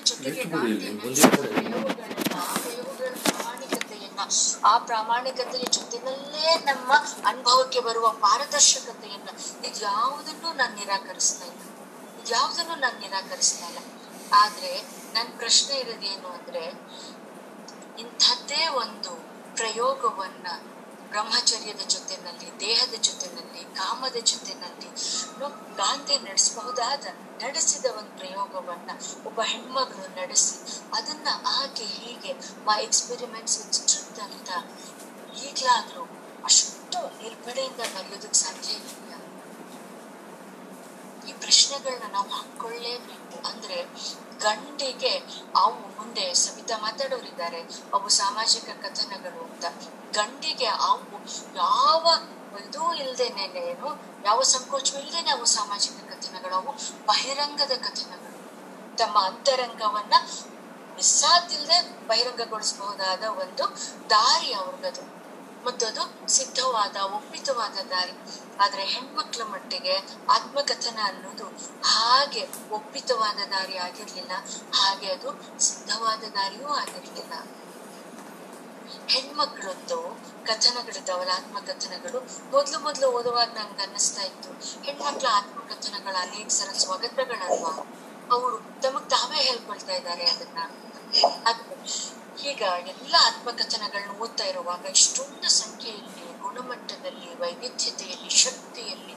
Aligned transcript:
ಜೊತೆಗೆ 0.00 0.42
ಆ 0.42 0.56
ಪ್ರಯೋಗಗಳ 2.54 3.14
ಪ್ರಾಮಾಣಿಕತೆಯನ್ನ 3.22 4.20
ಆ 4.64 4.78
ಪ್ರಾಮಾಣಿಕತೆಯ 4.78 5.64
ಜೊತೆನಲ್ಲೇ 5.70 6.54
ನಮ್ಮ 6.64 6.92
ಅನುಭವಕ್ಕೆ 7.26 7.80
ಬರುವ 7.80 8.08
ಪಾರದರ್ಶಕತೆಯನ್ನ 8.10 9.28
ಇದ್ಯಾವುದನ್ನು 9.66 10.56
ನಾನು 10.56 10.74
ನಿರಾಕರಿಸ್ತಾ 10.74 11.44
ಇಲ್ಲ. 11.44 11.62
ಇದ್ಯಾವುದನ್ನು 12.22 12.74
ನಾನು 12.74 13.00
ನಿರಾಕರಿಸ್ತಾ 13.00 13.66
ಇಲ್ಲ. 13.66 13.78
ಆದ್ರೆ 14.32 14.82
ನನ್ನ 15.14 15.28
ಪ್ರಶ್ನೆ 15.36 15.76
ಇರೋದೇನು 15.76 16.28
ಅಂದ್ರೆ 16.28 16.64
ಇಂಥದ್ದೇ 18.00 18.66
ಒಂದು 18.68 19.10
ಪ್ರಯೋಗವನ್ನ 19.56 20.46
ಬ್ರಹ್ಮಚರ್ಯದ 21.10 21.82
ಜೊತೆನಲ್ಲಿ, 21.88 22.60
ದೇಹದ 22.60 22.94
ಜೊತೆನಲ್ಲಿ, 23.00 23.62
ಕಾಮದ 23.76 24.16
ಜೊತೆನಲ್ಲಿ 24.22 24.88
ಗಾಂಧಿ 25.76 26.18
ನಡೆಸಬಹುದಾದ, 26.18 27.04
ನಡೆಸಿದ 27.42 27.84
ಒಂದು 27.98 28.18
ಪ್ರಯೋಗವನ್ನ 28.18 28.90
ಒಬ್ಬ 29.26 29.40
ಹೆಣ್ಮಗಳು 29.42 30.08
ನಡೆಸಿ, 30.14 30.56
ಅದನ್ನ 30.92 31.28
ಹಾಗೆ 31.46 31.84
ಹೀಗೆ 31.84 32.32
ಮೈ 32.64 32.82
ಎಕ್ಸ್ಪೆರಿಮೆಂಟ್ಸ್ 32.82 33.58
ಅಂತ 34.22 34.50
ಈಗ್ಲಾದ್ರೂ 35.44 36.02
ಅಷ್ಟು 36.44 37.22
ನಿರ್ಭಡೆಯಿಂದ 37.22 37.80
ಬರೆಯೋದಕ್ಕೆ 37.94 38.38
ಸಾಧ್ಯ 38.38 38.72
ಇಲ್ಲ. 38.72 39.09
ಈ 41.28 41.32
ಪ್ರಶ್ನೆಗಳನ್ನ 41.32 42.12
ನಾವು 42.12 42.28
ಹಾಕೊಳ್ಳೇಬೇಕು 42.28 43.48
ಅಂದ್ರೆ 43.48 43.84
ಗಂಡಿಗೆ 44.38 45.22
ಅವು 45.56 45.96
ಮುಂದೆ 45.96 46.34
ಸವಿತಾ 46.34 46.78
ಮಾತಾಡೋರಿದ್ದಾರೆ, 46.78 47.60
ಅವು 47.94 48.08
ಸಾಮಾಜಿಕ 48.08 48.64
ಕಥನಗಳು 48.64 49.44
ಅಂತ. 49.44 49.64
ಗಂಡಿಗೆ 50.16 50.66
ಅವು 50.66 51.24
ಯಾವ 51.56 52.06
ಇದು 52.64 52.94
ಇಲ್ದೇನೇನು 52.94 54.02
ಯಾವ 54.24 54.42
ಸಂಕೋಚವೂ 54.42 54.98
ಇಲ್ದೇನೆ 54.98 55.30
ಅವು 55.30 55.44
ಸಾಮಾಜಿಕ 55.44 55.92
ಕಥನಗಳು, 55.92 56.54
ಅವು 56.54 56.72
ಬಹಿರಂಗದ 57.06 57.72
ಕಥನಗಳು. 57.76 58.40
ತಮ್ಮ 58.96 59.18
ಅಂತರಂಗವನ್ನ 59.18 60.14
ಮಿಸ್ಸಾದಿಲ್ದೆ 60.94 62.06
ಬಹಿರಂಗಗೊಳಿಸಬಹುದಾದ 62.06 63.24
ಒಂದು 63.24 63.76
ದಾರಿ 64.10 64.52
ಅವ್ರಿಗದು 64.52 65.19
ಮತ್ತದು 65.64 66.28
ಸಿದ್ಧವಾದ, 66.28 66.96
ಒಪ್ಪಿತವಾದ 66.96 67.76
ದಾರಿ. 67.88 68.12
ಆದ್ರೆ 68.60 68.84
ಹೆಣ್ಮಕ್ಳ 68.84 69.42
ಮಟ್ಟಿಗೆ 69.42 69.96
ಆತ್ಮಕಥನ 70.30 70.98
ಅನ್ನೋದು 71.04 71.44
ಹಾಗೆ 71.84 72.48
ಒಪ್ಪಿತವಾದ 72.70 73.48
ದಾರಿ 73.48 73.76
ಆಗಿರ್ಲಿಲ್ಲ. 73.76 74.30
ಹಾಗೆ 74.74 75.12
ಅದು 75.12 75.60
ಸಿದ್ಧವಾದ 75.60 76.18
ದಾರಿಯೂ 76.18 76.68
ಆಗಿರ್ಲಿಲ್ಲ. 76.68 77.32
ಹೆಣ್ಮಕ್ಳದ್ದು 79.08 80.18
ಕಥನಗಳಿದ್ದಾವಲ್ಲ 80.46 81.30
ಆತ್ಮಕಥನಗಳು, 81.30 82.50
ಮೊದ್ಲು 82.50 82.78
ಮೊದ್ಲು 82.78 83.12
ಓದುವಾಗ 83.12 83.48
ನಂಗೆ 83.48 83.82
ಅನ್ನಿಸ್ತಾ 83.82 84.22
ಇತ್ತು, 84.22 84.82
ಹೆಣ್ಮಕ್ಳ 84.84 85.26
ಆತ್ಮಕಥನಗಳ 85.32 86.16
ಅನೇಕ 86.20 86.48
ಸಲ 86.48 86.72
ಸ್ವಗತಗಳಲ್ವಾ? 86.72 87.74
ಅವರು 88.32 88.80
ತಮಗ್ 88.82 89.10
ತಾವೇ 89.10 89.36
ಹೇಳ್ಕೊಳ್ತಾ 89.36 89.92
ಇದ್ದಾರೆ 89.92 90.30
ಅದನ್ನ. 90.30 90.58
ಅದು 91.46 91.64
ಈಗ 92.42 92.62
ಎಲ್ಲ 92.88 93.14
ಆತ್ಮಕಥನಗಳನ್ನು 93.26 94.14
ಓದ್ತಾ 94.22 94.44
ಇರುವಾಗ 94.44 94.86
ಇಷ್ಟೊಂದು 94.86 95.48
ಸಂಖ್ಯೆಯಲ್ಲಿ, 95.48 96.38
ಗುಣಮಟ್ಟದಲ್ಲಿ, 96.40 97.34
ವೈವಿಧ್ಯತೆಯಲ್ಲಿ, 97.34 98.30
ಶಕ್ತಿಯಲ್ಲಿ, 98.30 99.12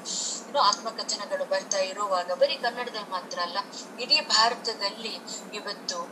ಏನು 0.49 0.59
ಆತ್ಮಕಥನಗಳು 0.59 1.45
ಬರ್ತಾ 1.45 1.77
ಇರುವಾಗ 1.77 2.31
ಬರೀ 2.31 2.55
ಕನ್ನಡದಲ್ಲಿ 2.55 3.09
ಮಾತ್ರ 3.09 3.39
ಅಲ್ಲ, 3.39 3.57
ಇಡೀ 3.99 4.21
ಭಾರತದಲ್ಲಿ 4.21 5.19
ಇವತ್ತು 5.53 6.09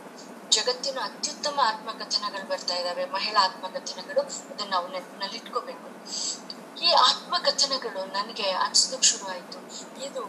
ಜಗತ್ತಿನ 0.51 0.99
ಅತ್ಯುತ್ತಮ 1.03 1.59
ಆತ್ಮಕಥನಗಳು 1.63 2.49
ಬರ್ತಾ 2.49 2.75
ಇದ್ದಾವೆ 2.75 3.05
ಮಹಿಳಾ 3.05 3.43
ಆತ್ಮಕಥನಗಳು 3.43 4.21
ಅದನ್ನ 4.21 4.69
ನಾವು 4.69 4.87
ನೆನಪಿನಲ್ಲಿಟ್ಕೋಬೇಕು. 4.87 5.87
ಈ 6.83 6.91
ಆತ್ಮಕಥನಗಳು 6.91 8.05
ನನಗೆ 8.05 8.51
ಅನ್ಸೋದಕ್ಕೆ 8.51 9.07
ಶುರುವಾಯಿತು. 9.07 9.59
ಇದು 10.03 10.21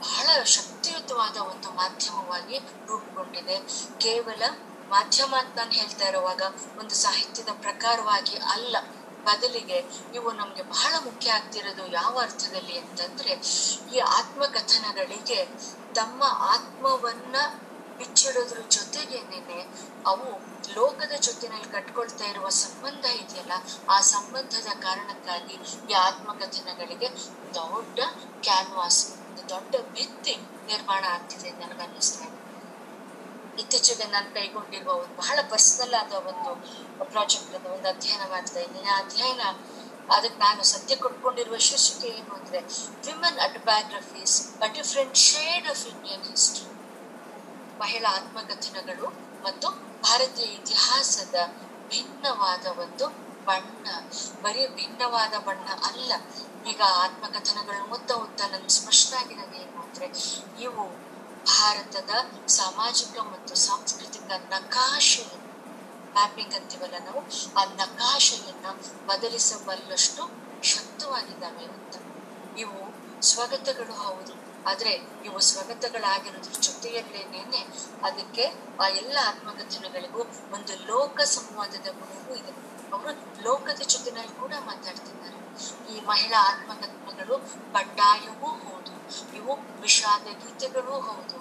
ಬಹಳ 0.00 0.42
ಶಕ್ತಿಯುತವಾದ 0.42 1.36
ಒಂದು 1.36 1.70
ಮಾಧ್ಯಮವಾಗಿ 1.70 2.58
ರೂಪುಗೊಂಡಿದೆ. 2.58 3.58
ಕೇವಲ 4.00 4.42
ಮಾಧ್ಯಮ 4.90 5.34
ಅಂತ 5.36 5.58
ನಾನು 5.58 5.72
ಹೇಳ್ತಾ 5.72 6.06
ಇರುವಾಗ 6.08 6.42
ಒಂದು 6.78 6.94
ಸಾಹಿತ್ಯದ 6.94 7.52
ಪ್ರಕಾರವಾಗಿ 7.60 8.36
ಅಲ್ಲ. 8.36 8.76
ಬದಲಿಗೆ 9.24 9.78
ಇವು 10.14 10.32
ನಮ್ಗೆ 10.32 10.62
ಬಹಳ 10.62 10.94
ಮುಖ್ಯ 11.04 11.30
ಆಗ್ತಿರೋದು 11.30 11.86
ಯಾವ 11.92 12.18
ಅರ್ಥದಲ್ಲಿ 12.22 12.78
ಅಂತಂದ್ರೆ 12.78 13.32
ಈ 13.94 13.98
ಆತ್ಮಕಥನಗಳಿಗೆ 13.98 15.40
ತಮ್ಮ 15.94 16.22
ಆತ್ಮವನ್ನ 16.26 17.36
ಬಿಚ್ಚಿಡೋದ್ರ 17.98 18.60
ಜೊತೆಗೇನೇನೆ 18.70 19.60
ಅವು 20.06 20.28
ಲೋಕದ 20.74 21.14
ಜೊತೆನಲ್ಲಿ 21.20 21.68
ಕಟ್ಕೊಳ್ತಾ 21.72 22.24
ಇರುವ 22.24 22.48
ಸಂಬಂಧ 22.48 23.04
ಇದೆಯಲ್ಲ, 23.04 23.52
ಆ 23.90 24.00
ಸಂಬಂಧದ 24.00 24.70
ಕಾರಣಕ್ಕಾಗಿ 24.80 25.56
ಈ 25.90 25.92
ಆತ್ಮಕಥನಗಳಿಗೆ 25.92 27.08
ದೊಡ್ಡ 27.54 28.00
ಕ್ಯಾನ್ವಾಸ್ 28.42 29.00
ಒಂದು 29.26 29.48
ದೊಡ್ಡ 29.48 29.74
ಭಿತ್ತಿ 29.92 30.36
ನಿರ್ಮಾಣ 30.66 31.04
ಆಗ್ತಿದೆ 31.04 31.50
ನನಗೆ 31.50 31.82
ಅನ್ನಿಸ್ತಾ 31.82 32.24
ಇದೆ. 32.24 32.39
ಇತ್ತೀಚೆಗೆ 33.58 34.04
ನಾನು 34.04 34.34
ಕೈಗೊಂಡಿರುವ 34.34 34.92
ಒಂದು 34.92 35.16
ಬಹಳ 35.16 35.38
ಪರ್ಸನಲ್ 35.50 35.94
ಆದ 35.94 36.12
ಒಂದು 36.12 36.50
ಪ್ರಾಜೆಕ್ಟ್ 37.04 37.54
ಅನ್ನು 37.54 37.70
ಒಂದು 37.70 37.88
ಅಧ್ಯಯನ 37.88 38.30
ಮಾಡ್ತಾ 38.30 38.60
ಇದ್ದೀನಿ. 38.60 38.88
ಆ 38.88 38.98
ಅಧ್ಯಯನ 38.98 39.40
ಅದಕ್ಕೆ 40.16 40.38
ನಾನು 40.38 40.62
ಸದ್ಯ 40.62 40.96
ಕೊಟ್ಕೊಂಡಿರುವ 40.96 41.56
ಶೀರ್ಷಿಕೆ 41.56 42.08
ಏನು 42.08 42.34
ಅಂದ್ರೆ 42.34 42.60
women 43.06 43.38
at 43.38 43.58
biographies 43.64 44.62
a 44.62 44.66
different 44.66 45.16
shade 45.16 45.70
of 45.70 45.86
Indian 45.86 46.24
history 46.24 46.66
ಮಹಿಳಾ 47.80 48.10
ಆತ್ಮಕಥನಗಳು 48.16 49.08
ಮತ್ತು 49.44 49.68
ಭಾರತೀಯ 50.02 50.44
ಇತಿಹಾಸದ 50.44 51.34
ಭಿನ್ನವಾದ 51.88 52.66
ಒಂದು 52.66 53.06
ಬಣ್ಣ, 53.44 53.86
ಬರೀ 54.42 54.66
ಭಿನ್ನವಾದ 54.66 55.34
ಬಣ್ಣ 55.38 55.68
ಅಲ್ಲ. 55.82 56.12
ಈಗ 56.70 56.82
ಆತ್ಮಕಥನಗಳು 56.82 57.90
ಓದ್ತಾ 57.90 58.14
ಓದ್ತಾ 58.14 58.46
ನನ್ಗೆ 58.48 58.68
ಸ್ಪಷ್ಟ 58.68 59.14
ಏನು 59.30 59.82
ಅಂದ್ರೆ, 59.82 60.06
ಇವು 60.62 61.09
ಭಾರತದ 61.46 62.12
ಸಾಮಾಜಿಕ 62.48 63.18
ಮತ್ತು 63.18 63.54
ಸಾಂಸ್ಕೃತಿಕ 63.54 64.30
ನಕಾಶೆಯನ್ನು 64.50 65.38
ಮ್ಯಾಪಿಂಗ್ 66.14 66.54
ಅಂತೀವಲ್ಲ 66.54 66.94
ನಾವು 66.98 67.20
ಆ 67.56 67.64
ನಕಾಶೆಯನ್ನ 67.74 68.66
ಬದಲಿಸಬಲ್ಲಷ್ಟು 69.06 70.22
ಶಕ್ತವಾಗಿದ್ದಾವೆ 70.62 71.64
ಅಂತ. 71.64 71.94
ಇವು 72.56 72.80
ಸ್ವಗತಗಳು 73.22 73.92
ಹೌದು, 73.92 74.34
ಆದ್ರೆ 74.66 74.92
ಇವು 75.24 75.40
ಸ್ವಗತಗಳಾಗಿರೋದ್ರ 75.40 76.52
ಜೊತೆಯಲ್ಲೇನೇನೆ 76.60 77.62
ಅದಕ್ಕೆ 78.02 78.44
ಆ 78.78 78.88
ಎಲ್ಲ 78.88 79.16
ಆತ್ಮಕಥನಗಳಿಗೂ 79.26 80.22
ಒಂದು 80.52 80.74
ಲೋಕ 80.86 81.20
ಸಂವಾದದ 81.20 81.88
ಗುಣವೂ 81.98 82.34
ಇದೆ. 82.34 82.52
ಅವರು 82.92 83.42
ಲೋಕದ 83.42 83.82
ಜೊತೆನಲ್ಲಿ 83.86 84.32
ಕೂಡ 84.32 84.54
ಮಾತಾಡ್ತಿದ್ದಾರೆ. 84.60 85.38
ಈ 85.92 86.00
ಮಹಿಳಾ 86.00 86.40
ಆತ್ಮಕಥನಗಳು 86.48 87.36
ಬಂಡಾಯವೂ 87.72 88.46
ಹೌದು, 88.46 88.92
ಇವು 89.36 89.80
ವಿಷಾದ 89.80 90.22
ಗೀತೆಗಳೂ 90.22 91.00
ಹೌದು. 91.00 91.38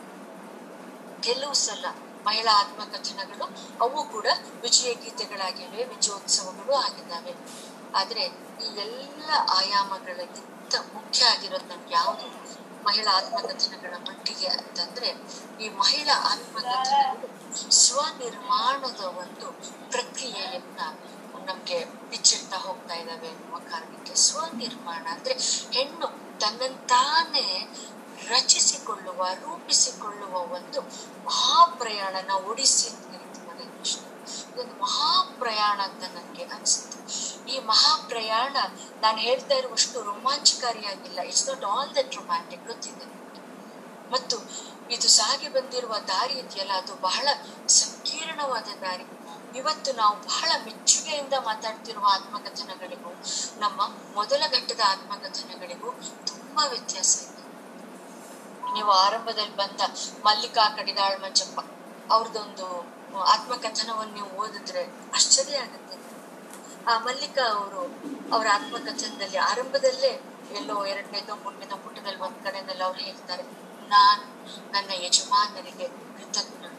ಕೆಲವು 1.22 1.54
ಸಲ 1.54 1.86
ಮಹಿಳಾ 2.26 2.54
ಆತ್ಮಕಥನಗಳು, 2.60 3.46
ಅವು 3.82 4.04
ಕೂಡ 4.04 4.28
ವಿಜಯ 4.62 4.94
ಗೀತೆಗಳಾಗಿವೆ, 4.94 5.84
ವಿಜಯೋತ್ಸವಗಳು 5.86 6.74
ಆಗಿದ್ದಾವೆ. 6.76 7.34
ಆದ್ರೆ 7.96 8.24
ಈ 8.64 8.68
ಎಲ್ಲ 8.78 9.30
ಆಯಾಮಗಳಿಗಿಂತ 9.50 10.76
ಮುಖ್ಯ 10.94 11.26
ಆಗಿರೋದು 11.26 11.66
ನಮ್ಗೆ 11.66 11.94
ಯಾವುದು? 11.94 12.28
ಮಹಿಳಾ 12.84 13.18
ಆತ್ಮಕಥನಗಳ 13.18 13.94
ಮಟ್ಟಿಗೆ 13.98 14.48
ಅಂತಂದ್ರೆ, 14.48 15.10
ಈ 15.62 15.70
ಮಹಿಳಾ 15.70 16.16
ಆತ್ಮಕಥನಗಳು 16.32 17.72
ಸ್ವನಿರ್ಮಾಣದ 17.72 19.02
ಒಂದು 19.02 19.52
ಪ್ರಕ್ರಿಯೆಯನ್ನ 19.92 20.80
ನಮ್ಗೆ 21.50 21.78
ಬಿಚ್ಚಿಡ್ತಾ 22.10 22.58
ಹೋಗ್ತಾ 22.58 22.96
ಇದ್ದಾವೆ 23.02 23.28
ಎನ್ನುವ 23.28 23.60
ಕಾರಣಕ್ಕೆ 23.72 24.16
ಸ್ವನಿರ್ಮಾಣ 24.26 25.04
ಅಂದ್ರೆ 25.16 25.36
ಹೆಣ್ಣು 25.76 26.08
ತನ್ನಂತಾನೇ 26.42 27.48
ರಚಿಸಿಕೊಳ್ಳುವ, 28.30 29.20
ರೂಪಿಸಿಕೊಳ್ಳುವ 29.46 30.36
ಒಂದು 30.58 30.80
ಮಹಾಪ್ರಯಾಣನ 31.28 32.32
ಓಡಿಸಿ 32.50 32.86
ಅಂತ 32.90 33.04
ಕರಿತೀವಲ್ಲ 33.14 33.62
ಇಂಗ್ಲಿಷ್ 33.68 33.98
ಇದೊಂದು 34.52 34.76
ಮಹಾಪ್ರಯಾಣ 34.86 35.78
ಅಂತ 35.90 36.04
ನನಗೆ 36.18 36.44
ಅನ್ಸುತ್ತೆ. 36.56 36.98
ಈ 37.52 37.56
ಮಹಾಪ್ರಯಾಣ 37.72 38.56
ನಾನು 39.02 39.20
ಹೇಳ್ತಾ 39.28 39.56
ಇರುವಷ್ಟು 39.56 40.02
ರೋಮಾಂಚಕಾರಿಯಾಗಿಲ್ಲ. 40.10 41.20
It's 41.30 41.48
not 41.50 41.66
all 41.74 41.92
that 41.96 42.16
romantic 42.20 42.66
ಗೊತ್ತಿದೆ 42.68 43.08
ಮತ್ತು 44.12 44.38
ಇದು 44.96 45.08
ಸಾಗಿ 45.20 45.48
ಬಂದಿರುವ 45.56 45.96
ದಾರಿ 46.12 46.36
ಇದೆಯಲ್ಲ, 46.44 46.74
ಅದು 46.82 46.94
ಬಹಳ 47.08 47.28
ಸಂಕೀರ್ಣವಾದ 47.82 48.70
ದಾರಿ. 48.82 49.06
ಇವತ್ತು 49.56 49.94
ನಾವು 49.94 50.16
ಬಹಳ 50.16 50.52
ಮೆಚ್ಚುಗೆಯಿಂದ 50.66 51.34
ಮಾತಾಡ್ತಿರುವ 51.34 52.06
ಆತ್ಮಕಥನಗಳಿಗೂ, 52.14 53.12
ನಮ್ಮ 53.58 53.82
ಮೊದಲ 54.16 54.44
ಘಟ್ಟದ 54.52 54.80
ಆತ್ಮಕಥನಗಳಿಗೂ 54.86 55.92
ತುಂಬಾ 56.28 56.66
ವ್ಯತ್ಯಾಸ 56.66 57.24
ಇದೆ. 57.24 57.44
ನೀವು 58.74 58.92
ಆರಂಭದಲ್ಲಿ 58.92 59.56
ಬಂದ 59.56 59.82
ಮಲ್ಲಿಕಾ 60.26 60.70
ಕಡಿದಾಳ್ 60.70 61.22
ಮಂಜಪ್ಪ 61.22 61.60
ಅವ್ರದ್ದೊಂದು 62.12 62.68
ಆತ್ಮಕಥನವನ್ನು 63.20 64.14
ನೀವು 64.14 64.30
ಓದಿದ್ರೆ 64.30 64.84
ಆಶ್ಚರ್ಯ 65.16 65.58
ಆಗುತ್ತೆ. 65.58 65.98
ಆ 66.92 67.00
ಮಲ್ಲಿಕಾ 67.00 67.46
ಅವರು 67.50 67.82
ಅವರ 68.34 68.48
ಆತ್ಮಕಥನದಲ್ಲಿ 68.54 69.38
ಆರಂಭದಲ್ಲೇ 69.38 70.12
ಎಲ್ಲೋ 70.52 70.86
ಎರಡನೇದೋ, 70.86 71.36
ಮೂರನೇದೋ 71.36 71.76
ಪುಟದಲ್ಲಿ 71.76 72.20
ಒಂದ್ 72.20 72.44
ಕಡೆನಲ್ಲಿ 72.44 72.84
ಅವ್ರು 72.84 73.00
ಹೇಳ್ತಾರೆ, 73.00 73.44
ನಾನು 73.88 74.24
ನನ್ನ 74.72 74.90
ಯಜಮಾನರಿಗೆ 75.06 75.88
ಕೃತಜ್ಞರು 75.88 76.79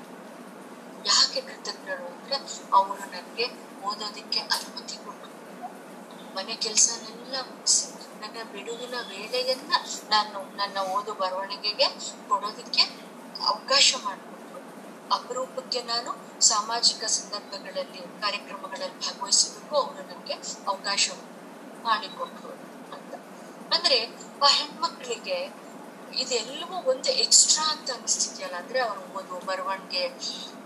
ಯಾಕೆ 1.06 1.41
ಕೃತಜ್ಞರು 1.41 2.06
ಅಂದ್ರೆ 2.06 2.37
ಅವರು 2.73 3.00
ನನಗೆ 3.00 3.47
ಓದೋದಕ್ಕೆ 3.82 4.41
ಅನುಮತಿ 4.41 4.97
ಕೊಟ್ಟರು 4.97 5.31
ಮನೆ 6.35 6.56
ಕೆಲಸನೆಲ್ಲ 6.56 7.41
ಮುಗಿಸಿ 7.41 8.20
ನನ್ನ 8.20 8.52
ಬಿಡುವಿನ 8.52 8.94
ವೇಳೆಯನ್ನ 9.08 9.73
ನಾನು 10.11 10.56
ನನ್ನ 10.56 10.79
ಓದು 10.79 11.14
ಬರವಣಿಗೆಗೆ 11.14 11.85
ಕೊಡೋದಕ್ಕೆ 12.29 12.82
ಅವಕಾಶ 13.47 13.94
ಮಾಡಿಕೊಟ್ರು. 14.05 14.61
ಅಪರೂಪಕ್ಕೆ 15.14 15.82
ನಾನು 15.82 16.41
ಸಾಮಾಜಿಕ 16.41 17.05
ಸಂದರ್ಭಗಳಲ್ಲಿ 17.05 17.99
ಕಾರ್ಯಕ್ರಮಗಳಲ್ಲಿ 18.20 19.00
ಭಾಗವಹಿಸೋದಕ್ಕೂ 19.00 19.76
ಅವರು 19.76 19.99
ನನಗೆ 20.02 20.32
ಅವಕಾಶ 20.67 21.11
ಮಾಡಿಕೊಟ್ರು 21.82 22.50
ಅಂತ. 22.93 23.14
ಅಂದ್ರೆ 23.75 24.06
ಆ 24.43 24.49
ಹೆಣ್ಮಕ್ಳಿಗೆ 24.49 25.49
ಇದೆಲ್ಲವೂ 26.14 26.90
ಒಂದು 26.90 27.10
ಎಕ್ಸ್ಟ್ರಾ 27.10 27.70
ಅಂತ 27.70 27.90
ಅನಿಸ್ತಿದೆಯಲ್ಲ? 27.90 28.56
ಅಂದ್ರೆ 28.56 28.80
ಅವ್ರ 28.80 28.98
ಓದು 28.98 29.46
ಬರವಣಿಗೆ, 29.46 30.04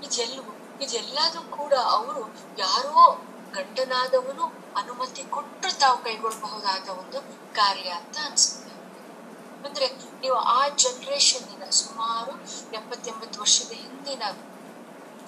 ಇದೆಲ್ಲವೂ 0.07 0.53
ಇದೆಲ್ಲದೂ 0.81 1.41
ಕೂಡ 1.57 1.73
ಅವರು 1.73 2.35
ಯಾರೋ 2.59 3.31
ಗಂಡನಾದವನು 3.55 4.45
ಅನುಮತಿ 4.77 5.23
ಕೊಟ್ಟು 5.23 5.79
ತಾವು 5.79 6.05
ಕೈಗೊಳ್ಳಬಹುದಾದ 6.05 6.89
ಒಂದು 6.89 7.21
ಕಾರ್ಯ 7.55 7.89
ಅಂತ 7.89 8.19
ಅನ್ಸುತ್ತೆ. 8.25 8.71
ಅಂದ್ರೆ 9.67 9.87
ನೀವು 10.21 10.35
ಆ 10.35 10.69
ಜನರೇಷನ್ನಿನ 10.69 11.71
ಸುಮಾರು 11.71 12.33
ಎಪ್ಪತ್ತೆಂಬತ್ತು 12.73 13.41
ವರ್ಷದ 13.41 13.73
ಹಿಂದಿನ 13.73 14.23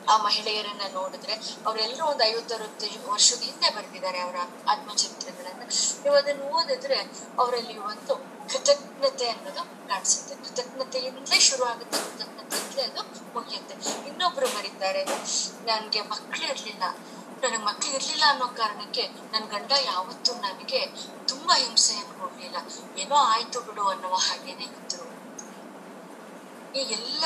ಆ 0.08 0.17
ಮಹಿಳೆಯರನ್ನ 0.17 0.81
ನೋಡಿದ್ರೆ 0.93 1.32
ಅವರೆಲ್ಲರೂ 1.67 2.06
ಒಂದು 2.06 2.25
ಐವತ್ತರವತ್ತು 2.25 3.11
ವರ್ಷದ 3.11 3.41
ಹಿಂದೆ 3.41 3.70
ಬರೆದಿದ್ದಾರೆ 3.76 4.20
ಅವರ 4.20 4.37
ಆತ್ಮಚರಿತ್ರೆಗಳನ್ನ. 4.69 5.62
ನೀವು 6.03 6.17
ಅದನ್ನು 6.17 6.44
ಓದಿದ್ರೆ 6.44 6.94
ಅವರಲ್ಲಿ 7.38 7.79
ಒಂದು 7.79 8.17
ಕೃತಜ್ಞತೆ 8.49 9.29
ಅನ್ನೋದು 9.29 9.88
ಕಾಣಿಸುತ್ತೆ. 9.88 10.35
ಕೃತಜ್ಞತೆಯಿಂದಲೇ 10.35 11.41
ಶುರು 11.41 11.64
ಆಗುತ್ತೆ, 11.64 11.99
ಕೃತಜ್ಞತೆಯಿಂದಲೇ 11.99 12.82
ಅದು 12.82 13.03
ಮುಗಿಯುತ್ತೆ. 13.35 14.08
ಇನ್ನೊಬ್ರು 14.08 14.47
ಬರೀತಾರೆ, 14.47 15.05
ನನ್ಗೆ 15.64 16.00
ಮಕ್ಳು 16.00 16.47
ಇರ್ಲಿಲ್ಲ. 16.47 16.82
ನನಗೆ 17.43 17.58
ಮಕ್ಳು 17.58 17.94
ಇರ್ಲಿಲ್ಲ 17.94 18.23
ಅನ್ನೋ 18.29 18.47
ಕಾರಣಕ್ಕೆ 18.47 19.08
ನನ್ನ 19.32 19.44
ಗಂಡ 19.44 19.73
ಯಾವತ್ತೂ 19.85 20.35
ನನಗೆ 20.35 20.87
ತುಂಬಾ 21.29 21.56
ಹಿಂಸೆಯನ್ನು 21.56 22.20
ಕೊಡ್ಲಿಲ್ಲ. 22.20 22.56
ಏನೋ 22.99 23.14
ಆಯ್ತು 23.14 23.61
ಬಿಡು 23.61 23.88
ಅನ್ನುವ 23.88 24.14
ಹಾಗೇನೆ 24.14 24.64
ಇದ್ರು. 24.64 25.06
ಈ 26.73 26.79
ಎಲ್ಲ 26.79 27.25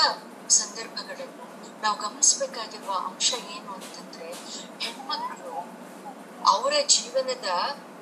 ಸಂದರ್ಭಗಳನ್ನು 0.49 1.50
ನಾವು 1.83 1.99
ಗಮನಿಸ್ಬೇಕಾಗಿರುವ 1.99 2.93
ಅಂಶ 2.93 3.35
ಏನು 3.35 3.73
ಅಂತಂದ್ರೆ, 3.73 4.33
ಹೆಣ್ಮಕ್ಳು 4.81 5.55
ಅವರ 6.47 6.73
ಜೀವನದ 6.87 7.49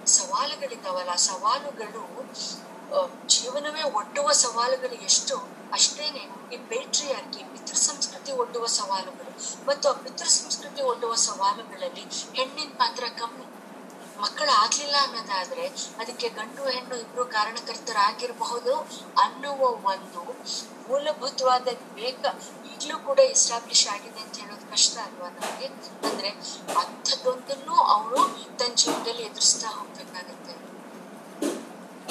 ಸವಾಲುಗಳಿದ್ದಾವಲ್ಲ 0.07 1.15
ಸವಾಲುಗಳು 1.15 2.33
ಜೀವನವೇ 3.27 3.83
ಒಡ್ಡುವ 3.83 4.33
ಸವಾಲುಗಳು 4.33 4.95
ಎಷ್ಟು? 4.95 5.37
ಅಷ್ಟೇನೆ, 5.73 6.55
ಈ 6.55 6.57
ಪೇಟ್ರಿಯಾರ್ಕಿ 6.57 7.45
ಪಿತೃ 7.45 7.75
ಸಂಸ್ಕೃತಿ 7.75 8.33
ಒಡ್ಡುವ 8.33 8.67
ಸವಾಲುಗಳು. 8.67 9.65
ಮತ್ತು 9.67 9.89
ಆ 9.89 9.93
ಪಿತೃ 9.93 10.25
ಸಂಸ್ಕೃತಿ 10.25 10.83
ಒಡ್ಡುವ 10.83 11.15
ಸವಾಲುಗಳಲ್ಲಿ 11.15 12.05
ಹೆಣ್ಣಿನ 12.37 12.69
ಪಾತ್ರ 12.69 13.05
ಕಮ್ಮಿ. 13.05 13.45
ಮಕ್ಕಳು 14.21 14.51
ಆಗ್ಲಿಲ್ಲ 14.51 14.97
ಅನ್ನೋದಾದ್ರೆ, 15.03 15.67
ಅದಕ್ಕೆ 15.99 16.29
ಗಂಡು 16.29 16.69
ಹೆಣ್ಣು 16.69 16.97
ಇಬ್ರು 16.97 17.25
ಕಾರಣಕರ್ತರಾಗಿರಬಹುದು 17.25 18.75
ಅನ್ನುವ 19.19 19.61
ಒಂದು 19.69 20.23
ಮೂಲಭೂತವಾದ 20.89 21.69
ವಿವೇಕ 21.69 22.25
ಈಗಲೂ 22.83 22.99
ಕೂಡ 22.99 23.19
ಎಸ್ಟಾಬ್ಲಿಷ್ 23.19 23.89
ಆಗಿದೆ 23.89 24.21
ಅಂತ 24.21 24.37
ಹೇಳೋದು 24.37 24.71
ಕಷ್ಟ 24.71 24.99
ಅಲ್ವಾ 24.99 25.29
ನಮಗೆ? 25.29 25.67
ಅಂದ್ರೆ 26.09 26.29
ಅಂಥದ್ದೊಂದನ್ನು 26.79 27.75
ಅವರು 27.75 28.17
ತನ್ನ 28.59 28.75
ಜೀವನದಲ್ಲಿ 28.75 29.23
ಎದುರಿಸ್ತಾ 29.23 29.69
ಹೋಗ್ಬೇಕಾಗತ್ತೆ. 29.69 30.53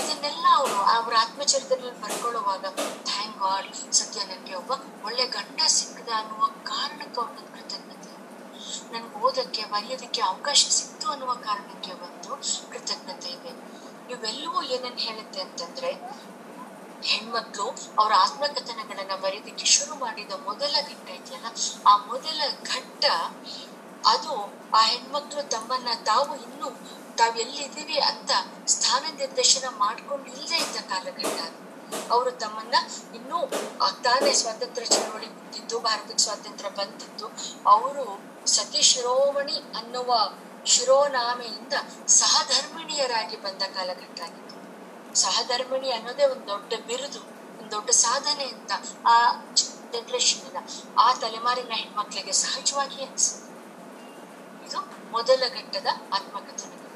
ಇದನ್ನೆಲ್ಲ 0.04 0.46
ಅವರು, 0.56 0.75
ಅವ್ರ 0.75 1.14
ಆತ್ಮಚರಿತ್ರೆಯಲ್ಲಿ 1.19 2.02
ಬರ್ಕೊಳ್ಳುವಾಗ 2.02 2.66
ಥ್ಯಾಂಕ್ 3.04 3.38
ಗಾಡ್ 3.38 3.94
ಸತ್ಯ 3.94 4.24
ನನಗೆ 4.24 4.56
ಒಬ್ಬ 4.56 4.72
ಒಳ್ಳೆ 5.06 5.25
ಗಂಡ 5.25 5.62
ಸಿಕ್ಕದ 5.68 6.10
ಅನ್ನುವ 6.16 6.48
ಕಾರಣಕ್ಕೆ 6.64 7.22
ಅವ್ರನ್ನ 7.22 7.48
ಕೃತಜ್ಞತೆ. 7.48 8.12
ನನ್ಗೆ 8.94 9.16
ಓದಕ್ಕೆ, 9.16 9.66
ಬರೆಯೋದಕ್ಕೆ 9.66 10.22
ಅವಕಾಶ 10.22 10.66
ಸಿಕ್ತು 10.69 11.08
ಅನ್ನುವ 11.10 11.34
ಕಾರಣಕ್ಕೆ 11.34 11.92
ಒಂದು 11.92 12.30
ಕೃತಜ್ಞತೆ 12.69 13.30
ಇದೆ. 13.30 13.52
ಇವೆಲ್ಲವೂ 14.12 14.62
ಏನನ್ನ 14.62 14.98
ಹೇಳುತ್ತೆ 14.98 15.42
ಅಂತಂದ್ರೆ 15.42 15.92
ಹೆಣ್ಮಕ್ಳು 17.03 17.65
ಅವರ 17.99 18.11
ಆತ್ಮಕಥನಗಳನ್ನ 18.17 19.15
ಬರೆಯೋದಕ್ಕೆ 19.21 19.65
ಶುರು 19.65 19.95
ಮಾಡಿದ 19.95 20.31
ಮೊದಲ 20.31 20.75
ಘಟ್ಟ 20.81 21.09
ಇದೆಯಲ್ಲ 21.09 21.45
ಆ 21.88 21.97
ಮೊದಲ 21.97 22.41
ಘಟ್ಟ 22.63 23.05
ಅದು 24.07 24.33
ಆ 24.73 24.81
ಹೆಣ್ಮಕ್ಳು 24.85 25.44
ತಮ್ಮನ್ನ 25.49 25.88
ತಾವು 26.03 26.35
ಇನ್ನು 26.35 26.69
ತಾವೆಲ್ಲಿದ್ದೀವಿ 27.17 27.97
ಅಂತ 27.99 28.31
ಸ್ಥಾನ 28.67 29.03
ನಿರ್ದೇಶನ 29.15 29.65
ಮಾಡ್ಕೊಂಡು 29.77 30.25
ಇಲ್ಲದೆ 30.25 30.57
ಇದ್ದ 30.57 30.75
ಕಾಲಘಟ್ಟ. 30.75 31.39
ಅವರು 32.11 32.31
ತಮ್ಮನ್ನ 32.31 32.75
ಇನ್ನೂ 33.15 33.38
ತಾನೇ 34.03 34.33
ಸ್ವಾತಂತ್ರ್ಯ 34.33 34.85
ಚಳವಳಿ 34.85 35.27
ಬಂದಿದ್ದು 35.27 35.79
ಭಾರತಕ್ಕೆ 35.79 36.23
ಸ್ವಾತಂತ್ರ್ಯ 36.23 36.69
ಬಂದಿದ್ದು, 36.69 37.27
ಅವರು 37.67 38.05
ಸತಿ 38.45 38.81
ಶಿರೋಮಣಿ 38.81 39.57
ಅನ್ನುವ 39.79 40.31
ಶಿರೋನಾಮೆಯಿಂದ 40.65 41.73
ಸಹಧರ್ಮಿಣಿಯರಾಗಿ 42.07 43.38
ಬಂದ 43.38 43.61
ಕಾಲಘಟ್ಟ 43.61 44.19
ಆಗಿತ್ತು 44.21 44.55
ಸಹಧರ್ಮಿಣಿ 45.24 45.90
ಅನ್ನೋದೇ 45.92 46.25
ಒಂದು 46.25 46.48
ದೊಡ್ಡ 46.48 46.74
ಬಿರುದು, 46.88 47.22
ಒಂದು 47.60 47.72
ದೊಡ್ಡ 47.72 47.90
ಸಾಧನೆ 48.06 48.46
ಅಂತ 48.56 48.72
ಆ 49.06 49.16
ಜನರೇಷನ್ 49.94 50.58
ಆ 50.98 51.08
ತಲೆಮಾರಿನ 51.14 51.74
ಹೆಣ್ಮಕ್ಳಿಗೆ 51.81 52.34
ಸಹಜವಾಗಿ 52.44 52.98
ಅನಿಸುತ್ತೆ. 53.06 53.52
ಇದು 54.68 54.80
ಮೊದಲ 55.12 55.44
ಘಟ್ಟದ 55.58 55.90
ಆತ್ಮಕಥನಗಳು. 56.14 56.88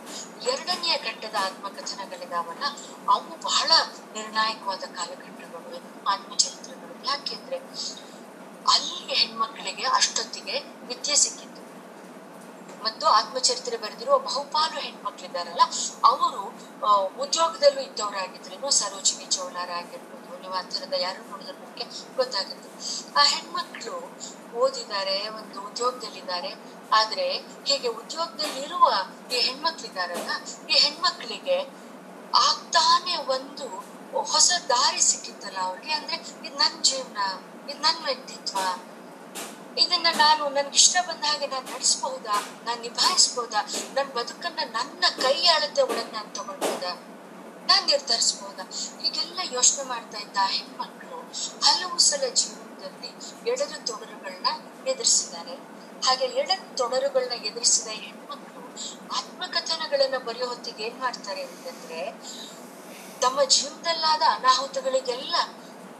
ಎರಡನೆಯ 0.51 0.93
ಘಟ್ಟದ 1.07 1.35
ಆತ್ಮಕಥನಗಳಿದಾವಲ್ಲ 1.47 2.65
ಅವು 3.13 3.31
ಬಹಳ 3.41 3.71
ನಿರ್ಣಾಯಕವಾದ 4.15 4.83
ಕಾಲಘಟ್ಟಗಳು 4.97 5.77
ಆತ್ಮಚರಿತ್ರೆಗಳು. 6.13 6.93
ಯಾಕೆಂದ್ರೆ 7.09 7.57
ಅಲ್ಲಿ 8.73 8.97
ಹೆಣ್ಮಕ್ಳಿಗೆ 9.13 9.85
ಅಷ್ಟೊತ್ತಿಗೆ 9.99 10.55
ವಿದ್ಯೆ 10.87 11.15
ಸಿಕ್ಕಿತ್ತು 11.15 11.50
ಮತ್ತು 12.85 13.05
ಆತ್ಮಚರಿತ್ರೆ 13.19 13.77
ಬರೆದಿರುವ 13.83 14.17
ಬಹುಪಾಲು 14.27 14.77
ಹೆಣ್ಮಕ್ಳಿದಾರಲ್ಲ 14.87 15.63
ಅವರು 16.11 16.43
ಉದ್ಯೋಗದಲ್ಲೂ 17.23 17.81
ಇದ್ದವರಾಗಿದ್ರು. 17.89 18.69
ಸರೋಜಿನಿ 18.79 19.25
ಚೌಲಾರ 19.35 19.69
ಆಗಿರ್ಬೋದು, 19.81 20.29
ನೀವು 20.41 20.55
ಆ 20.59 20.63
ಥರದ 20.73 20.95
ಯಾರು 21.05 21.21
ನೋಡಿದ್ರೆ 21.31 21.57
ನಿಮಗೆ 21.61 21.85
ಗೊತ್ತಾಗುತ್ತೆ. 22.19 22.69
ಆ 23.19 23.23
ಹೆಣ್ಮಕ್ಳು 23.33 23.95
ಓದಿದ್ದಾರೆ, 24.63 25.17
ಒಂದು 25.39 25.57
ಉದ್ಯೋಗದಲ್ಲಿದ್ದಾರೆ. 25.69 26.51
ಆದ್ರೆ 26.99 27.27
ಹೀಗೆ 27.67 27.89
ಉದ್ಯೋಗದಲ್ಲಿರುವ 28.01 28.87
ಈ 29.33 29.39
ಹೆಣ್ಮಕ್ಳಿದಾರಲ್ಲ 29.47 30.31
ಈ 30.71 30.77
ಹೆಣ್ಮಕ್ಳಿಗೆ 30.85 31.57
ಆಗ್ತಾನೆ 32.47 33.15
ಒಂದು 33.35 33.67
ಹೊಸ 34.31 34.51
ದಾರಿ 34.71 35.01
ಸಿಕ್ಕಿತ್ತಲ್ಲ 35.09 35.59
ಅವ್ರಿಗೆ. 35.67 35.91
ಅಂದ್ರೆ 35.99 36.15
ಇದು 36.47 36.57
ನನ್ನ 36.63 36.75
ಜೀವನ, 36.89 37.19
ಇದು 37.69 37.79
ನನ್ನ 37.85 37.99
ವ್ಯಕ್ತಿತ್ವ 38.09 38.57
ಇದನ್ನ 39.77 40.07
ನಾನು 40.13 40.73
ಇಷ್ಟ 40.73 40.97
ಬಂದ 41.07 41.25
ಹಾಗೆ 41.25 41.47
ನಾನು 41.47 41.65
ನಡೆಸಬಹುದಾ? 41.65 42.61
ನಾನು 42.65 42.81
ನಿಭಾಯಿಸಬಹುದಾ? 42.81 43.61
ನನ್ನ 43.93 44.09
ಬದುಕನ್ನ 44.11 44.59
ನನ್ನ 44.71 45.03
ಕೈ 45.21 45.45
ಅಳತೆ 45.45 45.81
ಒಳಗೆ 45.81 46.11
ನಾನು 46.11 46.33
ತಗೊಳ್ಬೋದಾ 46.33 46.93
ನಾನು 47.65 47.85
ನಿರ್ಧರಿಸಬಹುದಾ? 47.85 48.63
ಹೀಗೆಲ್ಲ 49.01 49.39
ಯೋಚನೆ 49.51 49.83
ಮಾಡ್ತಾ 49.83 50.17
ಇದ್ದ 50.17 50.37
ಹೆಣ್ಮಕ್ಳು 50.47 51.17
ಹಲವು 51.65 51.99
ಸಲ 51.99 52.23
ಜೀವನದಲ್ಲಿ 52.33 53.07
ಎಡರು 53.49 53.85
ತೊಡರುಗಳನ್ನ 53.85 54.47
ಎದುರಿಸಿದ್ದಾರೆ. 54.87 55.55
ಹಾಗೆ 56.07 56.25
ಎಡರು 56.25 56.77
ತೊಡರುಗಳನ್ನ 56.77 57.31
ಎದುರಿಸಿದ 57.31 57.87
ಹೆಣ್ಮಕ್ಳು 57.87 58.61
ಆತ್ಮಕಥನಗಳನ್ನ 59.17 60.17
ಬರೆಯೋ 60.17 60.47
ಹೊತ್ತಿಗೆ 60.47 60.83
ಏನ್ 60.83 60.99
ಮಾಡ್ತಾರೆ 60.99 61.41
ಅಂತಂದ್ರೆ, 61.41 62.11
ತಮ್ಮ 63.19 63.43
ಜೀವನದಲ್ಲಾದ 63.43 64.21
ಅನಾಹುತಗಳಿಗೆಲ್ಲ 64.35 65.35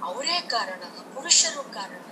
ಅವರೇ 0.04 0.42
ಕಾರಣ, 0.42 0.84
ಪುರುಷರು 1.14 1.64
ಕಾರಣ. 1.64 2.11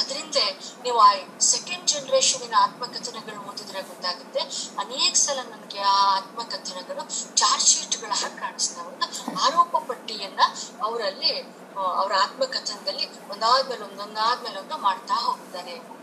ಅದರಿಂದ 0.00 0.36
ನೀವು 0.82 0.98
ಆ 0.98 1.12
ಸೆಕೆಂಡ್ 1.40 1.88
ಜನರೇಷನ್ 1.88 2.52
ಆತ್ಮಕಥನಗಳು 2.52 3.40
ಓದಿದ್ರೆ 3.40 3.82
ಗೊತ್ತಾಗುತ್ತೆ. 3.82 4.40
ಅನೇಕ 4.78 5.14
ಸಲ 5.14 5.38
ನನಗೆ 5.50 5.80
ಆ 5.80 6.16
ಆತ್ಮಕಥನಗಳು 6.16 7.34
ಚಾರ್ಜ್ 7.36 7.66
ಶೀಟ್ಗಳ 7.66 8.10
ಹಾಗೆ 8.10 8.40
ಕಾಣಿಸ್ತಾವೆ 8.40 8.92
ಆರೋಪ 9.40 9.76
ಪಟ್ಟಿಯನ್ನ 9.76 10.40
ಅವರಲ್ಲಿ 10.82 11.40
ಅವರ 11.76 12.12
ಆತ್ಮಕಥನದಲ್ಲಿ 12.22 13.28
ಒಂದಾದ್ಮೇಲೆ 13.28 13.82
ಒಂದೊಂದಾದ್ಮೇಲೆ 13.82 14.58
ಒಂದು 14.58 14.76
ಮಾಡ್ತಾ 14.76 15.14
ಹೋಗ್ತಾರೆ. 15.14 16.02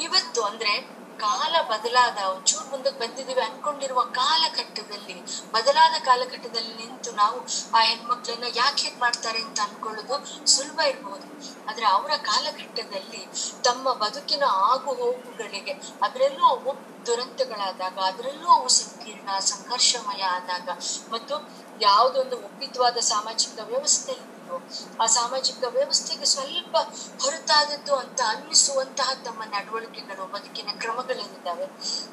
ಇವತ್ತು 0.00 0.42
ಅಂದ್ರೆ 0.42 0.93
ಕಾಲ 1.18 1.54
ಬದಲಾದ 1.68 2.18
ಒಂಚೂರು 2.26 2.70
ಮುಂದಕ್ಕೆ 2.70 3.00
ಬಂದಿದ್ದೀವಿ 3.00 3.40
ಅನ್ಕೊಂಡಿರುವ 3.40 4.00
ಕಾಲಘಟ್ಟದಲ್ಲಿ, 4.14 5.16
ಬದಲಾದ 5.52 5.94
ಕಾಲಘಟ್ಟದಲ್ಲಿ 6.04 6.74
ನಿಂತು 6.76 7.12
ನಾವು 7.12 7.38
ಆ 7.74 7.80
ಹೆಣ್ಮಕ್ಳನ್ನ 7.80 8.48
ಯಾಕೆ 8.56 8.82
ಹೇಗ್ 8.84 9.00
ಮಾಡ್ತಾರೆ 9.00 9.38
ಅಂತ 9.38 9.60
ಅನ್ಕೊಳ್ಳೋದು 9.60 10.16
ಸುಲಭ 10.46 10.78
ಇರಬಹುದು 10.80 11.28
ಆದ್ರೆ 11.68 11.86
ಅವರ 11.86 12.16
ಕಾಲಘಟ್ಟದಲ್ಲಿ 12.24 13.22
ತಮ್ಮ 13.64 13.92
ಬದುಕಿನ 13.94 14.44
ಆಗು 14.64 14.94
ಹೋಗುಗಳಿಗೆ 14.94 15.74
ಅದರಲ್ಲೂ 16.02 16.44
ಅವು 16.46 16.72
ದುರಂತಗಳಾದಾಗ, 17.06 17.96
ಅದರಲ್ಲೂ 18.00 18.48
ಅವು 18.48 18.68
ಸಂಕೀರ್ಣ, 18.68 19.38
ಸಂಘರ್ಷಮಯ 19.38 20.22
ಆದಾಗ, 20.36 20.68
ಮತ್ತು 21.10 21.34
ಯಾವುದೊಂದು 21.80 22.36
ಒಪ್ಪಿತವಾದ 22.36 22.98
ಸಾಮಾಜಿಕ 22.98 23.58
ವ್ಯವಸ್ಥೆ 23.64 24.14
ಇತ್ತು 24.56 25.02
ಆ 25.02 25.06
ಸಾಮಾಜಿಕ 25.06 25.64
ವ್ಯವಸ್ಥೆಗೆ 25.68 26.24
ಸ್ವಲ್ಪ 26.24 26.76
ಹೊರತಾದದ್ದು 27.22 27.94
ಅಂತ 27.94 28.20
ಅನ್ನಿಸುವಂತಹ 28.26 29.12
ತಮ್ಮ 29.24 29.42
ನಡವಳಿಕೆಗಳು, 29.44 30.32
ಬದುಕಿನ 30.32 30.68
ಕ್ರಮಗಳೇನಿದ್ದಾವೆ. 30.78 31.66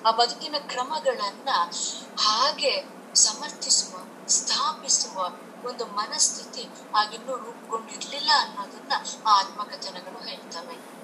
ಆ 0.05 0.12
ಬದುಕಿನ 0.12 0.55
ಕ್ರಮಗಳನ್ನ 0.60 1.50
ಹಾಗೆ 2.19 2.83
ಸಮರ್ಥಿಸುವ, 3.15 4.27
ಸ್ಥಾಪಿಸುವ 4.27 5.29
ಒಂದು 5.69 5.86
ಮನಸ್ಥಿತಿ 5.86 6.69
ಆಗಿನ್ನೂ 6.95 7.36
ರೂಪುಗೊಂಡಿರ್ಲಿಲ್ಲ 7.38 8.31
ಅನ್ನೋದನ್ನ 8.39 8.91
ಆ 9.27 9.39
ಆತ್ಮಕಥನಗಳು 9.39 10.27
ಹೇಳ್ತವೆ. 10.27 11.01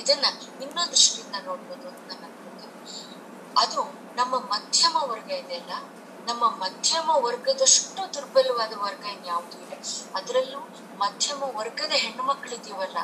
ಇದನ್ನ 0.00 0.24
ಇನ್ನೊಂದು 0.62 0.92
ದೃಷ್ಟಿಯಿಂದ 0.92 1.34
ನೋಡ್ಬೋದು 1.44 1.88
ಅಂತ 1.88 2.20
ನಾನು. 2.20 2.38
ಅದು 3.58 3.98
ನಮ್ಮ 4.16 4.38
ಮಧ್ಯಮ 4.38 4.96
ವರ್ಗ 4.96 5.30
ಇದೆಯಲ್ಲ 5.30 5.70
ನಮ್ಮ 6.28 6.44
ಮಧ್ಯಮ 6.62 7.10
ವರ್ಗದಷ್ಟು 7.26 8.02
ದುರ್ಬಲವಾದ 8.14 8.72
ವರ್ಗ 8.84 9.04
ಇನ್ಯಾವುದೂ 9.16 9.58
ಇಲ್ಲ. 9.64 9.74
ಅದರಲ್ಲೂ 10.14 10.60
ಮಧ್ಯಮ 11.02 11.40
ವರ್ಗದ 11.58 11.92
ಹೆಣ್ಮಕ್ಳಿದೀವಲ್ಲ 12.04 12.98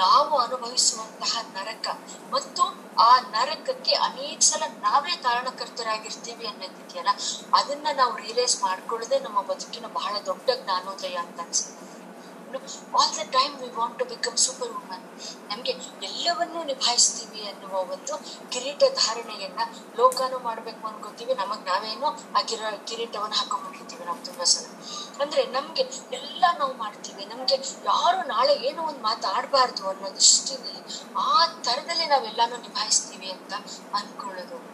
ನಾವು 0.00 0.34
ಅನುಭವಿಸುವಂತಹ 0.38 1.42
ನರಕ 1.56 1.86
ಮತ್ತು 2.32 2.64
ಆ 2.98 3.10
ನರಕಕ್ಕೆ 3.36 3.94
ಅನೇಕ 4.08 4.40
ಸಲ 4.42 4.64
ನಾವೇ 4.86 5.14
ಕಾರಣಕರ್ತರಾಗಿರ್ತೀವಿ 5.26 6.46
ಅನ್ನೋದಿದೆಯಲ್ಲ, 6.46 7.12
ಅದನ್ನ 7.60 7.86
ನಾವು 7.92 8.14
ರಿಯಲೈಸ್ 8.24 8.56
ಮಾಡ್ಕೊಳ್ಳೋದೇ 8.62 9.18
ನಮ್ಮ 9.26 9.40
ಬದುಕಿನ 9.42 9.88
ಬಹಳ 9.98 10.14
ದೊಡ್ಡ 10.30 10.48
ಜ್ಞಾನೋದಯ 10.62 11.16
ಅಂತ 11.24 11.40
ಅನ್ಸುತ್ತೆ. 11.40 11.89
All 12.58 13.16
the 13.16 13.30
time 13.30 13.58
we 13.58 13.70
want 13.70 13.98
to 13.98 14.04
become 14.04 14.36
super 14.36 14.68
woman 14.68 15.10
ನಮಗೆ 15.50 15.70
ಎಲ್ಲವನ್ನೂ 16.02 16.64
ನಿಭಾಯಿಸ್ತೀವಿ 16.64 17.48
ಅನ್ನುವ 17.48 17.78
ಒಂದು 17.78 18.20
ಕಿರೀಟ 18.50 18.78
ಧಾರಣೆಯನ್ನ 18.78 19.58
ಲೋಕಾನು 19.98 20.38
ಮಾಡಬೇಕು 20.38 20.88
ಅನ್ಕೋತೀವಿ. 20.88 21.34
ನಮಗ್ 21.34 21.66
ನಾವೇನೋ 21.66 22.06
ಆ 22.36 22.40
ಕಿರ, 22.42 22.60
ಕಿರೀಟವನ್ನು 22.84 23.36
ಹಾಕೊಂಡ್ಬಿಟ್ಟಿರ್ತೀವಿ 23.36 24.04
ನಾವು 24.04 24.24
ತುಂಬಾ 24.24 24.44
ಸಲ. 24.44 24.64
ಅಂದ್ರೆ 25.22 25.44
ನಮ್ಗೆ 25.46 25.82
ಎಲ್ಲ 26.12 26.44
ನಾವು 26.58 26.76
ಮಾಡ್ತೀವಿ. 26.76 27.24
ನಮ್ಗೆ 27.24 27.54
ಯಾರು 27.84 28.26
ನಾಳೆ 28.26 28.54
ಏನೋ 28.54 28.82
ಒಂದು 28.82 29.00
ಮಾತಾಡಬಾರ್ದು 29.00 29.88
ಅನ್ನೋ 29.88 30.10
ದೃಷ್ಟಿಯಲ್ಲಿ 30.10 31.04
ಆ 31.16 31.46
ತರದಲ್ಲಿ 31.46 32.06
ನಾವೆಲ್ಲಾನು 32.06 32.56
ನಿಭಾಯಿಸ್ತೀವಿ 32.56 33.30
ಅಂತ 33.30 33.52
ಅನ್ಕೊಳ್ಳೋದು. 33.94 34.69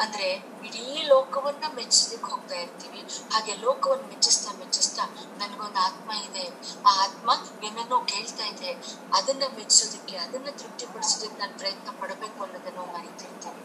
ಅಂದ್ರೆ 0.00 0.28
ಇಡೀ 0.66 1.02
ಲೋಕವನ್ನ 1.02 1.64
ಮೆಚ್ಚಿಸಲಿಕ್ಕೆ 1.74 2.30
ಹೋಗ್ತಾ 2.30 2.54
ಇರ್ತೀವಿ. 2.54 3.00
ಹಾಗೆ 3.32 3.54
ಲೋಕವನ್ನ 3.54 4.06
ಮೆಚ್ಚಿಸ್ತಾ 4.08 4.52
ಮೆಚ್ಚಿಸ್ತಾ 4.52 5.04
ನನಗೊಂದು 5.38 5.78
ಆತ್ಮ 5.78 6.10
ಇದೆ. 6.28 6.44
ಆ 6.88 7.04
ಆತ್ಮ 7.04 7.30
ಏನನ್ನೋ 7.64 8.00
ಕೇಳ್ತಾ 8.00 8.46
ಇದೆ. 8.46 8.70
ಅದನ್ನ 9.12 9.42
ಮೆಚ್ಚಿಸೋದಕ್ಕೆ, 9.56 10.16
ಅದನ್ನ 10.16 10.46
ತೃಪ್ತಿಪಡಿಸೋದಕ್ಕೆ 10.50 11.38
ನಾನು 11.38 11.58
ಪ್ರಯತ್ನ 11.58 11.90
ಪಡಬೇಕು 12.00 12.44
ಅನ್ನೋದನ್ನು 12.44 12.84
ಮರಿತಿರ್ತೀನಿ 12.92 13.62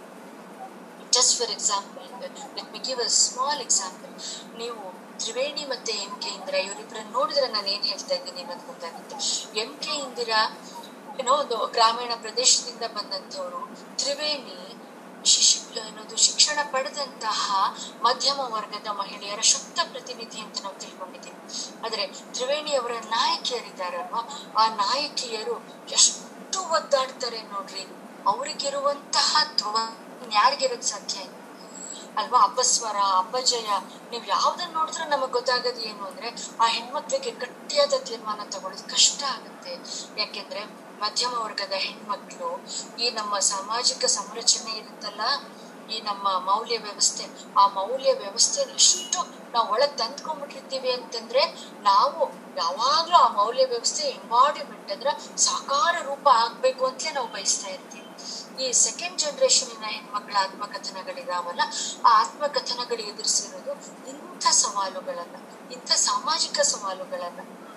just 1.12 1.38
for 1.38 1.52
example 1.52 2.08
let 2.56 2.72
me 2.74 2.80
give 2.80 3.00
a 3.00 3.08
small 3.08 3.62
example 3.62 4.14
ನೀವು 4.58 4.82
ತ್ರಿವೇಣಿ 5.20 5.66
ಮತ್ತೆ 5.66 5.92
ಎಂ 5.92 6.20
ಕೆ 6.20 6.30
ಇಂದಿರಾ 6.30 6.60
ಇವರಿಬ್ಬರನ್ನ 6.60 7.12
ನೋಡಿದ್ರೆ 7.12 7.48
ನಾನು 7.48 7.68
ಏನ್ 7.68 7.84
ಹೇಳ್ತಾ 7.84 8.16
ಇದ್ದೀನಿ 8.16 8.42
ಅನ್ನೋದು 8.42 8.68
ಗೊತ್ತಾಗುತ್ತೆ. 8.68 9.16
ಎಂ 9.60 9.78
ಕೆ 9.80 9.92
ಇಂದಿರಾ 9.92 10.40
ಏನೋ 11.20 11.34
ಒಂದು 11.34 11.68
ಗ್ರಾಮೀಣ 11.68 12.12
ಪ್ರದೇಶದಿಂದ 12.22 12.84
ಬಂದಂತವರು 12.94 13.62
ತ್ರಿವೇಣಿ 13.98 14.58
ಶಿಶು 15.72 15.88
ಅನ್ನೋದು 15.88 16.18
ಶಿಕ್ಷಣ 16.18 16.60
ಪಡೆದಂತಹ 16.72 17.74
ಮಧ್ಯಮ 18.02 18.40
ವರ್ಗದ 18.40 18.88
ಮಹಿಳೆಯರ 18.88 19.42
ಶುದ್ಧ 19.42 19.80
ಪ್ರತಿನಿಧಿ 19.92 20.40
ಅಂತ 20.40 20.62
ನಾವು 20.62 20.76
ತಿಳ್ಕೊಂಡಿದ್ದೀವಿ. 20.80 21.38
ಆದ್ರೆ 21.86 22.08
ತ್ರಿವೇಣಿ 22.08 22.76
ಅವರ 22.76 22.92
ನಾಯಕಿಯರಿದ್ದಾರಲ್ವಾ? 23.10 24.22
ಆ 24.58 24.68
ನಾಯಕಿಯರು 24.76 25.56
ಎಷ್ಟು 25.92 26.60
ಒದ್ದಾಡ್ತಾರೆ 26.70 27.42
ನೋಡ್ರಿ. 27.42 27.84
ಅವ್ರಿಗಿರುವಂತಹ 28.28 29.44
ಧ್ರುವ 29.56 29.78
ಯಾರಿಗಿರೋದ್ 30.34 30.84
ಸಾಧ್ಯ 30.84 31.20
ಅಲ್ವಾ? 32.18 32.40
ಅಪಸ್ವರ 32.44 32.98
ಅಪಜಯ 33.18 33.70
ನೀವ್ 34.12 34.28
ಯಾವ್ದನ್ನ 34.28 34.74
ನೋಡಿದ್ರೆ 34.74 35.06
ನಮಗ್ 35.06 35.32
ಗೊತ್ತಾಗೋದು 35.32 35.82
ಏನು 35.82 36.04
ಅಂದ್ರೆ 36.06 36.30
ಆ 36.60 36.68
ಹೆಣ್ಮಕ್ಳಿಗೆ 36.68 37.32
ಗಟ್ಟಿಯಾದ 37.32 37.94
ತೀರ್ಮಾನ 38.04 38.42
ತಗೊಳ್ಳೋದು 38.50 38.92
ಕಷ್ಟ 38.92 39.24
ಆಗುತ್ತೆ. 39.24 39.74
ಯಾಕೆಂದ್ರೆ 40.22 40.64
ಮಧ್ಯಮ 41.00 41.34
ವರ್ಗದ 41.34 41.74
ಹೆಣ್ಮಕ್ಳು 41.76 42.50
ಈ 42.98 43.10
ನಮ್ಮ 43.10 43.40
ಸಾಮಾಜಿಕ 43.40 44.06
ಸಂರಚನೆ 44.06 44.72
ಇರುತ್ತಲ್ಲ 44.72 45.22
ಈ 45.92 46.02
ನಮ್ಮ 46.02 46.40
ಮೌಲ್ಯ 46.40 46.78
ವ್ಯವಸ್ಥೆ, 46.78 47.26
ಆ 47.58 47.68
ಮೌಲ್ಯ 47.68 48.14
ವ್ಯವಸ್ಥೆ 48.14 48.62
ಎಷ್ಟು 48.62 49.52
ನಾವು 49.52 49.70
ಒಳಗೆ 49.70 49.98
ತಂದ್ಕೊಂಡ್ಬಿಟ್ಟಿರ್ತೀವಿ 49.98 50.92
ಅಂತಂದ್ರೆ, 50.92 51.46
ನಾವು 51.82 52.32
ಯಾವಾಗ್ಲೂ 52.58 53.16
ಆ 53.16 53.28
ಮೌಲ್ಯ 53.28 53.66
ವ್ಯವಸ್ಥೆ 53.66 54.04
ಎಂಬಾಡಿಮೆಂಟ್ 54.04 54.92
ಅಂದ್ರೆ 54.92 55.38
ಸಾಕಾರ 55.38 55.96
ರೂಪ 56.02 56.28
ಆಗ್ಬೇಕು 56.34 56.86
ಅಂತಲೇ 56.86 57.12
ನಾವು 57.12 57.28
ಬಯಸ್ತಾ 57.28 57.68
ಇರ್ತೀವಿ. 57.68 58.02
ಈ 58.64 58.72
ಸೆಕೆಂಡ್ 58.72 59.20
ಜನರೇಷನ್ 59.20 59.84
ಹೆಣ್ಮಕ್ಳ 59.84 60.36
ಆತ್ಮಕಥನಗಳಿದಾವಲ್ಲ, 60.40 61.62
ಆ 62.06 62.22
ಆತ್ಮಕಥನಗಳು 62.22 63.00
ಎದುರಿಸಿರೋದು 63.00 63.72
ಇಂಥ 64.10 64.48
ಸವಾಲುಗಳನ್ನ, 64.48 65.36
ಇಂಥ 65.72 65.92
ಸಾಮಾಜಿಕ 65.92 66.60
ಸವಾಲುಗಳನ್ನ. 66.60 67.71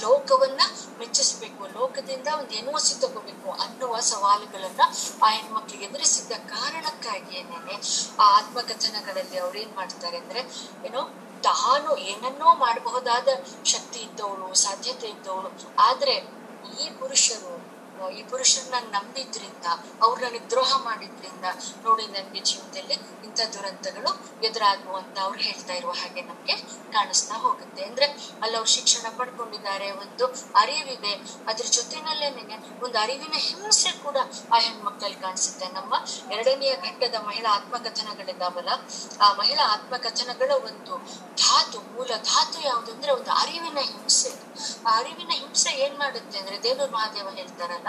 ಲೋಕವನ್ನ 0.00 0.60
ಮೆಚ್ಚಿಸ್ಬೇಕು. 0.98 1.66
ಲೋಕದಿಂದ 1.66 2.28
ಒಂದು 2.38 2.50
ಎನ್ಒಸಿ 2.50 3.00
ತಗೋಬೇಕು 3.00 3.52
ಅನ್ನುವ 3.52 4.00
ಸವಾಲುಗಳನ್ನ 4.00 4.80
ಆ 5.22 5.28
ಹೆಣ್ಮಕ್ಳಿಗೆ 5.28 5.84
ಎದುರಿಸಿದ್ದ 5.84 6.32
ಕಾರಣಕ್ಕಾಗಿಯೇನೆ 6.32 7.80
ಆ 8.20 8.38
ಆತ್ಮಕಥನಗಳಲ್ಲಿ 8.38 9.38
ಅವ್ರು 9.38 9.58
ಏನ್ 9.58 9.76
ಮಾಡ್ತಾರೆ 9.76 10.16
ಅಂದ್ರೆ, 10.16 10.40
ಏನೋ 10.86 11.02
ತಾನು 11.42 11.96
ಏನನ್ನೋ 11.96 12.54
ಮಾಡಬಹುದಾದ 12.54 13.28
ಶಕ್ತಿ 13.64 14.00
ಇದ್ದವಳು, 14.00 14.54
ಸಾಧ್ಯತೆ 14.54 15.06
ಇದ್ದವಳು, 15.06 15.50
ಆದ್ರೆ 15.78 16.12
ಈ 16.82 16.90
ಪುರುಷರು 17.00 17.61
ಈ 18.10 18.22
ಪುರುಷರನ್ನ 18.22 18.90
ನಂಬಿದ್ರಿಂದ 18.90 19.66
ಅವ್ರು 20.02 20.20
ನನಗೆ 20.22 20.50
ದ್ರೋಹ 20.50 20.84
ಮಾಡಿದ್ರಿಂದ, 20.84 21.44
ನೋಡಿ 21.84 22.06
ನನಗೆ 22.06 22.40
ಜೀವನದಲ್ಲಿ 22.40 22.94
ಇಂಥ 23.24 23.40
ದುರಂತಗಳು 23.52 24.10
ಎದುರಾಗುವಂತ 24.42 25.18
ಅವ್ರು 25.18 25.40
ಹೇಳ್ತಾ 25.40 25.74
ಇರುವ 25.74 25.90
ಹಾಗೆ 25.90 26.22
ನಮ್ಗೆ 26.22 26.56
ಕಾಣಿಸ್ತಾ 26.92 27.34
ಹೋಗುತ್ತೆ. 27.34 27.84
ಅಂದ್ರೆ 27.84 28.06
ಅಲ್ಲಿ 28.42 28.56
ಅವ್ರು 28.56 28.70
ಶಿಕ್ಷಣ 28.70 29.06
ಪಡ್ಕೊಂಡಿದ್ದಾರೆ, 29.16 29.90
ಒಂದು 29.90 30.26
ಅರಿವಿದೆ. 30.54 31.12
ಅದ್ರ 31.46 31.64
ಜೊತೆನಲ್ಲೇನೆ 31.70 32.56
ಒಂದು 32.84 32.98
ಅರಿವಿನ 32.98 33.32
ಹಿಂಸೆ 33.36 33.92
ಕೂಡ 33.92 34.16
ಆ 34.52 34.58
ಹೆಣ್ಮಕ್ಳಲ್ಲಿ 34.58 35.20
ಕಾಣಿಸುತ್ತೆ. 35.20 35.68
ನಮ್ಮ 35.68 35.94
ಎರಡನೆಯ 36.32 36.76
ಘಟ್ಟದ 36.76 37.14
ಮಹಿಳಾ 37.26 37.54
ಆತ್ಮಕಥನಗಳಿದ್ದಾವಲ್ಲ, 37.54 38.68
ಆ 39.20 39.32
ಮಹಿಳಾ 39.32 39.72
ಆತ್ಮಕಥನಗಳ 39.72 40.50
ಒಂದು 40.54 40.96
ಧಾತು, 41.36 41.78
ಮೂಲ 41.80 42.06
ಧಾತು 42.06 42.60
ಯಾವುದು? 42.60 42.92
ಅಂದ್ರೆ 42.92 43.12
ಒಂದು 43.12 43.30
ಅರಿವಿನ 43.30 43.78
ಹಿಂಸೆ. 43.80 44.32
ಆ 44.86 44.98
ಅರಿವಿನ 44.98 45.30
ಹಿಂಸೆ 45.30 45.70
ಏನ್ 45.70 45.98
ಮಾಡುತ್ತೆ? 45.98 46.38
ಅಂದ್ರೆ 46.38 46.62
ದೇವರು 46.62 46.92
ಮಹಾದೇವ 46.92 47.28
ಹೇಳ್ತಾರಲ್ಲ 47.28 47.88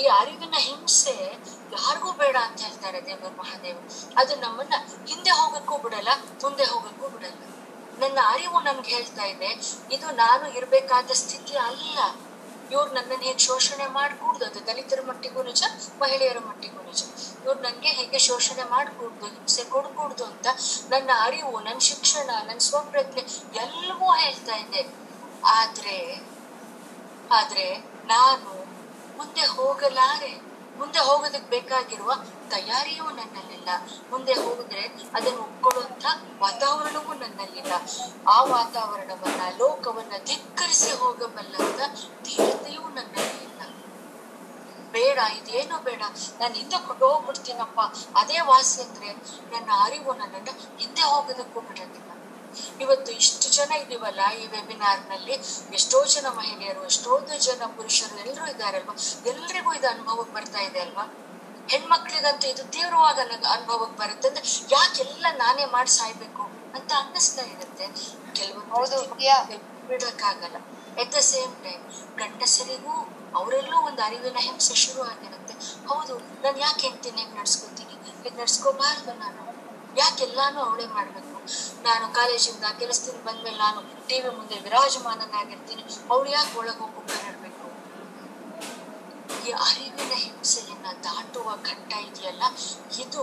ಈ 0.00 0.04
ಅರಿವಿನ 0.06 0.56
ಹಿಂಸೆ 0.58 1.16
ಯಾರಿಗೂ 1.76 2.12
ಬೇಡ 2.12 2.36
ಅಂತ 2.36 2.60
ಹೇಳ್ತಾರೆ 2.60 3.06
ದೇವರು 3.06 3.36
ಮಹಾದೇವ 3.36 3.78
ಅದು 4.18 4.36
ನಮ್ಮನ್ನ 4.36 4.74
ಹಿಂದೆ 5.06 5.30
ಹೋಗಕ್ಕೂ 5.30 5.78
ಬಿಡಲ್ಲ, 5.78 6.08
ಮುಂದೆ 6.42 6.64
ಹೋಗಕ್ಕೂ 6.64 7.08
ಬಿಡಲ್ಲ. 7.08 7.40
ನನ್ನ 7.98 8.18
ಅರಿವು 8.26 8.60
ನಮ್ಗೆ 8.60 8.90
ಹೇಳ್ತಾ 8.94 9.24
ಇದೆ, 9.24 9.50
ಇದು 9.94 10.10
ನಾನು 10.10 10.48
ಇರ್ಬೇಕಾದ 10.48 11.10
ಸ್ಥಿತಿ 11.12 11.56
ಅಲ್ಲ. 11.56 11.98
ಇವ್ರು 12.72 12.92
ನನ್ನನ್ನು 12.94 13.24
ಹೇಗೆ 13.24 13.38
ಶೋಷಣೆ 13.38 13.86
ಮಾಡಕೂಡ್ದು? 13.86 14.44
ಅದು 14.44 14.66
ದಲಿತರ 14.66 15.00
ಮಟ್ಟಿಗೂ 15.06 15.42
ನಿಜ, 15.42 15.62
ಮಹಿಳೆಯರ 15.98 16.38
ಮಟ್ಟಿಗೂ 16.38 16.82
ನಿಜ. 16.82 17.02
ಇವ್ರು 17.44 17.60
ನನಗೆ 17.60 17.88
ಹೇಗೆ 17.88 18.18
ಶೋಷಣೆ 18.18 18.64
ಮಾಡಕೂಡ್ದು, 18.70 19.26
ಹಿಂಸೆ 19.26 19.64
ಕೊಡಕೂಡ್ದು 19.64 20.24
ಅಂತ 20.24 20.46
ನನ್ನ 20.90 21.10
ಅರಿವು 21.20 21.60
ನನ್ನ 21.60 21.78
ಶಿಕ್ಷಣ 21.78 22.30
ನನ್ನ 22.48 22.58
ಸ್ವಪ್ರಜ್ಞೆ 22.58 23.24
ಎಲ್ಲವೂ 23.56 24.12
ಹೇಳ್ತಾ 24.12 24.56
ಇದೆ. 24.56 24.82
ಆದ್ರೆ 25.44 25.96
ಆದ್ರೆ 27.32 27.78
ನಾನು 28.06 28.61
ಮುಂದೆ 29.22 29.40
ಹೋಗಲಾರೆ. 29.40 30.40
ಮುಂದೆ 30.78 30.98
ಹೋಗೋದಕ್ಕೆ 30.98 31.50
ಬೇಕಾಗಿರುವ 31.50 32.12
ತಯಾರಿಯೂ 32.50 33.04
ನನ್ನಲ್ಲಿಲ್ಲ. 33.04 33.68
ಮುಂದೆ 34.10 34.32
ಹೋಗಿದ್ರೆ 34.32 34.80
ಅದನ್ನು 35.14 35.40
ಒಪ್ಕೊಳ್ಳುವಂತ 35.40 36.04
ವಾತಾವರಣವೂ 36.40 37.14
ನನ್ನಲ್ಲಿಲ್ಲ. 37.14 37.72
ಆ 38.28 38.42
ವಾತಾವರಣವನ್ನ, 38.42 39.40
ಲೋಕವನ್ನ 39.58 40.12
ಧಿಕ್ಕರಿಸಿ 40.24 40.92
ಹೋಗಬಲ್ಲಂತ 40.92 41.78
ಧೀರತೆಯೂ 42.24 42.80
ನನ್ನಲ್ಲಿ 42.80 43.42
ಇಲ್ಲ. 43.42 43.62
ಬೇಡ, 44.92 45.18
ಇದೇನು 45.18 45.82
ಬೇಡ. 45.82 46.02
ನಾನು 46.40 46.54
ಹಿಂದೆ 46.54 46.76
ಹೋಗ್ಬಿಡ್ತೀನಪ್ಪ. 46.76 47.80
ಅದೇ 48.16 48.40
ವಾಸಿ 48.40 48.82
ಅಂದ್ರೆ 48.82 49.12
ನನ್ನ 49.52 49.70
ಅರಿವು 49.84 50.12
ನನ್ನನ್ನು 50.12 50.78
ಹಿಂದೆ 50.78 51.02
ಹೋಗೋದಕ್ಕೂ 51.02 51.60
ಬಿಡೋದಿಲ್ಲ. 51.60 52.21
ಇವತ್ತು 52.80 53.12
ಇಷ್ಟು 53.12 53.48
ಜನ 53.50 53.72
ಇದೀವಲ್ಲ 53.72 54.20
ಈ 54.30 54.46
ವೆಬಿನಾರ್ನಲ್ಲಿ 54.46 55.32
ಎಷ್ಟೋ 55.72 56.04
ಜನ 56.04 56.26
ಮಹಿಳೆಯರು 56.28 56.84
ಎಷ್ಟೊಂದು 56.84 57.38
ಜನ 57.38 57.62
ಪುರುಷರು 57.76 58.16
ಎಲ್ಲರೂ 58.18 58.46
ಇದಾರಲ್ವಾ? 58.46 58.94
ಎಲ್ರಿಗೂ 59.26 59.74
ಇದು 59.74 59.88
ಅನುಭವಕ್ಕೆ 59.88 60.34
ಬರ್ತಾ 60.34 60.58
ಇದೆ 60.58 60.80
ಅಲ್ವಾ? 60.80 61.04
ಹೆಣ್ಮಕ್ಳಿಗಂತೂ 61.68 62.46
ಇದು 62.46 62.64
ತೀವ್ರವಾದ 62.64 63.18
ಅನುಭವಕ್ಕೆ 63.50 63.98
ಬರುತ್ತೆ. 63.98 64.28
ಅಂದ್ರೆ 64.28 64.44
ಯಾಕೆಲ್ಲ 64.72 65.26
ನಾನೇ 65.32 65.64
ಮಾಡಿ 65.64 65.90
ಸಾಯ್ಬೇಕು 65.90 66.42
ಅಂತ 66.74 66.92
ಅನ್ನಿಸ್ತಾ 66.96 67.42
ಇರುತ್ತೆ. 67.42 67.86
ಕೆಲವೊಂದು. 68.34 69.14
ಬಿಡಕ್ಕಾಗಲ್ಲ. 69.88 70.56
ಎಟ್ 70.98 71.12
ದ 71.12 71.14
ಸೇಮ್ 71.14 71.64
ಟೈಮ್ 71.64 71.84
ಗಂಡಸರಿಗೂ 72.18 72.94
ಅವರೆಲ್ಲೂ 73.34 73.78
ಒಂದು 73.80 74.02
ಅರಿವಿನ 74.02 74.36
ಹಿಂಸೆ 74.38 74.74
ಶುರು 74.74 75.02
ಆಗಿರುತ್ತೆ. 75.02 75.54
ಹೌದು 75.86 76.18
ನಾನು 76.18 76.58
ಯಾಕೆ 76.58 76.86
ಹೆಂಡ್ತೀನಿ 76.86 77.20
ಹೆಂಗ್ 77.20 77.36
ನಡ್ಸ್ಕೊತೀನಿ? 77.36 77.94
ಹೇಗೆ 78.22 78.40
ನಡ್ಸ್ಕೋಬಾರ್ದು 78.40 79.12
ನಾನು? 79.12 79.42
ಯಾಕೆಲ್ಲಾನು 79.98 80.60
ಅವಳೇ 80.60 80.86
ಮಾಡ್ಬೇಕು? 80.86 81.31
ನಾನು 81.86 82.06
ಕಾಲೇಜಿಂದ 82.18 82.64
ಕೆಲಸದಿಂದ 82.80 83.20
ಬಂದ್ಮೇಲೆ 83.28 83.58
ನಾನು 83.58 83.80
ಟಿವಿ 84.08 84.30
ಮುಂದೆ 84.38 84.58
ವಿರಾಜಮಾನನಾಗಿರ್ತೀನಿ. 84.66 85.82
ಅವ್ರು 86.12 86.28
ಯಾಕೆ 86.30 86.54
ಒಳಗೆ 86.58 86.78
ಹೋಗಿ 86.78 87.00
ಈ 89.46 89.52
ಅರಿವಿನ 89.66 90.12
ಹಿಂಸೆಯನ್ನ 90.24 90.88
ದಾಟುವ 91.04 91.48
ಘಟ್ಟ 91.68 91.92
ಇದೆಯಲ್ಲ, 92.08 92.42
ಇದು 93.04 93.22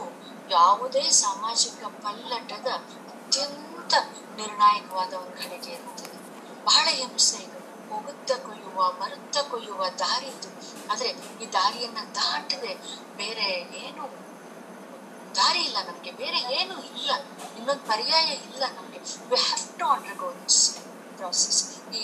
ಯಾವುದೇ 0.49 1.03
ಸಾಮಾಜಿಕ 1.23 1.81
ಪಲ್ಲಟದ 2.03 2.69
ಅತ್ಯಂತ 3.11 3.93
ನಿರ್ಣಾಯಕವಾದ 4.39 5.13
ಒಂದು 5.13 5.35
ಘಳಿಗೆ 5.41 5.71
ಇರುತ್ತದೆ 5.77 6.17
ಬಹಳ 6.65 6.85
ಹಿಂಸೆ 6.99 7.39
ಇದು. 7.45 7.59
ಹೋಗುತ್ತ 7.89 8.31
ಕೊಯ್ಯುವ 8.45 8.79
ಬರುತ್ತ 8.99 9.37
ಕೊಯ್ಯುವ 9.51 9.83
ದಾರಿ 10.01 10.27
ಇದು. 10.27 10.49
ಆದ್ರೆ 10.91 11.09
ಈ 11.43 11.47
ದಾರಿಯನ್ನ 11.53 12.01
ದಾಟದೆ 12.19 12.73
ಬೇರೆ 13.17 13.47
ಏನು 13.85 14.03
ದಾರಿ 15.35 15.61
ಇಲ್ಲ 15.61 15.77
ನಮ್ಗೆ, 15.87 16.11
ಬೇರೆ 16.11 16.39
ಏನು 16.53 16.75
ಇಲ್ಲ. 16.91 17.11
ಇನ್ನೊಂದು 17.57 17.83
ಪರ್ಯಾಯ 17.85 18.27
ಇಲ್ಲ 18.47 18.63
ನಮ್ಗೆ. 18.77 18.99
We 19.29 19.37
have 19.39 19.65
to 19.79 19.85
undergo 19.87 20.29
this 20.39 20.61
process 21.17 21.61
ಈ 21.93 22.03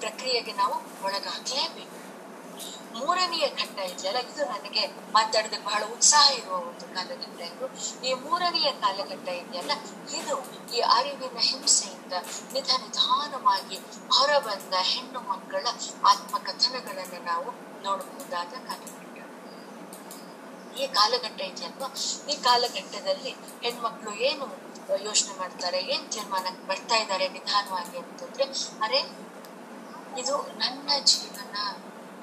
ಪ್ರಕ್ರಿಯೆಗೆ 0.00 0.52
ನಾವು 0.52 0.74
ಒಳಗಾಗಲೇಬೇಕು. 1.02 1.94
ಮೂರನೆಯ 2.94 3.46
ಘಟ್ಟ 3.58 3.78
ಇದೆಯಲ್ಲ 3.90 4.20
ಇದು 4.28 4.42
ನನಗೆ 4.44 4.82
ಮಾತಾಡೋದಕ್ಕೆ 5.12 5.66
ಬಹಳ 5.66 5.82
ಉತ್ಸಾಹ 5.94 6.30
ಇರುವ 6.32 6.56
ಒಂದು 6.62 6.86
ಕಾಲಘಟ್ಟ 6.94 7.40
ಇದು 7.48 7.66
ಈ 8.08 8.12
ಮೂರನೆಯ 8.22 8.70
ಕಾಲಘಟ್ಟ 8.82 9.28
ಇದೆಯಲ್ಲ 9.42 9.72
ಇದು 10.18 10.36
ಈ 10.74 10.80
ಅರಿವಿನ 10.96 11.38
ಹಿಂಸೆಯಿಂದ 11.48 12.14
ನಿಧ 12.54 12.70
ನಿಧಾನವಾಗಿ 12.84 13.78
ಹೊರಬಂದ 14.10 14.74
ಹೆಣ್ಣು 14.90 15.20
ಮಕ್ಕಳ 15.30 15.64
ಆತ್ಮಕಥನಗಳನ್ನು 16.12 17.20
ನಾವು 17.24 17.48
ನೋಡಬಹುದಾದ 17.84 18.52
ಕಾಲಘಟ್ಟ 18.68 18.97
ಈ 20.82 20.86
ಕಾಲಘಟ್ಟ 20.98 21.40
ಇದೆಯಲ್ವಾ 21.50 21.88
ಈ 22.32 22.36
ಕಾಲಘಟ್ಟದಲ್ಲಿ 22.46 23.32
ಹೆಣ್ಮಕ್ಳು 23.64 24.12
ಏನು 24.28 24.46
ಯೋಚನೆ 25.06 25.32
ಮಾಡ್ತಾರೆ, 25.38 25.78
ಏನ್ 25.94 26.04
ತೀರ್ಮಾನಕ್ಕೆ 26.12 26.64
ಬರ್ತಾ 26.68 26.96
ಇದ್ದಾರೆ 26.96 27.28
ನಿಧಾನವಾಗಿ 27.28 27.96
ಅಂತಂದ್ರೆ, 27.98 28.44
ಅರೆ, 28.84 29.00
ಇದು 30.20 30.34
ನನ್ನ 30.62 30.88
ಜೀವನ, 31.12 31.56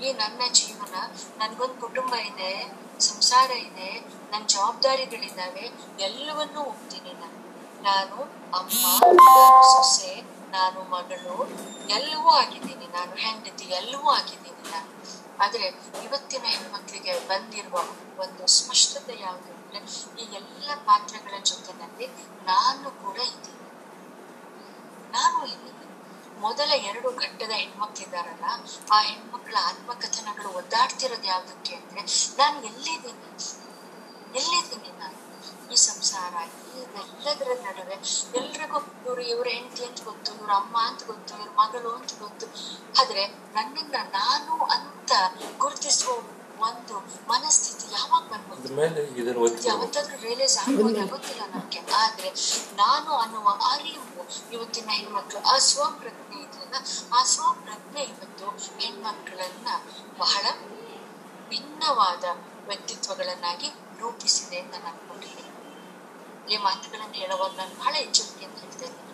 ಈ 0.05 0.13
ನನ್ನ 0.21 0.41
ಜೀವನ, 0.59 0.95
ನನ್ಗೊಂದು 1.37 1.77
ಕುಟುಂಬ 1.81 2.13
ಇದೆ, 2.29 2.51
ಸಂಸಾರ 2.99 3.51
ಇದೆ 3.67 3.89
ನನ್ನ 4.31 4.43
ಜವಾಬ್ದಾರಿಗಳಿದ್ದಾವೆ, 4.45 5.65
ಎಲ್ಲವನ್ನೂ 6.07 6.61
ಒಪ್ತೀನಿ 6.71 7.13
ನಾನು. 7.13 7.39
ನಾನು 7.87 8.17
ಅಮ್ಮ, 8.59 8.83
ನಾನು 9.19 9.63
ಸೊಸೆ, 9.73 10.13
ನಾನು 10.55 10.79
ಮಗಳು, 10.95 11.35
ಎಲ್ಲವೂ 11.97 12.29
ಆಗಿದ್ದೀನಿ. 12.41 12.87
ನಾನು 12.97 13.13
ಹೆಂಡತಿ, 13.15 13.65
ಎಲ್ಲವೂ 13.79 14.09
ಆಗಿದ್ದೀನಿ 14.09 14.63
ನಾನು. 14.71 14.91
ಆದ್ರೆ 15.39 15.67
ಇವತ್ತಿನ 16.03 16.45
ಹೆಣ್ಮಕ್ಳಿಗೆ 16.45 17.27
ಬಂದಿರುವ 17.27 17.77
ಒಂದು 18.19 18.47
ಸ್ಪಷ್ಟತೆ 18.47 19.19
ಯಾವುದು 19.19 19.51
ಅಂದ್ರೆ 19.55 19.79
ಈ 20.21 20.33
ಎಲ್ಲ 20.33 20.69
ಪಾತ್ರಗಳ 20.75 21.43
ಜೊತೆನಲ್ಲಿ 21.43 22.07
ನಾನು 22.43 22.91
ಕೂಡ 23.03 23.17
ಇದ್ದೀನಿ. 23.17 23.69
ನಾನು 25.11 25.45
ಇದ್ದೀನಿ 25.45 25.71
ಮೊದಲ 26.39 26.71
ಎರಡು 26.75 27.09
ಘಟ್ಟದ 27.11 27.51
ಹೆಣ್ಮಕ್ಳಿದಾರಲ್ಲ, 27.51 28.45
ಆ 28.91 29.01
ಹೆಣ್ಮಕ್ಳ 29.01 29.55
ಆತ್ಮಕಥನಗಳು 29.61 30.49
ಒದ್ದಾಡ್ತಿರೋದು 30.49 31.27
ಯಾವುದಕ್ಕೆ 31.27 31.75
ಅಂದ್ರೆ 31.75 32.01
ನಾನು 32.37 32.63
ಎಲ್ಲಿದ್ದೀನಿ? 32.63 33.29
ಎಲ್ಲಿದ್ದೀನಿ 34.35 34.99
ನಾನು? 34.99 35.17
ಈ 35.73 35.75
ಸಂಸಾರ 35.75 36.33
ಇವೆಲ್ಲದರ 36.95 37.51
ನಡುವೆ 37.65 37.95
ಎಲ್ರಿಗೂ 38.37 38.79
ಇವ್ರು 39.05 39.21
ಇವ್ರ 39.25 39.47
ಹೆಂಡತಿ 39.47 39.85
ಅಂತ 39.85 40.03
ಗೊತ್ತು 40.03 40.33
ಇವ್ರ 40.33 40.51
ಅಮ್ಮ 40.53 40.77
ಅಂತ 40.81 41.03
ಗೊತ್ತು 41.05 41.35
ಇವ್ರ 41.35 41.49
ಮಗಳು 41.59 41.89
ಅಂತ 41.91 42.11
ಗೊತ್ತು. 42.19 42.45
ಆದ್ರೆ 43.01 43.23
ನನ್ನನ್ನ 43.53 43.95
ನಾನು 44.13 44.55
ಅಂತ 44.67 45.11
ಗುರುತಿಸುವ 45.57 46.15
ಒಂದು 46.61 46.95
ಮನಸ್ಥಿತಿ 47.29 47.93
ಯಾವಾಗ 47.93 48.23
ಬಂದ್ಬಿಡ್ತು? 48.31 48.73
ಯಾವತ್ತಾದ್ರೂ 49.69 50.17
ರಿಯಲೈಸ್ 50.21 50.57
ಆಗ್ಬೋದು? 50.57 50.83
ಗೊತ್ತಿಲ್ಲ 51.07 51.41
ನಮ್ಗೆ 51.53 51.81
ಆದ್ರೆ 51.95 52.29
ನಾನು 52.75 53.11
ಅನ್ನುವ 53.15 53.49
ಅರಿವು 53.71 54.23
ಇವತ್ತಿನ 54.51 54.89
ಹೆಣ್ಮಕ್ಳು 54.89 55.39
ಆ 55.49 55.57
ಸ್ವಪ್ರಜ್ಞೆ 55.67 56.39
ಇದೆಯಲ್ಲ 56.41 56.75
ಆ 57.13 57.23
ಸ್ವಪ್ರಜ್ಞೆ 57.25 58.03
ಇವತ್ತು 58.03 58.47
ಹೆಣ್ಮಕ್ಳನ್ನ 58.79 59.67
ಬಹಳ 60.17 60.45
ಭಿನ್ನವಾದ 61.49 62.25
ವ್ಯಕ್ತಿತ್ವಗಳನ್ನಾಗಿ 62.67 63.69
ರೂಪಿಸಿದೆ 63.99 64.59
ಅಂತ 64.59 64.75
ನಾನು 64.83 65.01
ಈ 66.49 66.57
ಮಾತುಗಳನ್ನು 66.57 67.13
ಹೇಳುವಾಗ 67.13 67.55
ನಾನು 67.55 67.79
ಬಹಳ 67.79 67.95
ಎಚ್ಚರಿಕೆಯಿಂದ 67.95 68.57
ಹೇಳ್ತಾ 68.59 68.85
ಇದ್ದೇನೆ. 68.85 69.05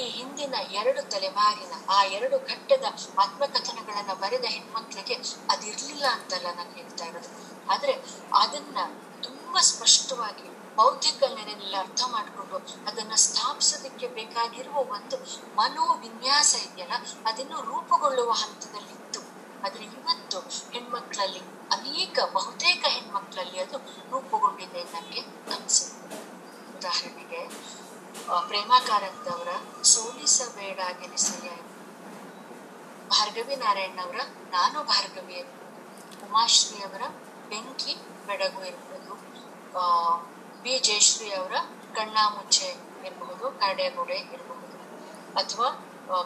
ಈ 0.00 0.10
ಹಿಂದಿನ 0.10 0.54
ಎರಡು 0.54 1.10
ತಲೆಮಾರಿನ, 1.10 1.72
ಆ 1.88 2.04
ಎರಡು 2.04 2.38
ಘಟ್ಟದ 2.48 2.84
ಆತ್ಮಕಥನಗಳನ್ನ 3.18 4.12
ಬರೆದ 4.12 4.44
ಹೆಣ್ಮಕ್ಳಿಗೆ 4.44 5.14
ಅದಿರ್ಲಿಲ್ಲ 5.50 6.06
ಅಂತಲ್ಲ 6.06 6.46
ನಾನು 6.56 6.70
ಹೇಳ್ತಾ 6.70 7.04
ಇರೋದು. 7.04 7.30
ಆದ್ರೆ 7.72 7.92
ಅದನ್ನ 8.34 8.78
ತುಂಬಾ 9.22 9.60
ಸ್ಪಷ್ಟವಾಗಿ 9.60 10.76
ಬೌದ್ಧಿಕ 10.76 11.22
ನೆಲೆಯಲ್ಲಿ 11.22 11.76
ಅರ್ಥ 11.76 12.02
ಮಾಡಿಕೊಂಡು 12.06 12.56
ಅದನ್ನ 12.86 13.14
ಸ್ಥಾಪಿಸೋದಕ್ಕೆ 13.14 14.06
ಬೇಕಾಗಿರುವ 14.06 14.76
ಒಂದು 14.76 15.16
ಮನೋವಿನ್ಯಾಸ 15.56 16.54
ಇದೆಯಲ್ಲ, 16.54 16.92
ಅದನ್ನು 17.26 17.62
ರೂಪುಗೊಳ್ಳುವ 17.62 18.30
ಹಂತದಲ್ಲಿತ್ತು. 18.30 19.20
ಆದ್ರೆ 19.66 19.84
ಇವತ್ತು 19.84 20.38
ಹೆಣ್ಮಕ್ಳಲ್ಲಿ, 20.70 21.40
ಅನೇಕ 21.70 22.18
ಬಹುತೇಕ 22.32 22.84
ಹೆಣ್ಮಕ್ಳಲ್ಲಿ 22.88 23.60
ಅದು 23.60 23.78
ರೂಪುಗೊಂಡಿದೆ 24.10 24.84
ನನಗೆ 24.84 25.20
ಅನಿಸುತ್ತೆ. 25.20 26.19
ಉದಾಹರಣೆಗೆ 26.80 27.40
ಆ, 28.28 28.36
ಕಾರಂತ್ 28.42 28.86
ಕಾರಂತವರ 28.88 29.50
ಸೋಲಿಸಬೇಡ 29.84 30.78
ಗೆಲಿಸಲಿ 31.00 31.50
ಭಾರ್ಗವಿ 33.10 33.56
ನಾರಾಯಣ್ 33.56 33.98
ಅವರ 33.98 34.18
ನಾನು 34.52 34.78
ಭಾರ್ಗವಿ 34.84 35.38
ಉಮಾಶ್ರೀ 36.22 36.78
ಅವರ 36.82 37.02
ಬೆಂಕಿ 37.48 37.94
ಬೆಡಗು 38.26 38.62
ಇರ್ಬೋದು 38.64 39.12
ಆ, 39.76 39.82
ಬಿ. 40.62 40.74
ಜಯಶ್ರೀ 40.80 41.30
ಅವರ 41.32 41.54
ಕಣ್ಣಾಮುಚ್ಚೆ 41.94 42.68
ಇರಬಹುದು 43.04 43.46
ಕಾಡೆಗುಡೆ 43.60 44.18
ಇರಬಹುದು 44.28 44.78
ಅಥವಾ 45.36 45.68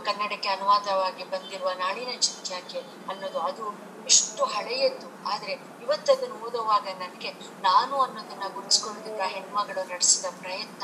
ಕನ್ನಡಕ್ಕೆ 0.05 0.49
ಅನುವಾದವಾಗಿ 0.49 1.25
ಬಂದಿರುವ 1.25 1.71
ನಾಡಿನ 1.79 2.12
ಚಿತ್ಯಾಕೆ 2.21 2.81
ಅನ್ನೋದು 3.11 3.40
ಅದು 3.40 3.64
ಎಷ್ಟು 4.11 4.43
ಹಳೆಯದ್ದು. 4.55 5.09
ಆದ್ರೆ 5.33 5.53
ಇವತ್ತದನ್ನು 5.85 6.38
ಓದುವಾಗ 6.47 6.87
ನನಗೆ 7.03 7.31
ನಾನು 7.69 7.95
ಅನ್ನೋದನ್ನ 8.05 8.47
ಗುರುತಿಸ್ಕೊಳ್ಳೋದಕ್ಕೆ 8.55 9.23
ಆ 9.27 9.31
ಹೆಣ್ಮಗಳು 9.35 9.83
ನಡೆಸಿದ 9.93 10.27
ಪ್ರಯತ್ನ 10.43 10.83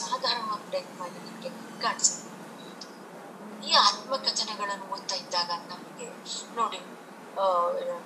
ಸಾಧಾರಣ 0.00 0.50
ಪ್ರಯತ್ನ 0.68 1.00
ನನಗೆ 1.16 1.50
ಕಾಣಿಸುತ್ತೆ. 1.84 2.28
ಈ 3.68 3.72
ಆತ್ಮಕಥನಗಳನ್ನು 3.88 4.86
ಓದ್ತಾ 4.94 5.16
ಇದ್ದಾಗ 5.22 5.50
ನಮಗೆ 5.72 6.06
ನೋಡಿ 6.58 6.80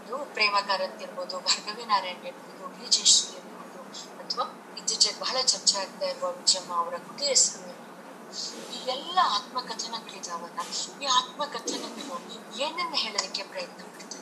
ಇದು 0.05 0.17
ಪ್ರೇಮ 0.37 0.57
ಕಾರಂತ್ 0.69 1.03
ಇರ್ಬೋದು, 1.05 1.37
ಭಾರ್ಗವಿ 1.47 1.85
ನಾರಾಯಣ್ 1.93 2.27
ಇರ್ಬೋದು 2.31 2.65
ವಿಜಯಶ್ರೀ 2.81 3.37
ಇರ್ಬೋದು, 3.39 3.81
ಅಥವಾ 4.23 4.45
ಇತ್ತೀಚೆಗೆ 4.79 5.19
ಬಹಳ 5.21 5.37
ಚರ್ಚೆ 5.53 5.77
ಆಗ್ತಾ 5.83 6.07
ಇರುವ 6.13 6.27
ವಿಜಯಮ್ಮ 6.41 6.73
ಅವರ 6.83 6.97
ಕುಟೀರ. 7.09 7.37
ಈ 8.77 8.79
ಎಲ್ಲ 8.95 9.19
ಆತ್ಮಕಥನಗಳಿದಾವಲ್ಲ 9.37 10.61
ಈ 11.03 11.09
ಆತ್ಮಕಥನಗಳು 11.19 12.17
ಏನನ್ನ 12.67 12.95
ಹೇಳೋದಕ್ಕೆ 13.05 13.43
ಪ್ರಯತ್ನ 13.53 13.83
ಪಡ್ತಾರೆ 13.95 14.14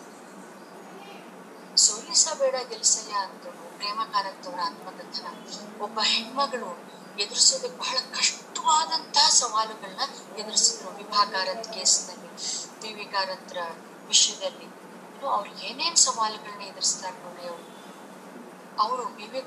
ಸೋಲಿಸಬೇಡ 1.76 2.54
ಗೆಲ್ಸಯ್ಯ 2.68 3.12
ಅಂತ 3.12 3.46
ಪ್ರೇಮ 3.76 4.00
ಕಾರಂತವರ 4.12 4.60
ಆತ್ಮಕಥನ. 4.64 5.26
ಒಬ್ಬ 5.82 6.00
ಹೆಣ್ಮಗಳು 6.02 6.78
ಎದುರಿಸೋದು 7.18 7.68
ಬಹಳ 7.78 7.98
ಕಷ್ಟವಾದಂತಹ 7.98 9.28
ಸವಾಲುಗಳನ್ನ 9.28 10.36
ಎದುರಿಸಿದ್ರು 10.38 10.90
ವಿಭಾ 10.90 11.24
ಕಾರಂತ್ 11.24 11.72
ಕೇಸ್ನಲ್ಲಿ 11.72 12.28
ವಿ 12.82 12.94
ವಿ 12.94 13.04
ಕಾರಂತರ 13.04 13.56
ವಿಷಯದಲ್ಲಿ. 14.06 14.64
ಇನ್ನು 14.64 15.28
ಅವ್ರು 15.28 15.58
ಏನೇನ್ 15.58 15.96
ಸವಾಲುಗಳನ್ನ 15.96 16.62
ಎದುರಿಸ್ತಾರೆ 16.62 17.18
ನೋಡಿ 17.24 17.48
ಅವರು. 17.48 17.66
ಅವರು 18.82 19.02
ವಿ 19.06 19.26
ವಿ 19.26 19.40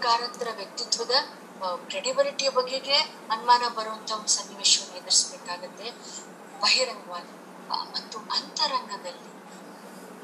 ವ್ಯಕ್ತಿತ್ವದ 0.56 1.12
ಕ್ರೆಡಿಬಿಲಿಟಿಯ 1.88 2.50
ಬಗೆಗೆ 2.50 2.96
ಅನುಮಾನ 3.32 3.68
ಬರುವಂತ 3.76 4.12
ಒಂದು 4.12 4.28
ಸನ್ನಿವೇಶವನ್ನು 4.28 4.98
ಎದುರಿಸಬೇಕಾಗತ್ತೆ. 4.98 5.92
ಬಹಿರಂಗವಾಗಿ 6.60 7.34
ಮತ್ತು 7.70 8.18
ಅಂತರಂಗದಲ್ಲಿ. 8.18 9.35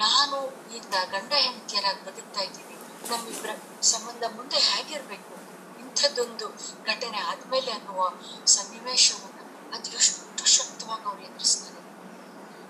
ನಾನು 0.02 0.38
ಇಂದ 0.76 0.94
ಗಂಡ 1.12 1.34
ಹೆಂಡತಿಯರಾಗಿ 1.34 2.02
ಬದುಕ್ತಾ 2.06 2.42
ಇದ್ದೀನಿ. 2.42 2.76
ನಮ್ಮಿಬ್ಬರ 3.10 3.52
ಸಂಬಂಧ 3.82 4.24
ಮುಂದೆ 4.36 4.60
ಹೇಗಿರ್ಬೇಕು? 4.60 5.34
ಇಂಥದ್ದೊಂದು 5.80 6.48
ಘಟನೆ 6.88 7.20
ಆದ್ಮೇಲೆ 7.20 7.72
ಅನ್ನುವ 7.72 8.10
ಸನ್ನಿವೇಶವನ್ನು 8.46 9.44
ಅದು 9.76 9.92
ಎಷ್ಟು 9.92 10.46
ಶಕ್ತವಾಗಿ 10.46 11.06
ಅವ್ರು 11.06 11.22
ಎದುರಿಸ್ತಾರೆ. 11.22 11.82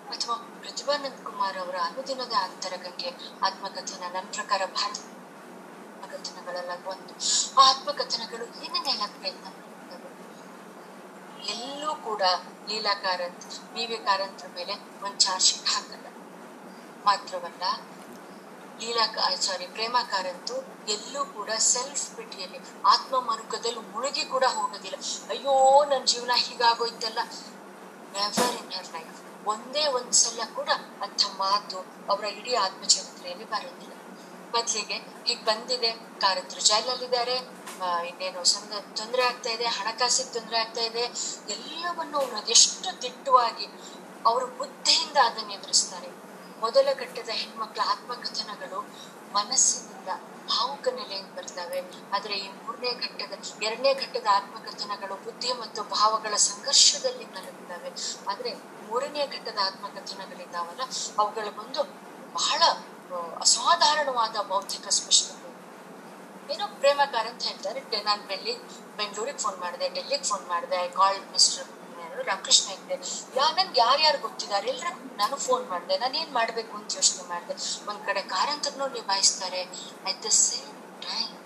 ಅಥವಾ 0.10 0.36
ಪ್ರತಿಭಾನಂದ್ 0.62 1.26
ಕುಮಾರ್ 1.26 1.58
ಅವರ 1.58 1.76
ಅನುದಿನದ 1.84 2.34
ಅಂತರಗಂಗೆ 2.34 3.10
ಆತ್ಮಕಥನ 3.41 4.04
ನನ್ನ 4.13 4.28
ಪ್ರಕಾರ 4.32 4.62
ಭಾರತ 4.65 5.00
ಒಂದು 6.88 7.13
ಆ 7.60 7.70
ಆತ್ಮಕಥನಗಳು 7.70 8.46
ಏನೇನು 8.65 8.89
ಹೇಳಕ್ 8.89 9.17
ಪ್ರಯತ್ನ 9.20 9.48
ಎಲ್ಲೂ 11.54 11.96
ಕೂಡ 11.96 12.22
ಲೀಲಾ 12.67 12.94
ಕಾರಂತ್ 12.94 13.46
ಕಾರಂತ್ರ 14.06 14.48
ಮೇಲೆ 14.56 14.74
ಒಂದು 15.04 15.17
ಚಾರ್ಜ್ 15.17 15.46
ಶೀಟ್ 15.46 15.70
ಹಾಕಲ್ಲ. 15.70 16.08
ಮಾತ್ರವಲ್ಲ 17.08 17.64
ಲೀಲಾ 18.82 19.06
ಸಾರಿ 19.46 19.66
ಪ್ರೇಮ 19.76 19.96
ಕಾರಂತು 20.12 20.56
ಎಲ್ಲೂ 20.94 21.22
ಕೂಡ 21.36 21.50
ಸೆಲ್ಫ್ 21.72 22.06
ಪಿಟಿಯಲ್ಲಿ 22.18 22.60
ಆತ್ಮ 22.94 23.16
ಮರುಕದಲ್ಲಿ 23.28 23.82
ಮುಳುಗಿ 23.94 24.24
ಕೂಡ 24.34 24.46
ಹೋಗೋದಿಲ್ಲ. 24.56 24.98
ಅಯ್ಯೋ 25.34 25.54
ನನ್ನ 25.90 26.04
ಜೀವನ 26.12 26.36
ಹೀಗಾಗೋಯ್ತಲ್ಲ. 26.46 27.20
ನೆವರ್ 28.16 28.56
ಇನ್ 28.62 28.72
ಹರ್ 28.78 28.90
ಲೈಫ್ 28.96 29.20
ಒಂದೇ 29.52 29.84
ಒಂದ್ಸಲ 29.98 30.46
ಕೂಡ 30.56 30.70
ಅಂಥ 31.06 31.22
ಮಾತು 31.44 31.80
ಅವರ 32.12 32.26
ಇಡೀ 32.40 32.54
ಆತ್ಮಚರಿತ್ರೆಯಲ್ಲಿ 32.66 33.48
ಬರೋದಿಲ್ಲ. 33.54 33.94
ಬದಲಿಗೆ 34.54 34.98
ಈಗ 35.32 35.38
ಬಂದಿದೆ, 35.50 35.92
ಕಾರಂತರು 36.24 36.62
ಜೈಲಲ್ಲಿದ್ದಾರೆ 36.70 37.38
ಇನ್ನೇನೋ 38.10 38.42
ಸಂದ 38.54 38.74
ತೊಂದರೆ 39.00 39.24
ಆಗ್ತಾ 39.28 39.52
ಇದೆ, 39.58 39.68
ಹಣಕಾಸಿಗೆ 39.78 40.32
ತೊಂದರೆ 40.38 40.58
ಆಗ್ತಾ 40.64 40.84
ಇದೆ, 40.90 41.04
ಎಲ್ಲವನ್ನು 41.56 42.20
ಅದೆಷ್ಟು 42.42 42.90
ದಿಟ್ಟವಾಗಿ 43.06 43.68
ಅವರು 44.30 44.48
ಬುದ್ಧಿಯಿಂದ 44.60 45.18
ಅದನ್ನು 45.30 45.54
ಎದುರಿಸ್ತಾರೆ. 45.60 46.10
ಮೊದಲ 46.63 46.88
ಘಟ್ಟದ 47.02 47.32
ಹೆಣ್ಮಕ್ಳ 47.41 47.82
ಆತ್ಮಕಥನಗಳು 47.93 48.80
ಮನಸ್ಸಿನಿಂದ 49.36 50.10
ಭಾವುಕ 50.52 50.88
ನೆಲೆಯಿಂದ 50.97 51.32
ಬರ್ತವೆ. 51.38 51.80
ಆದ್ರೆ 52.15 52.36
ಈ 52.45 52.47
ಮೂರನೇ 52.62 52.91
ಘಟ್ಟದ, 53.04 53.34
ಎರಡನೇ 53.67 53.91
ಘಟ್ಟದ 54.04 54.28
ಆತ್ಮಕಥನಗಳು 54.38 55.15
ಬುದ್ಧಿ 55.26 55.52
ಮತ್ತು 55.62 55.82
ಭಾವಗಳ 55.95 56.34
ಸಂಘರ್ಷದಲ್ಲಿ 56.50 57.26
ನಲುಗುತ್ತವೆ 57.36 57.91
ಆದ್ರೆ 58.32 58.52
ಮೂರನೇ 58.88 59.24
ಘಟ್ಟದ 59.36 59.60
ಆತ್ಮಕಥನಗಳಿದ್ದಾವಲ್ಲ 59.69 60.84
ಅವುಗಳ 61.21 61.47
ಒಂದು 61.63 61.84
ಬಹಳ 62.39 62.62
ಅಸಾಧಾರಣವಾದ 63.45 64.36
ಬೌದ್ಧಿಕ 64.52 64.88
ಸ್ಪಷ್ಟತೆ 65.00 65.38
ಏನೋ 66.54 66.65
ಪ್ರೇಮಕಾರ 66.82 67.26
ಅಂತ 67.32 67.43
ಹೇಳ್ತಾರೆ. 67.50 67.82
ನಾನು 68.10 68.21
ಡೆಲ್ಲಿ 68.32 68.54
ಬೆಂಗಳೂರಿಗೆ 69.00 69.39
ಫೋನ್ 69.43 69.58
ಮಾಡಿದೆ, 69.63 69.88
ಡೆಲ್ಲಿಗೆ 69.97 70.26
ಫೋನ್ 70.30 70.45
ಮಾಡಿದೆ 70.54 70.78
ಐ 70.86 70.89
ಕಾಲ್ 71.02 71.19
ಮಿಸ್ಟರ್ 71.36 71.67
ಯಾರು 72.12 72.24
ರಾಮಕೃಷ್ಣ 72.24 72.69
ಹೆಗ್ಡೆ 72.69 72.95
ಯಾ 73.38 73.45
ನನ್ಗೆ 73.50 73.80
ಯಾರ್ಯಾರು 73.80 74.19
ಗೊತ್ತಿದ್ದಾರೆ? 74.19 74.67
ಎಲ್ರ 74.69 74.88
ನಾನು 75.17 75.36
ಫೋನ್ 75.36 75.69
ಮಾಡಿದೆ. 75.69 75.97
ನಾನು 75.97 76.17
ಏನ್ 76.17 76.34
ಮಾಡ್ಬೇಕು 76.34 76.78
ಅಂತ 76.78 76.95
ಯೋಚನೆ 76.95 77.30
ಮಾಡಿದೆ. 77.30 77.54
ಒಂದ್ 77.89 78.06
ಕಡೆ 78.06 78.21
ಕಾರಂತರ್ನೂ 78.21 78.88
ನಿಭಾಯಿಸ್ತಾರೆ. 78.88 79.62
At 80.10 80.24
the 80.24 80.26
same 80.26 81.02
time 81.02 81.38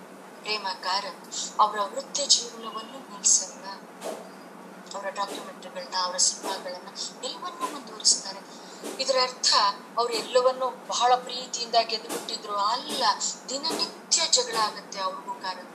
Prema 0.41 0.67
Karanth 0.81 1.27
ಅವರ 1.59 1.77
ವೃತ್ತಿ 1.93 2.25
ಜೀವನವನ್ನು 2.25 2.99
ನಿಲ್ಸಲ್ಲ. 3.11 3.65
ಅವರ 4.95 5.09
ಡಾಕ್ಯುಮೆಂಟ್ರಿಗಳನ್ನ 5.09 5.95
ಅವರ 6.03 6.17
ಸಿನಿಮಾಗಳನ್ನ 6.17 6.89
ಎಲ್ಲವನ್ನೂ 7.23 7.65
ಮುಂದುವರಿಸ್ತಾರೆ. 7.67 8.41
ಇದರ 9.03 9.17
ಅರ್ಥ, 9.21 9.53
ಅವ್ರು 9.97 10.13
ಎಲ್ಲವನ್ನೂ 10.13 10.69
ಬಹಳ 10.69 11.15
ಪ್ರೀತಿಯಿಂದ 11.15 11.75
ಗೆದ್ದುಬಿಟ್ಟಿದ್ರು 11.81 12.57
ಅಲ್ಲ, 12.57 13.03
ದಿನನಿತ್ಯ 13.49 14.21
ಜಗಳ 14.31 14.57
ಆಗುತ್ತೆ 14.57 14.99
ಅವ್ರಿಗೂ 14.99 15.33
ಕಾರಂತ 15.41 15.71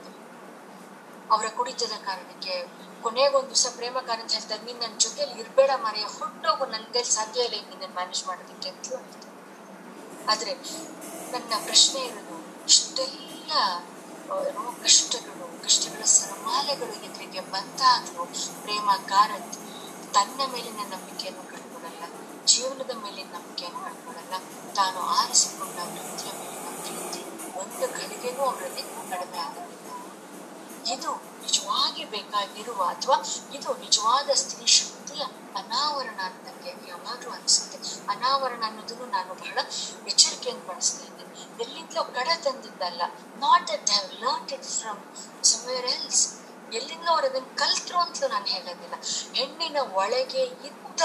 ಅವರ 1.31 1.45
ಕುಡಿತದ 1.57 1.95
ಕಾರಣಕ್ಕೆ 2.05 2.55
ಕೊನೆಗೊಂದು 3.05 3.49
ದಿವಸ 3.51 3.67
ಪ್ರೇಮ 3.77 3.97
ಕಾರಂತ 4.07 4.31
ಹೇಳ್ತಾರೆ, 4.37 4.61
ನೀನ್ 4.67 4.79
ನನ್ನ 4.83 4.95
ಜೊತೆಲಿ 5.05 5.35
ಇರ್ಬೇಡ 5.41 5.71
ಮರೆಯ 5.85 6.05
ಹೊಟ್ಟೋಗು 6.17 6.65
ಕೈ 6.95 7.03
ಸಾಧ್ಯ 7.17 7.47
ಇಲ್ಲ 7.47 7.57
ನಿನ್ನ 7.71 7.93
ಮ್ಯಾನೇಜ್ 7.97 8.23
ಮಾಡೋದಕ್ಕೆ 8.29 8.69
ಅಂತ 8.73 8.87
ಆದ್ರೆ 10.31 10.53
ನನ್ನ 11.33 11.51
ಪ್ರಶ್ನೆ 11.67 11.99
ಇರೋದು, 12.09 12.37
ಇಷ್ಟೆಲ್ಲ 12.71 13.51
ಕಷ್ಟಗಳು 14.85 15.47
ಕಷ್ಟಗಳ 15.65 16.03
ಸರಮಾಲೆಗಳು 16.17 16.93
ಎದುರಿಗೆ 17.07 17.41
ಬಂದಾಗ್ಲೂ 17.53 18.23
ಪ್ರೇಮ 18.63 18.89
ಕಾರಂತ್ 19.11 19.57
ತನ್ನ 20.15 20.39
ಮೇಲಿನ 20.53 20.81
ನಂಬಿಕೆಯನ್ನು 20.93 21.43
ಕಳ್ಕೊಳ್ಳಲ್ಲ, 21.51 22.03
ಜೀವನದ 22.51 22.93
ಮೇಲಿನ 23.03 23.29
ನಂಬಿಕೆಯನ್ನು 23.37 23.81
ಕಳ್ಕೊಳ್ಳಲ್ಲ. 23.87 24.35
ತಾನು 24.77 24.99
ಆರಿಸಿಕೊಂಡ 25.19 25.77
ವೃತ್ತಿಯ 25.93 26.31
ಮೇಲಿನ 26.39 26.69
ಪ್ರೀತಿ 26.83 27.21
ಒಂದು 27.61 27.85
ಗಳಿಗೆಗೂ 27.97 28.43
ಅವರಲ್ಲಿ 28.49 28.83
ಕಡಿಮೆ 29.11 29.39
ಆಗಲಿಲ್ಲ 29.47 29.91
ಇದು 30.95 31.11
ನಿಜವಾಗಿ 31.41 32.05
ಬೇಕಾಗಿರುವ 32.05 32.83
ಅಥವಾ 32.83 33.17
ಇದು 33.53 33.77
ನಿಜವಾದ 33.77 34.29
ಸ್ತ್ರೀ 34.33 34.65
ಶಕ್ತಿಯ 34.65 35.23
ಅನಾವರಣ 35.55 36.19
ಅಂತ 36.21 36.47
ನನಗೆ 36.47 36.89
ಯಾವಾಗ್ಲೂ 36.89 37.31
ಅನಿಸುತ್ತೆ. 37.31 37.77
ಅನಾವರಣ 38.09 38.63
ಅನ್ನೋದನ್ನು 38.65 39.05
ನಾನು 39.05 39.33
ಬಹಳ 39.33 39.57
ಎಚ್ಚರಿಕೆಯನ್ನು 40.07 40.67
ಬಳಸ್ತಾ 40.67 41.05
ಇದ್ದೇನೆ. 41.05 41.63
ಎಲ್ಲಿಂದಲೋ 41.63 42.03
ಕಡ 42.03 42.27
ತಂದಿದ್ದಲ್ಲ. 42.43 43.01
Not 43.39 43.67
that 43.67 43.89
have 43.89 44.13
learn 44.13 44.49
it 44.49 44.63
from 44.63 45.01
somewhere 45.45 45.85
else 45.85 46.40
ಎಲ್ಲಿಂದ 46.73 47.07
ಅವ್ರು 47.09 47.27
ಅದನ್ನ 47.27 47.45
ಕಲ್ತ್ರು 47.55 47.99
ಅಂತ 47.99 48.23
ನಾನು 48.23 48.45
ಹೇಳೋದಿಲ್ಲ. 48.45 48.95
ಹೆಣ್ಣಿನ 49.33 49.77
ಒಳಗೆ 49.93 50.43
ಇದ್ದ 50.43 51.01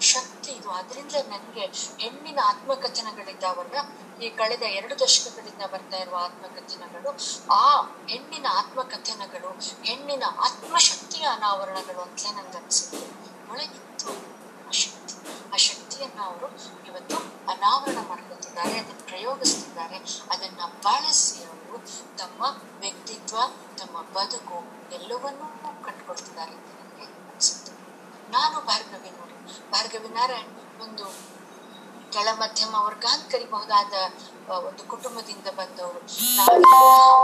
ಶಕ್ತಿ 0.00 0.50
ಇದು. 0.52 0.70
ಅದರಿಂದ 0.70 1.12
ನನಗೆ 1.12 1.66
ಹೆಣ್ಣಿನ 1.98 2.38
ಆತ್ಮಕಥನಗಳಿದ್ದಾವಲ್ಲ 2.44 3.76
ಈ 4.22 4.28
ಕಳೆದ 4.30 4.62
ಎರಡು 4.62 5.00
ದಶಕಗಳಿಂದ 5.00 5.62
ಬರ್ತಾ 5.72 5.96
ಇರುವ 5.96 6.16
ಆತ್ಮಕಥನಗಳು, 6.24 7.18
ಆ 7.52 7.80
ಹೆಣ್ಣಿನ 7.82 8.46
ಆತ್ಮಕಥನಗಳು, 8.50 9.48
ಹೆಣ್ಣಿನ 9.84 10.22
ಆತ್ಮಶಕ್ತಿಯ 10.38 11.26
ಅನಾವರಣಗಳು 11.26 12.00
ಅಂತಲೇ 12.00 12.30
ನನ್ಗೆ 12.30 12.58
ಅನ್ಸುತ್ತೆ. 12.58 12.98
ಒಳಗಿತ್ತು 13.52 14.08
ಆ 14.68 14.70
ಶಕ್ತಿ. 14.70 15.14
ಆ 15.54 15.56
ಶಕ್ತಿಯನ್ನ 15.56 16.20
ಅವರು 16.22 16.46
ಇವತ್ತು 16.86 17.16
ಅನಾವರಣ 17.52 17.98
ಮಾಡ್ಕೊತಿದ್ದಾರೆ, 18.08 18.78
ಅದನ್ನ 18.78 19.00
ಪ್ರಯೋಗಿಸ್ತಿದ್ದಾರೆ. 19.04 19.96
ಅದನ್ನ 20.30 20.60
ಬಳಸಿ 20.82 21.44
ಅವರು 21.44 21.78
ತಮ್ಮ 22.18 22.42
ವ್ಯಕ್ತಿತ್ವ, 22.80 23.36
ತಮ್ಮ 23.76 24.02
ಬದುಕು 24.02 24.79
ಎಲ್ಲವನ್ನೂ 24.92 25.46
ಕಟ್ಟಿಕೊಡ್ತಿದ್ದಾರೆ 25.82 26.52
ಅಂತ 26.52 26.70
ನನಗೆ 26.80 27.04
ಅನಿಸುತ್ತೆ. 27.04 27.72
ನಾನು 28.30 28.60
ಭಾರ್ಗವಿ 28.60 29.10
ನೋಡಿ. 29.10 29.70
ಭಾರ್ಗವಿ 29.70 30.08
ನಾರಾಯಣ್ 30.08 30.82
ಒಂದು 30.82 31.04
ಕೆಳ 32.12 32.28
ಮಧ್ಯಮ 32.32 32.74
ವರ್ಗ 32.74 33.04
ಅಂತ 33.12 33.32
ಕರಿಬಹುದಾದ 33.32 33.92
ಒಂದು 34.50 34.84
ಕುಟುಂಬದಿಂದ 34.88 35.46
ಬಂದವರು. 35.46 36.00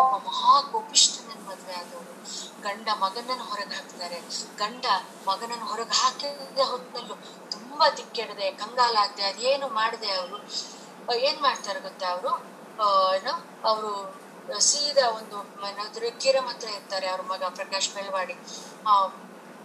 ಒಬ್ಬ 0.02 0.26
ಮಹಾ 0.26 0.60
ಕೋಪಿಷ್ಠನ 0.72 1.30
ಮದ್ವೆ 1.48 1.74
ಆದವರು. 1.74 2.12
ಗಂಡ 2.62 2.88
ಮಗನನ್ನು 3.00 3.44
ಹೊರಗೆ 3.44 3.74
ಹಾಕ್ತಾರೆ 3.74 4.20
ಗಂಡ 4.58 4.84
ಮಗನನ್ನು 5.28 5.64
ಹೊರಗೆ 5.64 5.94
ಹಾಕಿದ 6.02 6.58
ಹೊತ್ತಲ್ಲೂ 6.58 7.14
ತುಂಬಾ 7.50 7.90
ದಿಕ್ಕೆಡದೆ, 7.90 8.50
ಕಂಗಾಲಾಗದೆ, 8.50 9.22
ಅದೇನು 9.22 9.68
ಮಾಡಿದೆ 9.68 10.10
ಅವರು? 10.10 10.38
ಏನ್ 11.14 11.40
ಮಾಡ್ತಾರೆ 11.42 11.80
ಗೊತ್ತಾ 11.80 12.06
ಅವರು? 12.06 12.32
ಏನೋ? 13.16 13.34
ಅವರು 13.68 13.90
ಸೀದಾ 14.60 15.10
ಒಂದು 15.10 16.10
ಕಿರಮ್ 16.20 16.48
ಹತ್ರ 16.48 16.68
ಇರ್ತಾರೆ 16.68 17.06
ಅವ್ರ 17.06 17.20
ಮಗ 17.22 17.42
ಪ್ರಕಾಶ್ 17.48 17.96
ಮೇಲ್ವಾಡಿ 17.96 18.36
ಆ, 18.86 19.08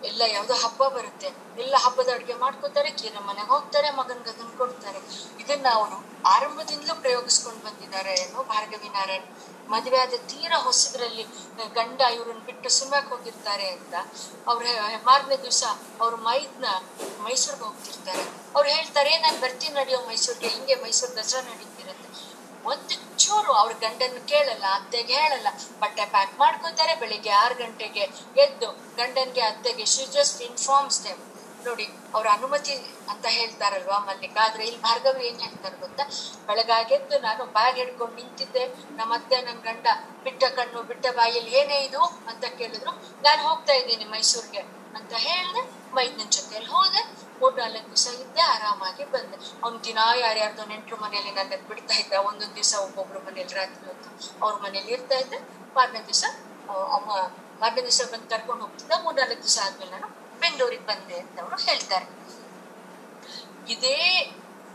ಎಲ್ಲ 0.04 0.22
ಯಾವ್ದೋ 0.28 0.54
ಹಬ್ಬ 0.54 0.88
ಬರುತ್ತೆ. 0.88 1.28
ಎಲ್ಲ 1.58 1.76
ಹಬ್ಬದ 1.78 2.10
ಅಡುಗೆ 2.13 2.34
ಮಾಡ್ಕೋತಾರೆ, 2.34 2.91
ಕೀರ 2.91 3.20
ಮನೆಗೆ 3.20 3.48
ಹೋಗ್ತಾರೆ, 3.48 3.89
ಮಗನ್ಗೆ 3.89 4.30
ಅದನ್ನ 4.30 4.58
ಕೊಡ್ತಾರೆ. 4.58 5.00
ಇದನ್ನ 5.39 5.67
ಅವರು 5.74 5.98
ಆರಂಭದಿಂದಲೂ 6.26 6.96
ಪ್ರಯೋಗಿಸ್ಕೊಂಡು 6.96 7.65
ಬಂದಿದ್ದಾರೆ 7.65 8.13
ಏನೋ 8.13 8.44
ಭಾರ್ಗವಿ 8.44 8.89
ನಾರಾಯಣ್. 8.89 9.28
ಮದುವೆ 9.70 9.98
ಆದ 9.98 10.13
ತೀರಾ 10.28 10.58
ಹೊಸದ್ರಲ್ಲಿ 10.58 11.24
ಗಂಡ 11.74 12.02
ಇವ್ರನ್ನ 12.02 12.39
ಬಿಟ್ಟು 12.39 12.70
ಸುಮ್ಮಕ್ 12.70 13.10
ಹೋಗಿರ್ತಾರೆ 13.10 13.70
ಅಂತ. 13.70 13.94
ಅವ್ರ 14.48 14.63
ಮಾರನೇ 15.04 15.38
ದಿವಸ 15.38 15.63
ಅವ್ರ 16.02 16.15
ಮೈದ್ನ 16.15 16.65
ಮೈಸೂರ್ಗೆ 17.24 17.63
ಹೋಗ್ತಿರ್ತಾರೆ. 17.63 18.24
ಅವ್ರು 18.56 18.70
ಹೇಳ್ತಾರೆ, 18.70 19.17
ನಾನು 19.17 19.41
ಬರ್ತೀನಿ 19.41 19.76
ನಡೆಯೋ 19.76 20.08
ಮೈಸೂರ್ಗೆ, 20.08 20.48
ಹಿಂಗೆ 20.48 20.76
ಮೈಸೂರು 20.76 21.15
ದಸರಾ 21.15 21.41
ನಡೀತಿರತ್ತೆ. 21.41 22.10
ಒಂದು 22.65 22.96
ಚೂರು 23.32 23.52
ಅವ್ರ 23.60 23.74
ಗಂಡನ್ 23.84 24.15
ಕೇಳಲ್ಲ, 24.32 24.65
ಅತ್ತೆಗೆ 24.78 25.15
ಹೇಳಲ್ಲ. 25.24 25.50
ಬಟ್ಟೆ 25.82 26.06
ಪ್ಯಾಕ್ 26.13 26.34
ಮಾಡ್ಕೋತಾರೆ 26.41 26.94
ಬೆಳಿಗ್ಗೆ 27.02 27.32
ಆರು 27.41 27.56
ಗಂಟೆಗೆ. 27.63 28.06
ಎದ್ದು 28.44 28.70
ಗಂಡನ್ಗೆ, 29.00 29.44
ಅತ್ತೆಗೆ 29.52 29.86
ಶಿ 29.94 30.06
ಜಸ್ಟ್ 30.15 30.39
ಇನ್ಫಾರ್ಮ್ಸ್ 30.48 31.00
ದೆಮ್ 31.06 31.22
ನೋಡಿ, 31.65 31.86
ಅವ್ರ 32.15 32.28
ಅನುಮತಿ 32.38 32.76
ಅಂತ 33.12 33.26
ಹೇಳ್ತಾರಲ್ವಾ 33.38 33.98
ಮಲ್ಲಿಕ? 34.08 34.38
ಆದ್ರೆ 34.46 34.63
ಇಲ್ಲಿ 34.67 34.80
ಭಾರ್ಗವ್ 34.86 35.20
ಏನ್ 35.28 35.39
ಹೇಳ್ತಾರೆ 35.46 35.78
ಗೊತ್ತಾ? 35.84 36.04
ಬೆಳಗಾಗೆದ್ದು 36.48 37.17
ನಾನು 37.28 37.44
ಬ್ಯಾಗ್ 37.58 37.78
ಹಿಡ್ಕೊಂಡು 37.82 38.15
ನಿಂತಿದ್ದೆ. 38.20 38.63
ನಮ್ಮ 39.00 39.12
ಅತ್ತೆ 39.20 39.39
ನನ್ 39.48 39.62
ಗಂಡ, 39.67 39.88
ಬಿಟ್ಟ 40.26 40.44
ಕಣ್ಣು, 40.58 40.82
ಬಿಟ್ಟ 40.91 41.06
ಬಾಯಲ್ಲಿ 41.20 41.54
ಏನೇ 41.60 41.78
ಇದು 41.88 42.02
ಅಂತ 42.32 42.44
ಕೇಳಿದ್ರು, 42.62 42.94
ನಾನು 43.28 43.41
ಹೋಗ್ತಾ 43.50 43.76
ಇದ್ದೀನಿ 43.82 44.08
ಮೈಸೂರಿಗೆ 44.15 44.63
ಅಂತ 44.98 45.13
ಹೇಳ್ದೆ. 45.28 45.63
ಮೈದ್ನ 45.95 46.21
ಜೊತೆಯಲ್ಲಿ 46.30 46.69
ಹೋದೆ 46.69 47.01
ಮೂರ್ನಾಲ್ಕು 47.41 47.88
ದಿವಸ 47.91 48.08
ಇದ್ದೆ, 48.23 48.41
ಆರಾಮಾಗಿ 48.54 49.06
ಬಂದೆ. 49.06 49.38
ಅವ್ನ್ 49.63 49.77
ದಿನ 49.84 49.99
ಯಾರ್ಯಾರ್ದೋ 50.19 50.65
ನೆಂಟ್ರು 50.65 50.97
ಮನೇಲಿ 50.97 51.32
ನನ್ನ 51.32 51.54
ಬಿಡ್ತಾ 51.69 51.95
ಇದ್ದ, 52.01 52.13
ಒಂದೊಂದ್ 52.30 52.56
ದಿವಸ 52.56 52.73
ಒಬ್ಬೊಬ್ರು 52.84 53.19
ಮನೇಲಿ 53.19 53.54
ರಾತ್ರಿ 53.54 53.86
ಹೊತ್ತು 53.86 54.10
ಅವ್ರ 54.43 54.54
ಮನೇಲಿ 54.65 54.91
ಇರ್ತಾ 54.91 55.15
ಇದ್ದೆ. 55.15 55.39
ಮಾರನೇ 55.75 56.01
ದಿವಸ 56.06 56.23
ಅಮ್ಮ 56.97 57.10
ಮಾರನೇ 57.62 57.82
ದಿವಸ 57.82 58.01
ಬಂದು 58.12 58.30
ಕರ್ಕೊಂಡು 58.30 58.62
ಹೋಗ್ತಿದ್ದ, 58.65 58.91
ಮೂರ್ನಾಲ್ಕು 59.04 59.43
ದಿವಸ 59.43 59.60
ಆದ್ಮೇಲೆ 59.65 59.91
ನಾನು 59.91 60.10
ಬೆಂಗಳೂರಿಗೆ 60.39 60.86
ಬಂದೆ 60.86 61.19
ಅಂತ 61.19 61.39
ಅವರು 61.39 61.58
ಹೇಳ್ತಾರೆ. 61.69 62.08
ಇದೇ 63.73 63.97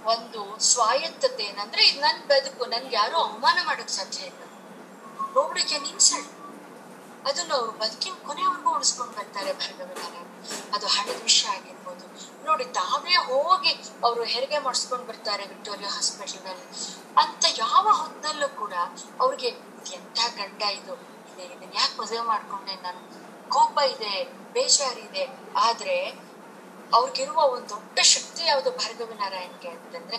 ಒಂದು 0.04 0.40
ಸ್ವಾಯತ್ತತೆ 0.60 1.44
ಏನಂದ್ರೆ, 1.44 1.82
ಇದು 1.88 2.00
ನನ್ 2.00 2.20
ಬದುಕು 2.28 2.64
ನನ್ಗೆ 2.66 2.96
ಯಾರು 2.96 3.16
ಅವಮಾನ 3.16 3.58
ಮಾಡೋಕ್ 3.66 3.88
ಸಾಧ್ಯ 3.88 4.20
ಇಲ್ಲ. 4.30 4.42
ನೋಡ್ಲಿಕ್ಕೆ 5.34 5.74
ಕ್ಯಾನ್ 5.74 5.88
ಇನ್ಸಲ್ಟ್ 5.92 6.35
ಅದನ್ನ 7.26 7.52
ಅವರು 7.54 7.72
ಬದುಕಿನ 7.72 8.14
ಕೊನೆವರೆಗೂ 8.26 8.74
ಉಳಿಸ್ಕೊಂಡು 8.74 9.12
ಬರ್ತಾರೆ 9.12 9.52
ಭಾರ್ಗವನಾರಾಯಣ 9.52 10.26
ಅದು 10.74 10.86
ಹಣದ 10.86 11.22
ವಿಷಯ 11.22 11.48
ಆಗಿರ್ಬೋದು. 11.48 12.04
ನೋಡಿ, 12.44 12.64
ತಾವೇ 12.64 13.14
ಹೋಗಿ 13.14 13.72
ಅವರು 14.04 14.24
ಹೆರಿಗೆ 14.24 14.58
ಮಾಡಿಸ್ಕೊಂಡು 14.58 15.04
ಬರ್ತಾರೆ 15.04 15.46
ವಿಕ್ಟೋರಿಯಾ 15.46 15.90
ಹಾಸ್ಪಿಟಲ್ನಲ್ಲಿ 15.90 16.66
ಅಂತ 17.18 17.44
ಯಾವ 17.58 17.88
ಹೊತ್ತಲ್ಲೂ 17.92 18.48
ಕೂಡ 18.48 18.72
ಅವ್ರಿಗೆ 19.20 19.48
ಎಂಥ 19.94 20.18
ಗಂಡ 20.36 20.62
ಇದು? 20.62 20.94
ಇದೆ 21.32 21.44
ಇದನ್ನ 21.44 21.72
ಯಾಕೆ 21.74 22.00
ಮದುವೆ 22.00 22.20
ಮಾಡ್ಕೊಂಡೆ 22.20 22.74
ನಾನು? 22.74 23.00
ಕೋಪ 23.48 23.78
ಇದೆ 23.78 24.24
ಬೇಜಾರಿದೆ 24.52 25.24
ಆದ್ರೆ 25.56 26.26
ಅವ್ರಿಗಿರುವ 26.94 27.38
ಒಂದು 27.38 27.68
ದೊಡ್ಡ 27.68 27.98
ಶಕ್ತಿ 27.98 28.44
ಯಾವುದು 28.44 28.70
ಭಾರ್ಗವ 28.70 29.12
ನಾರಾಯಣ್ಗೆ 29.14 29.68
ಅಂತಂದ್ರೆ, 29.68 30.18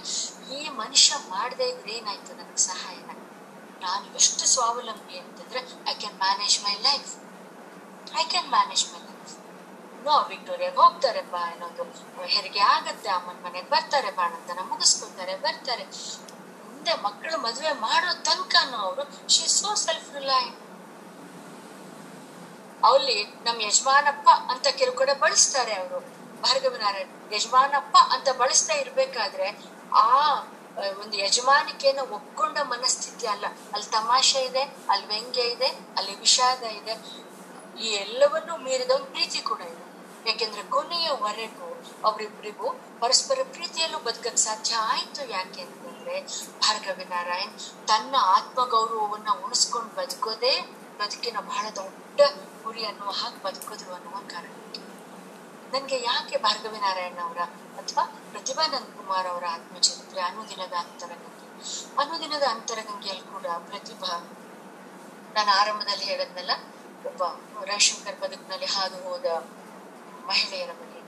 ಈ 0.55 0.69
ಮನುಷ್ಯ 0.69 1.15
ಮಾಡದೇ 1.29 1.63
ಇದ್ರೆ 1.63 1.91
ಏನಾಯ್ತು 1.91 2.33
ನನಗೆ 2.33 2.57
ಸಹಾಯನ? 2.57 3.16
ನಾನು 3.81 4.05
ಎಷ್ಟು 4.15 4.45
ಸ್ವಾವಲಂಬಿ 4.47 5.17
ಅಂತಂದ್ರೆ 5.19 5.59
I 5.87 5.95
can 5.95 6.17
manage 6.17 6.57
my 6.63 6.75
life 6.81 7.11
I 8.15 8.25
can 8.25 8.49
manage 8.49 8.85
my 8.87 9.01
life 9.01 9.33
no 10.05 10.15
Victoria 10.29 10.71
ಹೋಗ್ತಾರೆ 10.75 11.21
ಬಾ 11.31 11.41
ಅನ್ನೋದು 11.47 11.83
ಹೆರಿಗೆ 12.27 12.63
ಆಗತ್ತೆ 12.69 13.09
ಅಮ್ಮನ 13.09 13.39
ಮನೆಗೆ 13.43 13.69
ಬರ್ತಾರೆ 13.69 14.11
ಬಾಣಂತನ 14.11 14.59
ಮುಗಿಸ್ಕೊತಾರೆ 14.67 15.35
ಬರ್ತಾರೆ. 15.37 15.85
ಮುಂದೆ 16.65 16.93
ಮಕ್ಕಳು 17.03 17.37
ಮದುವೆ 17.37 17.73
ಮಾಡೋ 17.79 18.13
ತನಕನೂ 18.25 18.77
ಅವರು 18.77 19.03
ಶಿ 19.29 19.45
ಸೋ 19.53 19.75
ಸೆಲ್ಫ್ 19.83 20.09
ರಿಲೈಂಟ್ 20.15 20.57
ಅಲ್ಲಿ 22.83 23.17
ನಮ್ 23.43 23.61
ಯಜಮಾನಪ್ಪ 23.61 24.27
ಅಂತ 24.51 24.67
ಕೆಲವು 24.75 24.95
ಕಡೆ 24.95 25.13
ಬಳಸ್ತಾರೆ 25.19 25.73
ಅವರು. 25.75 25.99
ಭಾರ್ಗವ 26.41 26.75
ನಾರಾಯಣ್ 26.77 27.13
ಯಜಮಾನಪ್ಪ 27.33 27.97
ಅಂತ 28.13 28.29
ಬಳಸ್ತಾ 28.37 28.73
ಇರ್ಬೇಕಾದ್ರೆ 28.75 29.47
ಆ, 29.97 30.05
ಒಂದು 30.77 31.17
ಯಜಮಾನಿಕೆಯನ್ನು 31.17 32.15
ಒಪ್ಕೊಂಡ 32.15 32.57
ಮನಸ್ಥಿತಿ 32.63 33.27
ಅಲ್ಲ. 33.27 33.45
ಅಲ್ಲಿ 33.73 33.91
ತಮಾಷೆ 33.91 34.39
ಇದೆ, 34.39 34.61
ಅಲ್ಲಿ 34.61 35.07
ವ್ಯಂಗ್ಯ 35.07 35.41
ಇದೆ, 35.41 35.67
ಅಲ್ಲಿ 35.67 36.19
ವಿಷಾದ 36.19 36.63
ಇದೆ. 36.63 37.27
ಈ 37.81 37.87
ಎಲ್ಲವನ್ನೂ 37.87 38.57
ಮೀರಿದ 38.57 38.91
ಒಂದು 38.91 39.05
ಪ್ರೀತಿ 39.05 39.39
ಕೂಡ 39.39 39.61
ಇದೆ. 39.61 39.87
ಯಾಕೆಂದ್ರೆ 40.29 40.63
ಕೊನೆಯವರೆಗೂ 40.63 41.83
ಅವರಿಬ್ಬರಿಗೂ 42.03 42.71
ಪರಸ್ಪರ 42.99 43.39
ಪ್ರೀತಿಯಲ್ಲೂ 43.43 43.99
ಬದುಕಕ್ 43.99 44.37
ಸಾಧ್ಯ 44.37 44.75
ಆಯ್ತು 44.75 45.29
ಯಾಕೆ 45.29 45.61
ಅಂತಂದ್ರೆ, 45.61 46.21
ಭಾರ್ಗವಿ 46.59 47.05
ನಾರಾಯಣ್ 47.05 47.87
ತನ್ನ 47.87 48.15
ಆತ್ಮಗೌರವವನ್ನ 48.19 49.27
ಉಣಿಸ್ಕೊಂಡು 49.45 49.95
ಬದುಕೋದೇ 49.95 50.61
ಬದುಕಿನ 50.97 51.37
ಬಹಳ 51.39 51.69
ದೊಡ್ಡ 51.75 52.21
ಗುರಿ 52.63 52.85
ಅನ್ನುವ 52.85 53.09
ಹಾಗೆ 53.09 53.43
ಬದುಕಿದ್ರು 53.43 53.93
ಅನ್ನುವ 53.93 54.19
ಕಾರಣಕ್ಕೆ 54.27 54.87
ನನ್ಗೆ 55.73 55.97
ಯಾಕೆ 56.10 56.38
ಭಾರ್ಗವಿ 56.38 56.80
ನಾರಾಯಣ 56.86 57.19
ಅವರ 57.27 57.41
ಅಥವಾ 57.80 58.03
ಪ್ರತಿಭಾನಂದ್ 58.32 58.91
ಕುಮಾರ್ 58.97 59.27
ಅವರ 59.32 59.45
ಆತ್ಮಚರಿತ್ರೆ 59.56 60.21
ಅನುದಿನದ 60.30 60.75
ಅಂತರಗಂಗೆ 60.84 61.47
ಅನುದಿನದ 62.03 62.45
ಅಂತರಗಂಗೆಯಲ್ಲಿ 62.53 63.25
ಕೂಡ 63.34 63.47
ಪ್ರತಿಭಾ 63.69 64.13
ನಾನು 65.36 65.51
ಆರಂಭದಲ್ಲಿ 65.60 66.06
ಹೇಳದ್ನಲ್ಲ, 66.12 66.53
ಒಬ್ಬ 67.10 67.23
ರವಿಶಂಕರ್ 67.71 68.17
ಬದುಕಿನಲ್ಲಿ 68.21 68.69
ಹಾದು 68.75 68.97
ಹೋದ 69.06 69.25
ಮಹಿಳೆಯರ 70.30 70.71
ಬಗ್ಗೆ. 70.80 71.01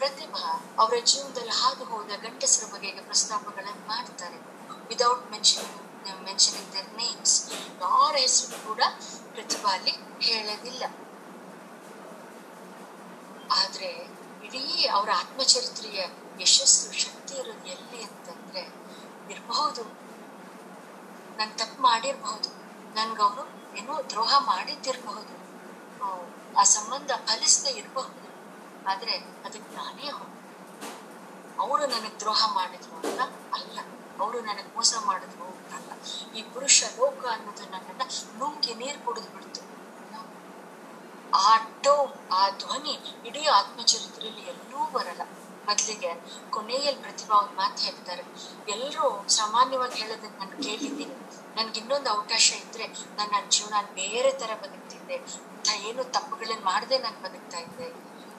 ಪ್ರತಿಭಾ 0.00 0.44
ಅವರ 0.80 0.94
ಜೀವನದಲ್ಲಿ 1.10 1.54
ಹಾದು 1.60 1.84
ಹೋದ 1.84 2.10
ಗಂಡಸರ 2.24 2.64
ಬಗೆಗೆ 2.74 3.02
ಪ್ರಸ್ತಾಪಗಳನ್ನು 3.08 3.84
ಮಾಡ್ತಾರೆ. 3.92 4.38
Without 4.88 5.24
mentioning 5.34 6.24
mentioning 6.28 6.70
their 6.74 6.90
names 7.00 7.36
ಯಾರ 7.84 8.14
ಹೆಸರು 8.24 8.58
ಕೂಡ 8.68 8.82
ಪ್ರತಿಭಾ 9.34 9.70
ಅಲ್ಲಿ 9.76 9.94
ಹೇಳೋದಿಲ್ಲ. 10.28 10.84
ಆದ್ರೆ 13.60 13.88
ಇಡೀ 14.46 14.64
ಅವರ 14.96 15.10
ಆತ್ಮಚರಿತ್ರೆಯ 15.16 16.00
ಯಶಸ್ಸು, 16.40 16.86
ಶಕ್ತಿ 16.98 17.34
ಇರೋದು 17.34 17.66
ಎಲ್ಲಿ 17.74 18.00
ಅಂತಂದ್ರೆ 18.02 18.62
ಇರಬಹುದು. 19.32 19.82
ನಾನು 21.38 21.52
ತಪ್ಪು 21.58 21.78
ಮಾಡಿರ್ಬಹುದು. 21.82 22.48
ನನ್ಗವರು 22.94 23.44
ಏನೋ 23.76 23.94
ದ್ರೋಹ 24.10 24.32
ಮಾಡಿದ್ದಿರಬಹುದು. 24.46 25.34
ಆ 26.60 26.62
ಸಂಬಂಧ 26.76 27.10
ಫಲಿಸದೆ 27.26 27.70
ಇರಬಹುದು. 27.80 28.18
ಆದ್ರೆ 28.90 29.14
ಅದಕ್ಕೆ 29.46 29.70
ನಾನೇ 29.76 30.08
ಹೋಗಿ 30.10 30.30
ಅವರು 31.58 31.84
ನನಗೆ 31.86 32.14
ದ್ರೋಹ 32.20 32.42
ಮಾಡಿದ್ರು 32.54 32.94
ಅಂತ 33.00 33.20
ಅಲ್ಲ, 33.56 33.78
ಅವರು 34.20 34.38
ನನಗೆ 34.40 34.70
ಮೋಸ 34.76 34.92
ಮಾಡಿದ್ರು 35.06 35.46
ಅಂತ 35.52 35.72
ಅಲ್ಲ. 35.78 35.92
ಈ 36.38 36.42
ಪುರುಷ 36.54 36.84
ಲೋಕ 36.98 37.22
ಅನ್ನೋದು 37.34 37.64
ನನ್ನನ್ನ 37.74 38.02
ನುಂಗಿ 38.38 38.74
ನೀರು 38.80 39.00
ಕುಡಿದು 39.06 39.30
ಬಿಡ್ತು 39.34 39.62
ಆ 41.40 41.50
ಟೋನ್ 41.84 42.12
ಆ 42.38 42.42
ಧ್ವನಿ 42.62 42.94
ಇಡೀ 43.28 43.42
ಆತ್ಮಚರಿತ್ರೆಯಲ್ಲಿ 43.58 44.44
ಎಲ್ಲೂ 44.52 44.80
ಬರಲ್ಲ. 44.96 45.22
ಮೊದಲಿಗೆ 45.66 46.10
ಕೊನೆಯಲ್ಲಿ 46.54 47.00
ಪ್ರತಿಭಾ 47.04 47.34
ಒಂದು 47.42 47.54
ಮಾತು 47.60 47.78
ಹೇಳ್ತಾರೆ, 47.86 48.22
ಎಲ್ಲರೂ 48.74 49.06
ಸಾಮಾನ್ಯವಾಗಿ 49.36 49.96
ಹೇಳೋದನ್ನ 50.02 50.34
ನಾನು 50.40 50.56
ಕೇಳಿದ್ದೀನಿ. 50.66 51.16
ನನ್ಗೆ 51.56 51.78
ಇನ್ನೊಂದು 51.82 52.08
ಅವಕಾಶ 52.14 52.46
ಇದ್ರೆ 52.62 52.86
ನಾನು 53.16 53.30
ನನ್ನ 53.34 53.48
ಜೀವನ 53.56 53.80
ಬೇರೆ 54.00 54.30
ತರ 54.40 54.50
ಬದುಕ್ತಿದ್ದೆ 54.62 55.16
ನಾ 55.66 55.72
ಏನು 55.88 56.04
ತಪ್ಪುಗಳನ್ನ 56.16 56.64
ಮಾಡದೆ 56.70 56.98
ನಾನು 57.04 57.18
ಬದುಕ್ತಾ 57.26 57.58
ಇದ್ದೆ. 57.66 57.88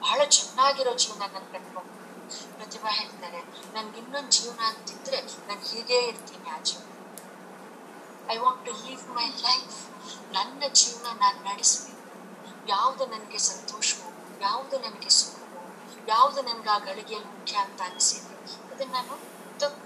ಬಹಳ 0.02 0.20
ಚೆನ್ನಾಗಿರೋ 0.38 0.92
ಜೀವನ 1.02 1.22
ನನ್ 1.34 1.48
ಕಟ್ಕೊಂಡು 1.54 1.92
ಪ್ರತಿಭಾ 2.58 2.90
ಹೇಳ್ತಾರೆ, 3.00 3.40
ನನ್ಗೆ 3.74 3.98
ಇನ್ನೊಂದು 4.02 4.32
ಜೀವನ 4.36 4.60
ಅಂತಿದ್ರೆ 4.70 5.18
ನಾನು 5.48 5.62
ಹೀಗೆ 5.70 5.98
ಇರ್ತೀನಿ 6.10 6.48
ಆ 6.56 6.60
ಜೀವನ 6.68 6.90
I 8.34 8.38
want 8.44 8.62
to 8.66 8.72
live 8.84 9.04
my 9.18 9.26
life 9.48 9.78
ನನ್ನ 10.36 10.62
ಜೀವನ 10.80 11.06
ನಾನು 11.24 11.40
ನಡೆಸ್ಬೇಕು. 11.50 11.93
ಯಾವ್ದು 12.68 13.06
ನನಗೆ 13.06 13.38
ಸಂತೋಷವೋ, 13.38 14.38
ಯಾವುದು 14.40 14.78
ನನಗೆ 14.78 15.08
ಸುಖವೋ, 15.08 15.76
ಯಾವ್ದು 16.08 16.42
ನನ್ಗೆ 16.42 16.70
ಆ 16.70 16.78
ಗಳಿಗೆಯಲ್ಲಿ 16.78 17.28
ಮುಖ್ಯ 17.28 17.56
ಅಂತ 17.56 17.80
ಅನಿಸಿದೆ, 17.82 18.34
ಅದನ್ನ 18.74 18.92
ನಾನು 18.92 19.18
ತಪ್ಪು 19.58 19.84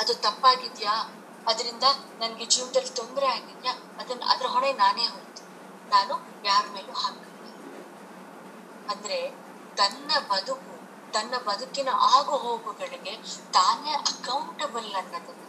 ಅದು 0.00 0.14
ತಪ್ಪಾಗಿದ್ಯಾ? 0.14 1.14
ಅದರಿಂದ 1.48 1.82
ನನಗೆ 2.18 2.44
ಜೀವನದಲ್ಲಿ 2.46 2.90
ತೊಂದರೆ 2.90 3.26
ಆಗಿದ್ಯಾ? 3.26 3.72
ಅದನ್ನ 3.72 4.22
ಅದರ 4.28 4.46
ಹೊಣೆ 4.46 4.72
ನಾನೇ 4.72 5.06
ಹೊರತು. 5.06 5.42
ನಾನು 5.88 6.28
ಯಾರ 6.44 6.64
ಮೇಲೂ 6.72 6.92
ಹಾಕಲ್ಲ. 6.92 7.38
ಅಂದ್ರೆ 8.90 9.30
ತನ್ನ 9.76 10.10
ಬದುಕು, 10.32 10.78
ತನ್ನ 11.12 11.34
ಬದುಕಿನ 11.36 11.88
ಆಗು 12.00 12.30
ಹೋಗುಗಳಿಗೆ 12.30 13.16
ತಾನೇ 13.52 13.92
ಅಕೌಂಟಬಲ್ 13.92 14.94
ಅನ್ನೋದನ್ನ 14.94 15.47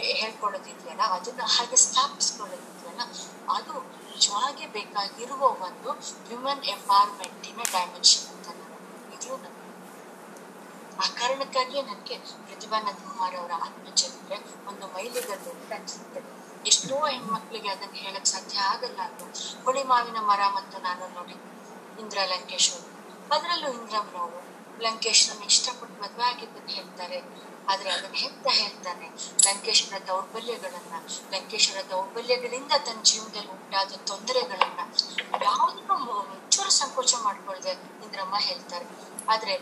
ಹೇಳ್ಕೊಳ್ಳೋದಿದೆಯಲ್ಲ 0.00 1.00
ಅದನ್ನ 1.00 1.40
ಹಾಗೆ 1.46 1.76
ಸ್ಥಾಪಿಸ್ಕೊಳ್ಳೋದಿದೆಯಲ್ಲ 1.76 3.02
ಅದು 3.48 3.74
ನಿಜವಾಗಿ 3.80 4.66
ಬೇಕಾಗಿರುವ 4.66 5.42
ಒಂದು 5.46 5.90
ಹ್ಯೂಮನ್ 6.28 6.64
ಎಂಪವರ್ಮೆಂಟಿನ 6.64 7.60
ಡೈಮೆನ್ಷನ್ 7.72 8.28
ಅಂತ 8.28 8.48
ನಾನು 8.48 9.60
ಆ 11.02 11.06
ಕಾರಣಕ್ಕಾಗಿಯೇ 11.20 11.82
ನನಗೆ 11.82 12.16
ಪ್ರತಿಭಾನಂದ 12.18 13.00
ಕುಮಾರ್ 13.08 13.36
ಅವರ 13.36 13.52
ಆತ್ಮಚರಿತ್ರೆ 13.52 14.36
ಒಂದು 14.68 14.86
ಮೈಲಿಗಲ್ಲು 14.86 15.50
ಅಂತ 15.50 15.72
ಅನ್ಸುತ್ತೆ. 15.72 16.20
ಎಷ್ಟೋ 16.66 17.06
ಹೆಣ್ಮಕ್ಳಿಗೆ 17.06 17.68
ಅದನ್ನ 17.68 17.94
ಹೇಳಕ್ 17.94 18.26
ಸಾಧ್ಯ 18.26 18.58
ಆಗಲ್ಲ 18.58 19.00
ಅಂತ 19.00 19.22
ಹುಳಿ 19.64 19.82
ಮಾವಿನ 19.82 20.16
ಮರ 20.20 20.40
ಮತ್ತು 20.54 20.82
ನಾನು 20.82 21.14
ನೋಡಿ, 21.14 21.36
ಇಂದ್ರ 22.00 22.18
ಲಂಕೇಶ್ 22.24 22.72
ಅವರು 22.72 22.88
ಅದರಲ್ಲೂ 23.34 23.72
ಇಂದ್ರಮ್ಮನವರು 23.72 24.40
ಲಂಕೇಶ್ರನ್ನ 24.82 25.42
ಇಷ್ಟಪಟ್ಟು 25.42 26.02
ಮದುವೆ 26.02 26.24
ಆಗಿದ್ದಂತ 26.24 26.70
ಹೇಳ್ತಾರೆ. 26.70 27.18
ಆದ್ರೆ 27.68 27.90
ಅದನ್ನ 27.90 28.14
ಹೆತ್ತ 28.14 28.46
ಹೇಳ್ತಾನೆ 28.50 29.08
ಲಂಕೇಶ್ವರ 29.46 30.06
ದೌರ್ಬಲ್ಯಗಳನ್ನ, 30.06 30.94
ಲಂಕೇಶ್ವರ 31.30 31.90
ದೌರ್ಬಲ್ಯಗಳಿಂದ 31.90 32.72
ತನ್ನ 32.86 33.02
ಜೀವನದಲ್ಲಿ 33.02 33.48
ಉಂಟಾದ 33.48 33.92
ತೊಂದರೆಗಳನ್ನ 34.06 34.80
ಯಾವುದನ್ನು 35.42 36.10
ಒಂಚೂರು 36.10 36.70
ಸಂಕೋಚ 36.70 37.14
ಮಾಡ್ಕೊಳ್ದೆ 37.22 37.70
ಇಂದ್ರಮ್ಮ 37.70 38.36
ಹೇಳ್ತಾರೆ. 38.38 38.86
ಆದ್ರೆ 39.28 39.54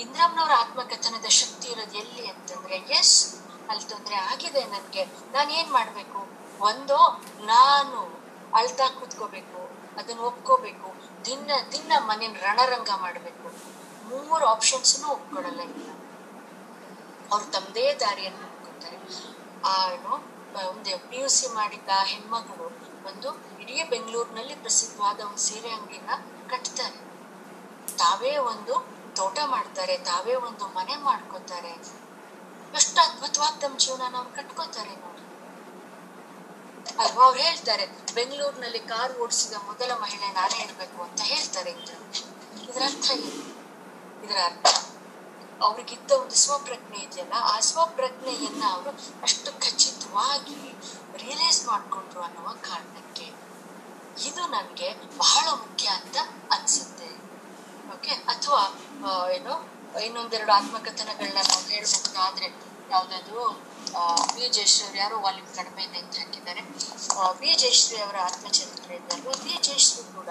ಇಂದ್ರಮ್ಮನವರ 0.00 0.50
ಆತ್ಮಕಥನದ 0.58 1.26
ಶಕ್ತಿ 1.26 1.68
ಇರೋದು 1.68 1.98
ಎಲ್ಲಿ 1.98 2.26
ಅಂತಂದ್ರೆ, 2.26 2.76
ಎಸ್, 2.76 3.40
ಅಲ್ಲಿ 3.68 3.84
ತೊಂದರೆ 3.84 4.14
ಆಗಿದೆ 4.14 4.64
ನನ್ಗೆ 4.64 5.04
ನಾನು 5.04 5.50
ಏನ್ 5.50 5.70
ಮಾಡ್ಬೇಕು? 5.70 6.28
ಒಂದೋ, 6.60 7.22
ನಾನು 7.44 8.22
ಅಳ್ತಾ 8.54 8.88
ಕೂತ್ಕೋಬೇಕು, 8.88 9.70
ಅದನ್ನ 9.98 10.20
ಒಪ್ಕೋಬೇಕು, 10.20 10.94
ದಿನ 11.24 11.50
ದಿನ 11.72 11.92
ಮನೇನ 11.98 12.36
ರಣರಂಗ 12.40 12.88
ಮಾಡ್ಬೇಕು. 12.96 13.48
ಮೂರು 14.08 14.46
ಆಪ್ಷನ್ಸ್ನು 14.46 15.08
ಒಪ್ಕೊಡಲ್ಲ 15.08 15.60
ಇಲ್ಲ 15.60 15.91
ಅವ್ರು 17.32 17.52
ತಮ್ಮದೇ 17.52 17.94
ದಾರಿಯನ್ನು 18.00 18.46
ಹುಡ್ಕೊತಾರೆ 18.46 18.98
ಆ, 19.64 19.72
ಏನೋ 19.88 20.14
ಒಂದು 20.70 20.98
ಪಿ 21.08 21.18
ಯು 21.18 21.28
ಸಿ 21.28 21.46
ಮಾಡಿದ್ದ 21.54 21.90
ಹೆಣ್ಮಗಳು 22.04 22.66
ಒಂದು 23.04 23.28
ಇಡೀ 23.60 23.76
ಬೆಂಗಳೂರಿನಲ್ಲಿ 23.84 24.54
ಪ್ರಸಿದ್ಧವಾದ 24.56 25.20
ಒಂದು 25.20 25.38
ಸೀರೆ 25.38 25.70
ಅಂಗಡಿನ 25.70 26.12
ಕಟ್ತಾರೆ. 26.48 26.98
ತಾವೇ 27.98 28.36
ಒಂದು 28.46 28.74
ತೋಟ 29.16 29.38
ಮಾಡ್ತಾರೆ, 29.46 29.98
ತಾವೇ 30.04 30.34
ಒಂದು 30.40 30.64
ಮನೆ 30.74 30.96
ಮಾಡ್ಕೋತಾರೆ. 31.02 31.72
ಎಷ್ಟು 32.74 33.00
ಅದ್ಭುತವಾಗಿ 33.00 33.60
ತಮ್ಮ 33.60 33.76
ಜೀವನ 33.78 34.14
ಅವ್ರು 34.16 34.32
ಕಟ್ಕೋತಾರೆ 34.34 34.94
ನೋಡಿ. 34.96 35.22
ಅಲ್ವಾ, 36.98 37.24
ಅವ್ರು 37.24 37.38
ಹೇಳ್ತಾರೆ, 37.38 37.84
ಬೆಂಗಳೂರಿನಲ್ಲಿ 38.14 38.80
ಕಾರ್ 38.88 39.12
ಓಡಿಸಿದ 39.18 39.54
ಮೊದಲ 39.68 39.90
ಮಹಿಳೆ 40.00 40.28
ನಾನೇ 40.34 40.58
ಇರ್ಬೇಕು 40.64 41.02
ಅಂತ 41.02 41.20
ಹೇಳ್ತಾರೆ 41.22 41.72
ಇದರ. 41.74 41.94
ಅರ್ಥ 42.82 43.06
ಏನು? 43.18 43.32
ಇದರ 44.24 44.38
ಅರ್ಥ 44.44 44.66
ಅವ್ರಿಗಿದ್ದ 45.62 46.10
ಒಂದು 46.12 46.34
ಸ್ವಪ್ರಜ್ಞೆ 46.34 46.98
ಇದೆಯಲ್ಲ 46.98 47.32
ಆ 47.44 47.60
ಸ್ವಪ್ರಜ್ಞೆಯನ್ನ 47.60 48.62
ಅವರು 48.72 48.90
ಅಷ್ಟು 49.22 49.50
ಖಚಿತವಾಗಿ 49.60 50.60
ರಿಯಲೈಸ್ 51.16 51.60
ಮಾಡಿಕೊಂಡ್ರು 51.66 52.20
ಅನ್ನುವ 52.20 52.48
ಕಾರಣಕ್ಕೆ 52.60 53.26
ಇದು 54.28 54.42
ನನಗೆ 54.46 54.88
ಬಹಳ 55.18 55.46
ಮುಖ್ಯ 55.52 55.86
ಅಂತ 55.88 56.16
ಅನ್ಸುತ್ತೆ. 56.50 57.08
ಓಕೆ 57.94 58.10
ಅಥವಾ 58.10 58.62
ಏನು, 59.30 59.54
ಇನ್ನೊಂದೆರಡು 60.00 60.52
ಆತ್ಮಕಥನಗಳನ್ನ 60.52 61.40
ನಾವು 61.48 61.64
ಹೇಳ್ಬೇಕಾದ್ರೆ 61.68 62.48
ಯಾವ್ದಾದ್ರು 62.94 63.42
ಬಿ 64.34 64.44
ಜಯಶ್ರೀ 64.56 64.84
ಅವ್ರು 64.86 64.98
ಯಾರೋ 64.98 65.16
ವಾಲ್ಯೂಮ್ 65.24 65.50
ಕಡಿಮೆ 65.58 65.82
ಇದೆ 65.88 65.98
ಅಂತ 65.98 66.14
ಹಾಕಿದ್ದಾರೆ. 66.18 66.62
ಬಿ 67.40 67.50
ಜಯಶ್ರೀ 67.62 67.98
ಅವರ 68.06 68.16
ಆತ್ಮಚರಿತ್ರೆ 68.28 68.94
ಇದ್ದಾರೆ 68.96 69.22
ಬಿ 69.44 69.54
ಜಯಶ್ರೀ 69.68 70.02
ಕೂಡ, 70.18 70.30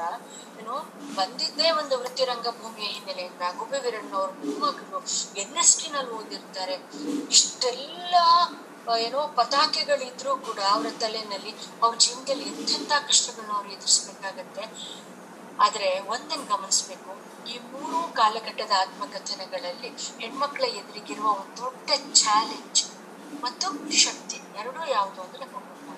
ಏನು, 0.61 0.75
ಬಂದಿದ್ದೇ 1.15 1.67
ಒಂದು 1.71 1.95
ವೃತ್ತಿ 2.01 2.25
ರಂಗಭೂಮಿಯ 2.31 2.87
ಹಿನ್ನೆಲೆಯಿಂದ 2.95 3.41
ಗುಬ್ಬಿ 3.57 3.77
ಅವರು 3.77 4.33
ಮೊಮ್ಮಗಳು 4.45 4.99
ಎನ್ 5.43 5.57
ಎಸ್ 5.63 5.75
ಟಿನಲ್ಲಿ 5.81 6.13
ಓದಿರ್ತಾರೆ. 6.19 6.75
ಇಷ್ಟೆಲ್ಲ 7.37 8.15
ಏನೋ 8.99 9.21
ಪತಾಕೆಗಳಿದ್ರೂ 9.39 10.31
ಕೂಡ 10.47 10.59
ಅವರ 10.71 10.87
ತಲೆಯಲ್ಲಿ 10.99 11.51
ಅವ್ರ 11.83 11.93
ಜೀವನದಲ್ಲಿ 12.05 12.45
ಎಂತೆಂಥ 12.51 12.91
ಕಷ್ಟಗಳನ್ನ 13.09 13.53
ಅವ್ರು 13.59 13.69
ಎದುರಿಸ್ಬೇಕಾಗತ್ತೆ. 13.75 14.63
ಆದ್ರೆ 15.63 15.89
ಒಂದನ್ನು 16.15 16.45
ಗಮನಿಸ್ಬೇಕು. 16.55 17.11
ಈ 17.45 17.57
ಮೂರು 17.71 18.13
ಕಾಲಘಟ್ಟದ 18.13 18.71
ಆತ್ಮಕಥನಗಳಲ್ಲಿ 18.71 19.89
ಹೆಣ್ಮಕ್ಳ 20.19 20.63
ಎದುರಿಗಿರುವ 20.63 21.27
ಒಂದು 21.29 21.57
ದೊಡ್ಡ 21.57 21.89
ಚಾಲೆಂಜ್ 22.13 22.81
ಮತ್ತು 23.43 23.67
ಶಕ್ತಿ, 23.97 24.41
ಎರಡೂ 24.55 24.85
ಯಾವುದು 24.85 25.21
ಅಂದ್ರೆ 25.21 25.45
ಕುಟುಂಬ 25.45 25.89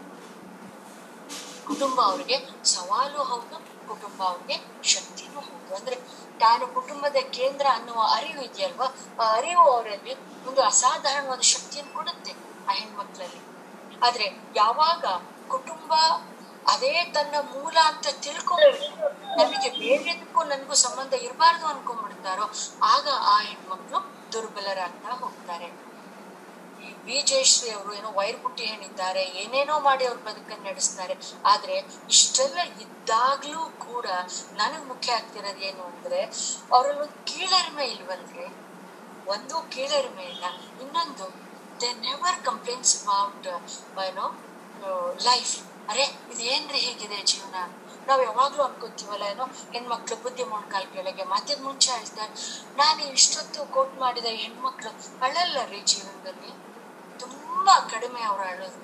ಕುಟುಂಬ 1.65 2.01
ಅವ್ರಿಗೆ 2.01 2.37
ಸವಾಲು 2.63 3.23
ಹೌದು, 3.23 3.57
ಕುಟುಂಬ 3.87 4.23
ಅವ್ರಿಗೆ 4.23 4.57
ಶಕ್ತಿನೂ 4.83 5.39
ಹೌದು. 5.39 5.75
ಅಂದ್ರೆ 5.75 5.95
ತಾನು 6.39 6.67
ಕುಟುಂಬದ 6.67 7.15
ಕೇಂದ್ರ 7.31 7.65
ಅನ್ನುವ 7.73 8.01
ಅರಿವು 8.11 8.41
ಇದೆಯಲ್ವಾ? 8.41 8.87
ಆ 9.19 9.33
ಅರಿವು 9.33 9.71
ಅವರಲ್ಲಿ 9.71 10.13
ಒಂದು 10.47 10.61
ಅಸಾಧಾರಣವಾದ 10.61 11.41
ಶಕ್ತಿಯನ್ನು 11.41 11.93
ಕೊಡುತ್ತೆ 11.93 12.31
ಆ 12.67 12.73
ಹೆಣ್ಮಕ್ಳಲ್ಲಿ. 12.73 13.41
ಆದ್ರೆ 14.03 14.25
ಯಾವಾಗ 14.55 15.05
ಕುಟುಂಬ 15.47 15.93
ಅದೇ 16.67 17.03
ತನ್ನ 17.13 17.35
ಮೂಲ 17.53 17.77
ಅಂತ 17.85 18.07
ತಿಳ್ಕೊಂಡು 18.21 19.22
ನಮಗೆ 19.39 19.69
ಬೇರೆದಕ್ಕೂ 19.81 20.39
ನನಗೂ 20.51 20.75
ಸಂಬಂಧ 20.85 21.13
ಇರಬಾರ್ದು 21.27 21.65
ಅನ್ಕೊಂಡ್ಬಿಡ್ತಾರೋ, 21.71 22.45
ಆಗ 22.93 23.07
ಆ 23.33 23.35
ಹೆಣ್ಮಕ್ಳು 23.47 23.99
ದುರ್ಬಲರಾಗ್ತಾ 24.33 25.11
ಹೋಗ್ತಾರೆ. 25.23 25.67
ಈ 26.85 26.89
ಬಿ 27.05 27.17
ಜಯಶ್ರೀ 27.29 27.69
ಅವರು 27.75 27.91
ಏನೋ 27.99 28.09
ವೈರ್ 28.19 28.39
ಬುಟ್ಟಿ 28.43 28.63
ಹೆಣ್ಣಿದ್ದಾರೆ 28.69 29.23
ಏನೇನೋ 29.41 29.75
ಮಾಡಿ 29.87 30.03
ಅವ್ರ 30.09 30.19
ಬದುಕನ್ನು 30.27 30.65
ನಡೆಸ್ತಾರೆ, 30.69 31.15
ಆದ್ರೆ 31.51 31.75
ಇಷ್ಟೆಲ್ಲ 32.15 32.59
ಇದ್ದಾಗ್ಲೂ 32.85 33.63
ಕೂಡ 33.87 34.07
ನನಗ್ 34.61 34.85
ಮುಖ್ಯ 34.91 35.17
ಆಗ್ತಿರೋದು 35.19 35.63
ಏನು 35.69 35.83
ಅಂದ್ರೆ 35.91 36.21
ಅವರಲ್ಲಿ 36.73 37.01
ಒಂದು 37.05 37.19
ಕೀಳರಿಮೆ 37.31 37.87
ಇಲ್ವಲ್ರಿ? 37.95 38.47
ಒಂದು 39.33 39.55
ಕೀಳರಿಮೆ 39.75 40.25
ಇಲ್ಲ. 40.33 40.45
ಇನ್ನೊಂದು 40.83 41.27
ದೇ 41.81 41.89
ನೆವರ್ 42.07 42.39
ಕಂಪ್ಲೇಂಟ್ಸ್ 42.49 42.95
ಅಬೌಟ್ 43.17 43.47
ಏನೋ 44.09 44.27
ಲೈಫ್ 45.29 45.53
ಅರೆ, 45.91 46.05
ಇದೇನ್ರಿ 46.33 46.79
ಹೇಗಿದೆ 46.87 47.17
ಜೀವನ? 47.31 47.55
ನಾವ್ 48.07 48.21
ಯಾವಾಗ್ಲೂ 48.27 48.61
ಅನ್ಕೋತೀವಲ್ಲ, 48.67 49.23
ಏನೋ 49.33 49.45
ಹೆಣ್ಮಕ್ಳು 49.73 50.15
ಬುದ್ಧಿ 50.23 50.45
ಮೊಣ್ಕಾಲ್ 50.53 50.87
ಕೆಳಗೆ 50.93 51.25
ಮತ್ತೆ 51.33 51.53
ಮುಂಚೆ 51.65 51.89
ಹೇಳ್ತಾರೆ 51.97 52.33
ನಾನು 52.81 53.01
ಇಷ್ಟೊತ್ತು 53.15 53.61
ಕೋಟ್ 53.75 53.95
ಮಾಡಿದ 54.03 54.29
ಹೆಣ್ಮಕ್ಳು 54.41 54.91
ಅಳಲ್ಲ 55.27 55.57
ರೀ 55.71 55.81
ಜೀವನದಲ್ಲಿ. 55.91 56.51
ತುಂಬಾ 57.23 57.75
ಕಡಿಮೆ 57.93 58.21
ಅವ್ರು 58.31 58.43
ಅಳೋದು 58.51 58.79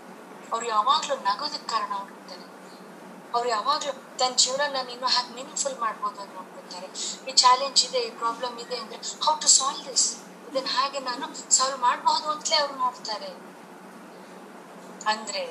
ಅವ್ರು 0.53 0.65
ಯಾವಾಗ್ಲೂ 0.75 1.15
ನಗೋದಕ್ಕೆ 1.27 1.69
ಕಾರಣ 1.73 1.91
ಹುಡುಕ್ತಾರೆ 2.01 2.45
ಅವ್ರು 3.35 3.47
ಯಾವಾಗ್ಲೂ 3.49 3.91
ತನ್ನ 4.19 4.33
ಜೀವನ 4.43 4.63
ನಾನು 4.75 4.89
ಇನ್ನೂ 4.93 5.09
ಹಾಗೆ 5.15 5.31
ಮೀನಿಂಗ್ಫುಲ್ 5.35 5.77
ಮಾಡ್ಬೋದು 5.83 6.19
ಅಂತ 6.23 6.31
ನೋಡ್ಕೊತಾರೆ 6.37 6.87
ಈ 7.29 7.33
ಚಾಲೆಂಜ್ 7.43 7.81
ಇದೆ, 7.87 7.99
ಈ 8.07 8.11
ಪ್ರಾಬ್ಲಮ್ 8.21 8.55
ಇದೆ 8.65 8.77
ಅಂದ್ರೆ 8.83 8.97
ಹೌ 9.25 9.33
ಟು 9.43 9.49
ಸಾಲ್ವ್ 9.57 9.83
ದಿಸ್ 9.89 10.07
ಇದನ್ನ 10.47 10.69
ಹಾಗೆ 10.77 10.99
ನಾನು 11.09 11.25
ಸಾಲ್ವ್ 11.57 11.77
ಮಾಡಬಹುದು 11.87 12.27
ಅಂತಲೇ 12.35 12.57
ಅವ್ರು 12.63 12.75
ನೋಡ್ತಾರೆ. 12.83 13.29
ಅಂದ್ರೆ 15.11 15.43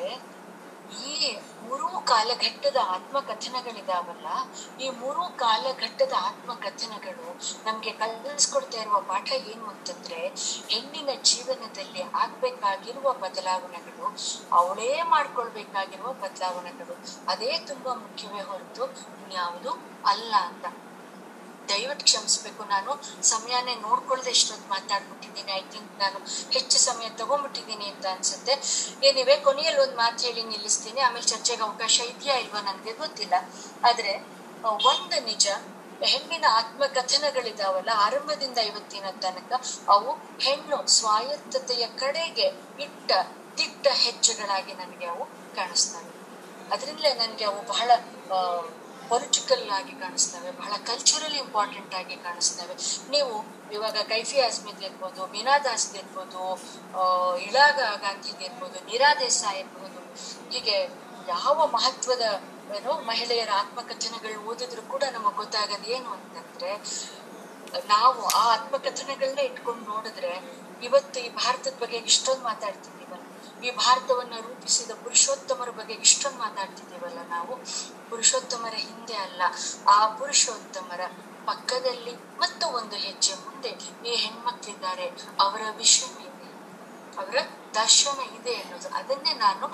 ಈ 0.92 1.36
ಮೂರು 1.62 1.88
ಕಾಲಘಟ್ಟದ 1.88 2.76
ಆತ್ಮಕಥನಗಳಿದಾವಲ್ಲ, 2.82 4.26
ಈ 4.80 4.90
ಮೂರು 4.90 5.36
ಕಾಲಘಟ್ಟದ 5.36 6.12
ಆತ್ಮಕಥನಗಳು 6.18 7.38
ನಮ್ಗೆ 7.64 7.90
ಕಲಿಸ್ಕೊಡ್ತಾ 7.90 8.80
ಇರುವ 8.80 9.00
ಪಾಠ 9.00 9.32
ಏನು 9.32 9.66
ಅಂತಂದ್ರೆ, 9.66 10.26
ಹೆಣ್ಣಿನ 10.68 11.08
ಜೀವನದಲ್ಲಿ 11.22 12.02
ಆಗ್ಬೇಕಾಗಿರುವ 12.02 13.12
ಬದಲಾವಣೆಗಳು, 13.12 14.16
ಅವಳೇ 14.52 15.02
ಮಾಡ್ಕೊಳ್ಬೇಕಾಗಿರುವ 15.02 16.12
ಬದಲಾವಣೆಗಳು. 16.12 16.96
ಅದೇ 17.28 17.58
ತುಂಬಾ 17.58 17.94
ಮುಖ್ಯವೇ 17.94 18.42
ಹೊರತು 18.42 18.84
ಇನ್ಯಾವುದು 19.24 19.70
ಅಲ್ಲ 20.06 20.34
ಅಂತ. 20.40 20.87
ದಯವಿಟ್ಟು 21.72 22.04
ಕ್ಷಮಿಸ್ಬೇಕು. 22.08 22.62
ನಾನು 22.74 22.90
ಸಮಯನೇ 23.32 23.74
ನೋಡ್ಕೊಳ್ಳದೆ 23.86 24.32
ಇಷ್ಟೊತ್ತು 24.38 24.68
ಮಾತಾಡ್ಬಿಟ್ಟಿದ್ದೀನಿ. 24.74 25.52
ಐ 25.60 25.62
ಥಿಂಕ್ 25.72 25.92
ನಾನು 26.04 26.18
ಹೆಚ್ಚು 26.56 26.78
ಸಮಯ 26.88 27.08
ತಗೊಂಡ್ಬಿಟ್ಟಿದ್ದೀನಿ 27.20 27.86
ಅಂತ 27.92 28.06
ಅನ್ಸುತ್ತೆ. 28.14 28.54
ಏನಿವೆ 29.08 29.36
ಕೊನೆಯಲ್ಲಿ 29.48 29.82
ಒಂದು 29.86 29.96
ಮಾತು 30.02 30.26
ಹೇಳಿ 30.26 30.44
ನಿಲ್ಲಿಸ್ತೀನಿ. 30.52 31.00
ಆಮೇಲೆ 31.08 31.26
ಚರ್ಚೆಗೆ 31.32 31.64
ಅವಕಾಶ 31.68 31.98
ಇದೆಯಾ 32.12 32.36
ಇಲ್ವಾ 32.44 32.62
ನನಗೆ 32.70 32.94
ಗೊತ್ತಿಲ್ಲ. 33.02 33.34
ಆದ್ರೆ 33.88 34.14
ಒಂದು 34.92 35.16
ನಿಜ, 35.30 35.46
ಹೆಣ್ಣಿನ 36.10 36.46
ಆತ್ಮಕಥನಗಳಿದಾವಲ್ಲ, 36.60 37.90
ಆರಂಭದಿಂದ 38.06 38.58
ಇವತ್ತಿನ 38.70 39.06
ತನಕ 39.24 39.52
ಅವು 39.94 40.10
ಹೆಣ್ಣು 40.44 40.76
ಸ್ವಾಯತ್ತತೆಯ 40.98 41.84
ಕಡೆಗೆ 42.02 42.46
ಇಟ್ಟ 42.84 43.10
ದಿಟ್ಟ 43.58 43.86
ಹೆಜ್ಜೆಗಳಾಗಿ 44.04 44.72
ನನಗೆ 44.72 45.06
ಅವು 45.06 45.24
ಕಾಣಿಸ್ತವೆ 45.56 46.10
ಅದರಿಂದಲೇ 46.74 47.10
ನನಗೆ 47.14 47.44
ಅವು 47.44 47.60
ಬಹಳ 47.72 47.90
ಪೊಲಿಟಿಕಲ್ 49.10 49.64
ಆಗಿ 49.78 49.94
ಕಾಣಿಸ್ತವೆ, 50.02 50.50
ಬಹಳ 50.60 50.74
ಕಲ್ಚರಲ್ 50.90 51.36
ಇಂಪಾರ್ಟೆಂಟ್ 51.44 51.94
ಆಗಿ 52.00 52.16
ಕಾಣಿಸ್ತವೆ. 52.26 52.74
ನೀವು 53.14 53.34
ಇವಾಗ 53.76 53.98
ಕೈಫಿ 54.12 54.38
ಆಸ್ಮಿದ್ 54.46 54.82
ಇರ್ಬೋದು, 54.88 55.22
ಮೀನಾ 55.34 55.54
ದಾಸ್ 55.66 55.88
ಇರ್ಬೋದು 56.00 56.42
ಇಳಾಗ 57.48 57.78
ಗಾಂಧಿದ್ 58.04 58.44
ಇರ್ಬೋದು 58.48 58.78
ನೀರಾ 58.90 59.10
ದೇಸಾಯಿ 59.24 59.60
ಇರ್ಬೋದು, 59.64 60.00
ಹೀಗೆ 60.52 60.76
ಯಾವ 61.34 61.66
ಮಹತ್ವದ, 61.76 62.24
ಏನೋ, 62.76 62.92
ಮಹಿಳೆಯರ 63.10 63.52
ಆತ್ಮಕಥನಗಳು 63.62 64.38
ಓದಿದ್ರು 64.50 64.82
ಕೂಡ 64.92 65.04
ನಮಗೆ 65.16 65.36
ಗೊತ್ತಾಗೋದು 65.42 65.88
ಏನು 65.96 66.08
ಅಂತಂದ್ರೆ, 66.16 66.72
ನಾವು 67.92 68.20
ಆ 68.40 68.42
ಆತ್ಮಕಥನಗಳನ್ನೇ 68.56 69.44
ಇಟ್ಕೊಂಡು 69.50 69.84
ನೋಡಿದ್ರೆ, 69.92 70.32
ಇವತ್ತು 70.86 71.18
ಈ 71.26 71.28
ಭಾರತದ 71.40 71.76
ಬಗ್ಗೆ 71.82 71.98
ಇಷ್ಟೊಂದು 72.10 72.44
ಮಾತಾಡ್ತಿದ್ದೀವಲ್ಲ 72.50 73.17
ಈ 73.66 73.70
ಭಾರತವನ್ನ 73.82 74.34
ರೂಪಿಸಿದ 74.46 74.92
ಪುರುಷೋತ್ತಮರ 75.04 75.70
ಬಗ್ಗೆ 75.78 75.94
ಇಷ್ಟೊಂದು 76.06 76.38
ಮಾತಾಡ್ತಿದ್ದೇವಲ್ಲ 76.44 77.20
ನಾವು? 77.36 77.54
ಪುರುಷೋತ್ತಮರ 78.10 78.74
ಹಿಂದೆ 78.88 79.16
ಅಲ್ಲ, 79.26 79.42
ಆ 79.94 79.98
ಪುರುಷೋತ್ತಮರ 80.18 81.02
ಪಕ್ಕದಲ್ಲಿ 81.48 82.14
ಮತ್ತು 82.42 82.64
ಒಂದು 82.78 82.96
ಹೆಜ್ಜೆ 83.06 83.34
ಮುಂದೆ 83.44 83.70
ಈ 84.08 84.14
ಹೆಣ್ಮಕ್ಳಿದ್ದಾರೆ. 84.24 85.06
ಅವರ 85.44 85.62
ವಿಷನ್ 85.82 86.16
ಇದೆ, 86.28 86.48
ಅವರ 87.20 87.36
ದರ್ಶನ 87.74 88.18
ಇದೆ 88.38 88.54
ಅನ್ನೋದು. 88.62 88.88
ಅದನ್ನೇ 89.00 89.32
ನಾನು 89.44 89.66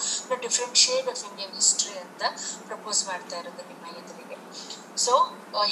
different 0.44 0.78
shade 0.84 1.08
of 1.12 1.22
Indian 1.28 1.54
history 1.60 1.94
ಅಂತ 2.04 2.22
ಪ್ರಪೋಸ್ 2.68 3.00
ಮಾಡ್ತಾ 3.08 3.36
ಇರೋದು 3.42 3.62
ನಿಮ್ಮ 3.70 3.84
ಎದುರಿಗೆ. 4.00 4.36
ಸೊ 5.04 5.14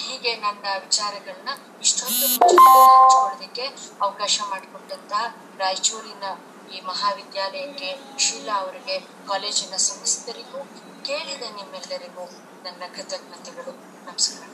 ಹೀಗೆ 0.04 0.32
ನನ್ನ 0.44 0.64
ವಿಚಾರಗಳನ್ನ 0.86 1.50
ಇಷ್ಟೊಂದು 1.86 2.26
ಹಂಚ್ಕೊಳ್ಳೋದಕ್ಕೆ 2.32 3.66
ಅವಕಾಶ 4.06 4.40
ಮಾಡಿಕೊಟ್ಟಂತಹ 4.52 5.22
ರಾಯಚೂರಿನ 5.62 6.26
ಈ 6.74 6.80
ಮಹಾವಿದ್ಯಾಲಯಕ್ಕೆ 6.80 7.88
ಶೀಲಾ 8.18 8.54
ಅವರಿಗೆ 8.60 8.96
ಕಾಲೇಜಿನ 9.28 9.76
ಸಂಸ್ಥರಿಗೂ 9.76 10.60
ಕೇಳಿದ 11.04 11.42
ನಿಮ್ಮೆಲ್ಲರಿಗೂ 11.56 12.24
ನನ್ನ 12.64 12.82
ಕೃತಜ್ಞತೆಗಳು. 12.94 13.72
ನಮಸ್ಕಾರ. 14.06 14.48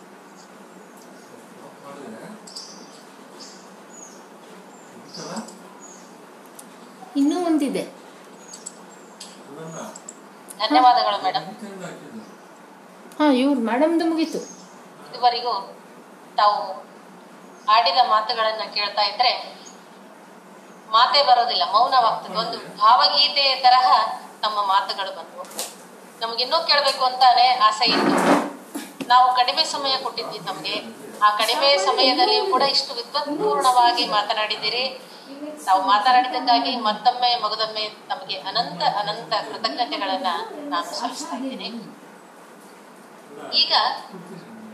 ಇನ್ನೂ 7.17 7.47
ಒಂದಿದೆ. 7.47 7.83
ಧನ್ಯವಾದಗಳು 10.59 11.25
ಮೇಡಮ್ 11.25 11.47
ಹಾ 13.19 13.27
ಇವ್ರು 13.33 13.61
ಮೇಡಮ್ದು 13.61 14.05
ಮುಗೀತು. 14.05 14.39
ಇದುವರೆಗೂ 15.09 15.55
ತಾವು 16.37 16.59
ಆಡಿದ 17.69 18.01
ಮಾತುಗಳನ್ನ 18.09 18.65
ಕೇಳ್ತಾ 18.75 19.03
ಇದ್ರೆ 19.03 19.33
ಮಾತೇ 20.93 21.21
ಬರೋದಿಲ್ಲ, 21.29 21.65
ಮೌನವಾಗ್ತದೆ. 21.73 22.37
ಒಂದು 22.43 22.59
ಭಾವಗೀತೆ 22.83 23.47
ತರಹ 23.65 23.89
ತಮ್ಮ 24.43 24.59
ಮಾತುಗಳು 24.73 25.11
ಬಂದವು. 25.19 25.45
ನಮ್ಗಿನ್ನೂ 26.21 26.59
ಕೇಳಬೇಕು 26.69 27.03
ಅಂತಾನೆ 27.05 27.47
ಆಸೆ 27.67 27.87
ಇತ್ತು. 27.95 28.15
ನಾವು 29.13 29.27
ಕಡಿಮೆ 29.37 29.63
ಸಮಯ 29.75 29.95
ಕೊಟ್ಟಿದ್ವಿ 30.05 30.39
ನಮ್ಗೆ 30.47 30.75
ಆ 31.27 31.29
ಕಡಿಮೆ 31.37 31.69
ಸಮಯದಲ್ಲಿ 31.87 32.39
ಕೂಡ 32.53 32.65
ಇಷ್ಟು 32.75 32.95
ವಿದ್ವತ್ಪೂರ್ಣವಾಗಿ 32.95 34.05
ಮಾತನಾಡಿದ್ದೀರಿ. 34.17 34.85
ನಾವು 35.67 35.81
ಮಾತನಾಡಿದ್ದಕ್ಕಾಗಿ 35.93 36.73
ಮತ್ತೊಮ್ಮೆ 36.89 37.31
ಮಗದೊಮ್ಮೆ 37.45 37.85
ನಮಗೆ 38.09 38.37
ಅನಂತ 38.51 38.83
ಅನಂತ 39.01 39.33
ಕೃತಜ್ಞತೆಗಳನ್ನ 39.49 40.31
ನಾನು 40.73 40.87
ಸಲ್ಲಿಸ್ತಾ 41.01 41.37
ಇದ್ದೇನೆ. 41.37 41.69
ಈಗ 43.63 43.73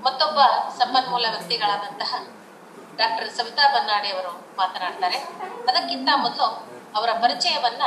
ಮತ್ತೊಬ್ಬ 0.07 0.39
ಸಂಪನ್ಮೂಲ 0.79 1.27
ವ್ಯಕ್ತಿಗಳಾದಂತಹ 1.35 2.13
ಡಾಕ್ಟರ್ 3.01 3.31
ಸವಿತಾ 3.37 3.65
ಬನ್ನಾಡಿ 3.75 4.09
ಅವರು 4.15 4.33
ಮಾತನಾಡ್ತಾರೆ. 4.59 5.19
ಅದಕ್ಕಿಂತ 5.71 6.09
ಮೊದಲು 6.25 6.49
ಅವರ 6.99 7.11
ಪರಿಚಯವನ್ನ 7.23 7.83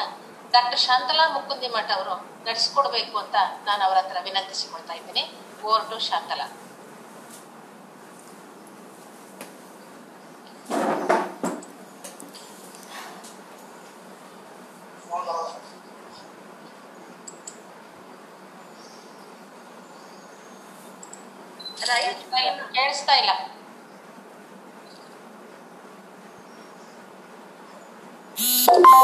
ಡಾಕ್ಟರ್ 0.55 0.81
ಶಾಂತಲಾ 0.87 1.25
ಮುಕುಂದಿ 1.35 1.69
ಮಠ 1.75 1.89
ಅವರು 1.97 2.15
ನಡೆಸಿಕೊಡ್ಬೇಕು 2.47 3.15
ಅಂತ 3.23 3.35
ನಾನು 3.67 3.81
ಅವರ 3.87 3.97
ಹತ್ರ 4.03 4.17
ವಿನಂತಿಸಿಕೊಳ್ತಾ 4.27 4.93
ಇದ್ದೀನಿ. 4.99 5.25
Over 5.65 5.85
to 5.91 5.99
Shantala. 6.09 6.47
ಕೇಳಿಸ್ತಾ 22.77 23.13
ಇಲ್ಲ. 23.21 23.31
ಎಲ್ಲರಿಗೂ 28.37 28.97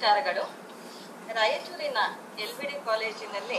ನಮಸ್ಕಾರಗಳು. 0.00 0.42
ರಾಯಚೂರಿನ 1.36 2.00
ಎಲ್ 2.42 2.52
ಬಿ 2.58 2.66
ಡಿ 2.70 2.76
ಕಾಲೇಜಿನಲ್ಲಿ 2.88 3.58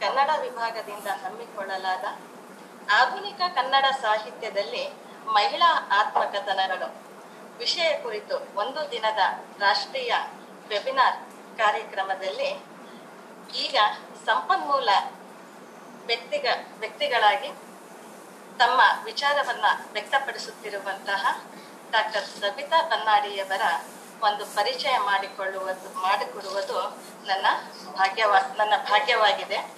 ಕನ್ನಡ 0.00 0.30
ವಿಭಾಗದಿಂದ 0.44 1.08
ಹಮ್ಮಿಕೊಳ್ಳಲಾದ 1.22 2.04
ಆಧುನಿಕ 2.96 3.40
ಕನ್ನಡ 3.58 3.84
ಸಾಹಿತ್ಯದಲ್ಲಿ 4.04 4.82
ಮಹಿಳಾ 5.36 5.70
ಆತ್ಮಕಥನಗಳು. 5.98 6.88
ವಿಷಯ 7.62 7.88
ಕುರಿತು 8.04 8.36
ಒಂದು 8.62 8.82
ದಿನದ 8.94 9.20
ರಾಷ್ಟ್ರೀಯ 9.64 10.12
ವೆಬಿನಾರ್ 10.72 11.18
ಕಾರ್ಯಕ್ರಮದಲ್ಲಿ 11.62 12.50
ಈಗ 13.64 13.76
ಸಂಪನ್ಮೂಲ 14.28 14.88
ವ್ಯಕ್ತಿಗ, 16.10 16.46
ವ್ಯಕ್ತಿಗಳಾಗಿ 16.82 17.52
ತಮ್ಮ 18.62 18.80
ವಿಚಾರವನ್ನ 19.10 19.66
ವ್ಯಕ್ತಪಡಿಸುತ್ತಿರುವಂತಹ 19.96 21.22
ಡಾಕ್ಟರ್ 21.94 22.32
ಸಬಿತಾ 22.40 22.80
ಬನ್ನಾಡಿಯವರ 22.92 23.66
ಒಂದು 24.22 24.46
ಪರಿಚಯ 24.46 24.98
ಮಾಡಿಕೊಳ್ಳುವುದು, 24.98 26.02
ಮಾಡಿಕೊಡುವುದು 26.02 26.90
ನನ್ನ 27.26 27.46
ಭಾಗ್ಯವ, 27.92 28.34
ನನ್ನ 28.56 28.72
ಭಾಗ್ಯವಾಗಿದೆ. 28.76 29.74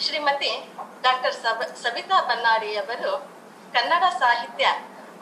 ಶ್ರೀಮತಿ 0.00 0.72
ಡಾಕ್ಟರ್ 1.02 1.34
ಸಬ 1.34 1.62
ಸಬಿತಾ 1.62 2.20
ಬನ್ನಾಡಿಯವರು 2.20 3.18
ಕನ್ನಡ 3.72 4.02
ಸಾಹಿತ್ಯ 4.18 4.66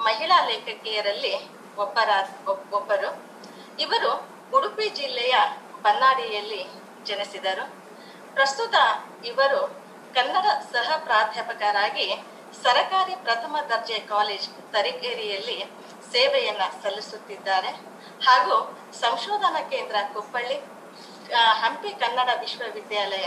ಮಹಿಳಾ 0.00 0.44
ಲೇಖಕಿಯರಲ್ಲಿ 0.44 1.48
ಒಬ್ಬರ 1.76 2.08
ಒಬ್- 2.48 2.74
ಒಬ್ಬರು. 2.74 3.22
ಇವರು 3.80 4.28
ಉಡುಪಿ 4.56 4.88
ಜಿಲ್ಲೆಯ 4.88 5.34
ಬನ್ನಾಡಿಯಲ್ಲಿ 5.82 6.66
ಜನಿಸಿದರು. 7.04 7.72
ಪ್ರಸ್ತುತ 8.34 8.74
ಇವರು 9.24 9.66
ಕನ್ನಡ 10.14 10.44
ಸಹ 10.72 10.96
ಪ್ರಾಧ್ಯಾಪಕರಾಗಿ 10.96 12.24
ಸರಕಾರಿ 12.62 13.14
ಪ್ರಥಮ 13.26 13.56
ದರ್ಜೆ 13.70 13.98
ಕಾಲೇಜ್ 14.12 14.46
ತರೀಕೆರೆಯಲ್ಲಿ 14.74 15.58
ಸೇವೆಯನ್ನ 16.12 16.64
ಸಲ್ಲಿಸುತ್ತಿದ್ದಾರೆ. 16.82 17.70
ಹಾಗೂ 18.26 18.56
ಸಂಶೋಧನಾ 19.00 19.60
ಕೇಂದ್ರ 19.72 19.96
ಕುಪ್ಪಳ್ಳಿ 20.14 20.56
ಹಂಪಿ 21.62 21.90
ಕನ್ನಡ 22.02 22.28
ವಿಶ್ವವಿದ್ಯಾಲಯ 22.40 23.26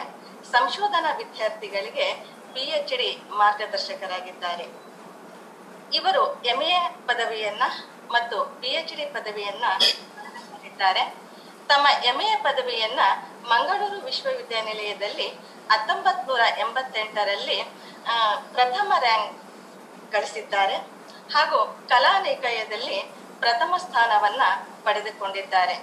ಸಂಶೋಧನಾ 0.51 1.11
ವಿದ್ಯಾರ್ಥಿಗಳಿಗೆ 1.17 2.07
ಪಿಎಚ್ 2.53 2.95
ಡಿ 3.01 3.09
ಮಾರ್ಗದರ್ಶಕರಾಗಿದ್ದಾರೆ. 3.41 4.65
ಇವರು 5.97 6.23
ಎಂಎ 6.51 6.73
ಪದವಿಯನ್ನ 7.07 7.63
ಮತ್ತು 8.15 8.37
ಪಿಎಚ್ 8.61 8.95
ಡಿ 8.99 9.05
ಪದವಿಯನ್ನ 9.17 9.65
ತಮ್ಮ 11.69 11.87
ಎಂಎ 12.11 12.29
ಪದವಿಯನ್ನ 12.43 13.01
ಮಂಗಳೂರು 13.51 13.99
ವಿಶ್ವವಿದ್ಯಾನಿಲಯದಲ್ಲಿ 14.05 15.27
ಹತ್ತೊಂಬತ್ 15.71 16.25
ನೂರ 16.29 16.43
ಎಂಬತ್ತೆಂಟರಲ್ಲಿ 16.63 17.57
ಪ್ರಥಮ 18.55 18.91
ರ್ಯಾಂಕ್ 19.05 19.31
ಗಳಿಸಿದ್ದಾರೆ 20.13 20.77
ಹಾಗೂ 21.33 21.59
ಕಲಾ 21.91 22.13
ನಿಕಾಯದಲ್ಲಿ 22.27 22.97
ಪ್ರಥಮ 23.43 23.73
ಸ್ಥಾನವನ್ನ 23.83 24.41
ಪಡೆದುಕೊಂಡಿದ್ದಾರೆ. 24.85 25.75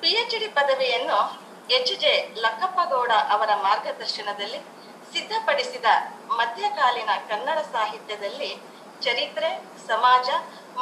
ಪಿಎಚ್ 0.00 0.36
ಡಿ 0.42 0.48
ಪದವಿಯನ್ನು 0.58 1.18
ಎಚ್ 1.76 1.94
ಜೆ 2.02 2.12
ಲಕ್ಕಪ್ಪಗೌಡ 2.44 3.12
ಅವರ 3.34 3.50
ಮಾರ್ಗದರ್ಶನದಲ್ಲಿ 3.66 4.60
ಸಿದ್ಧಪಡಿಸಿದ 5.12 5.88
ಮಧ್ಯಕಾಲೀನ 6.40 7.12
ಕನ್ನಡ 7.30 7.58
ಸಾಹಿತ್ಯದಲ್ಲಿ 7.74 8.50
ಚರಿತ್ರೆ, 9.04 9.50
ಸಮಾಜ 9.90 10.28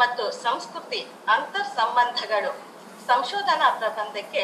ಮತ್ತು 0.00 0.24
ಸಂಸ್ಕೃತಿ 0.44 1.00
ಅಂತರ್ 1.34 1.70
ಸಂಬಂಧಗಳು 1.78 2.52
ಸಂಶೋಧನಾ 3.10 3.68
ಪ್ರಬಂಧಕ್ಕೆ 3.80 4.42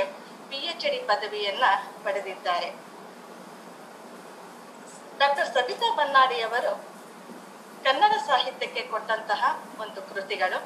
ಪಿಎಚ್ 0.48 0.86
ಡಿ 0.90 0.98
ಪದವಿಯನ್ನ 0.98 1.64
ಪಡೆದಿದ್ದಾರೆ. 2.04 2.74
ಡಾಕ್ಟರ್ 5.18 5.46
ಸಬಿತಾ 5.46 5.94
ಬನ್ನಾಡಿಯವರು 5.94 6.96
ಕನ್ನಡ 7.84 8.12
ಸಾಹಿತ್ಯಕ್ಕೆ 8.26 8.82
ಕೊಟ್ಟಂತಹ 8.82 9.62
ಒಂದು 9.78 10.14
ಕೃತಿಗಳು. 10.14 10.58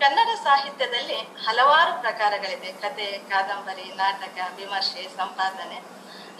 ಕನ್ನಡ 0.00 0.28
ಸಾಹಿತ್ಯದಲ್ಲಿ 0.44 1.14
ಹಲವಾರು 1.14 2.00
ಪ್ರಕಾರಗಳಿವೆ. 2.00 2.72
ಕತೆ, 2.72 3.18
ಕಾದಂಬರಿ, 3.18 3.92
ನಾಟಕ, 3.94 4.38
ವಿಮರ್ಶೆ, 4.56 5.08
ಸಂಪಾದನೆ. 5.16 5.78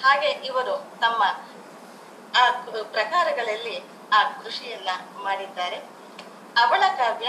ಹಾಗೆ 0.02 0.30
ಇವರು 0.30 0.74
ತಮ್ಮ 1.00 1.22
ಆ 2.36 2.50
ಪ್ರಕಾರಗಳಲ್ಲಿ 2.82 3.82
ಆ 4.12 4.22
ಕೃಷಿಯನ್ನ 4.22 4.88
ಮಾಡಿದ್ದಾರೆ. 5.22 5.76
ಅವಳ 6.62 6.80
ಕಾವ್ಯ, 6.96 7.26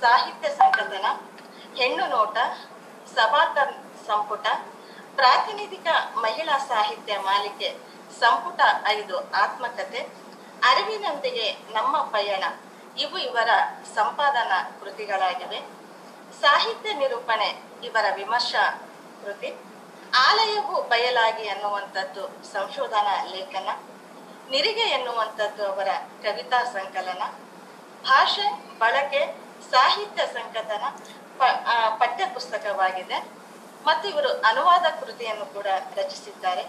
ಸಾಹಿತ್ಯ 0.00 0.48
ಸಂಕಲನ, 0.48 1.06
ಹೆಣ್ಣು 1.76 2.06
ನೋಟ 2.06 2.36
ಸಬಾಲ್ಟರ್ನ್ 3.14 3.87
ಸಂಪುಟ, 4.08 4.46
ಪ್ರಾತಿನಿಧಿಕ 5.14 5.86
ಮಹಿಳಾ 6.14 6.58
ಸಾಹಿತ್ಯ 6.58 7.18
ಮಾಲಿಕೆ, 7.18 7.68
ಸಂಪುಟ 8.20 8.60
ಐದು 8.86 9.16
ಆತ್ಮಕತೆ 9.32 10.00
ಅರಿವಿನೊಂದಿಗೆ 10.64 11.46
ನಮ್ಮ 11.74 11.96
ಪಯಣ. 12.14 12.44
ಇವು 12.98 13.18
ಇವರ 13.18 13.50
ಸಂಪಾದನಾ 13.94 14.58
ಕೃತಿಗಳಾಗಿವೆ. 14.80 15.60
ಸಾಹಿತ್ಯ 16.40 16.92
ನಿರೂಪಣೆ 16.92 17.48
ಇವರ 17.84 18.04
ವಿಮರ್ಶಾ 18.14 18.64
ಕೃತಿ. 19.24 19.50
ಆಲಯವು 20.28 20.82
ಬಯಲಾಗಿ 20.82 21.48
ಅನ್ನುವಂಥದ್ದು 21.48 22.22
ಸಂಶೋಧನಾ 22.52 23.24
ಲೇಖನ. 23.24 23.68
ನಿರಿಗೆ 24.50 24.86
ಎನ್ನುವಂಥದ್ದು 24.98 25.72
ಅವರ 25.72 25.88
ಕವಿತಾ 26.22 26.60
ಸಂಕಲನ. 26.64 27.22
ಭಾಷೆ, 28.08 28.46
ಬಳಕೆ, 28.78 29.22
ಸಾಹಿತ್ಯ 29.70 30.26
ಸಂಕಲನ 30.26 30.86
ಪಠ್ಯ 31.98 32.26
ಪುಸ್ತಕವಾಗಿದೆ 32.34 33.37
ಮತ್ತು 33.86 34.04
ಇವರು 34.12 34.30
ಅನುವಾದ 34.50 34.86
ಕೃತಿಯನ್ನು 35.00 35.46
ಕೂಡ 35.56 35.68
ರಚಿಸಿದ್ದಾರೆ. 35.98 36.64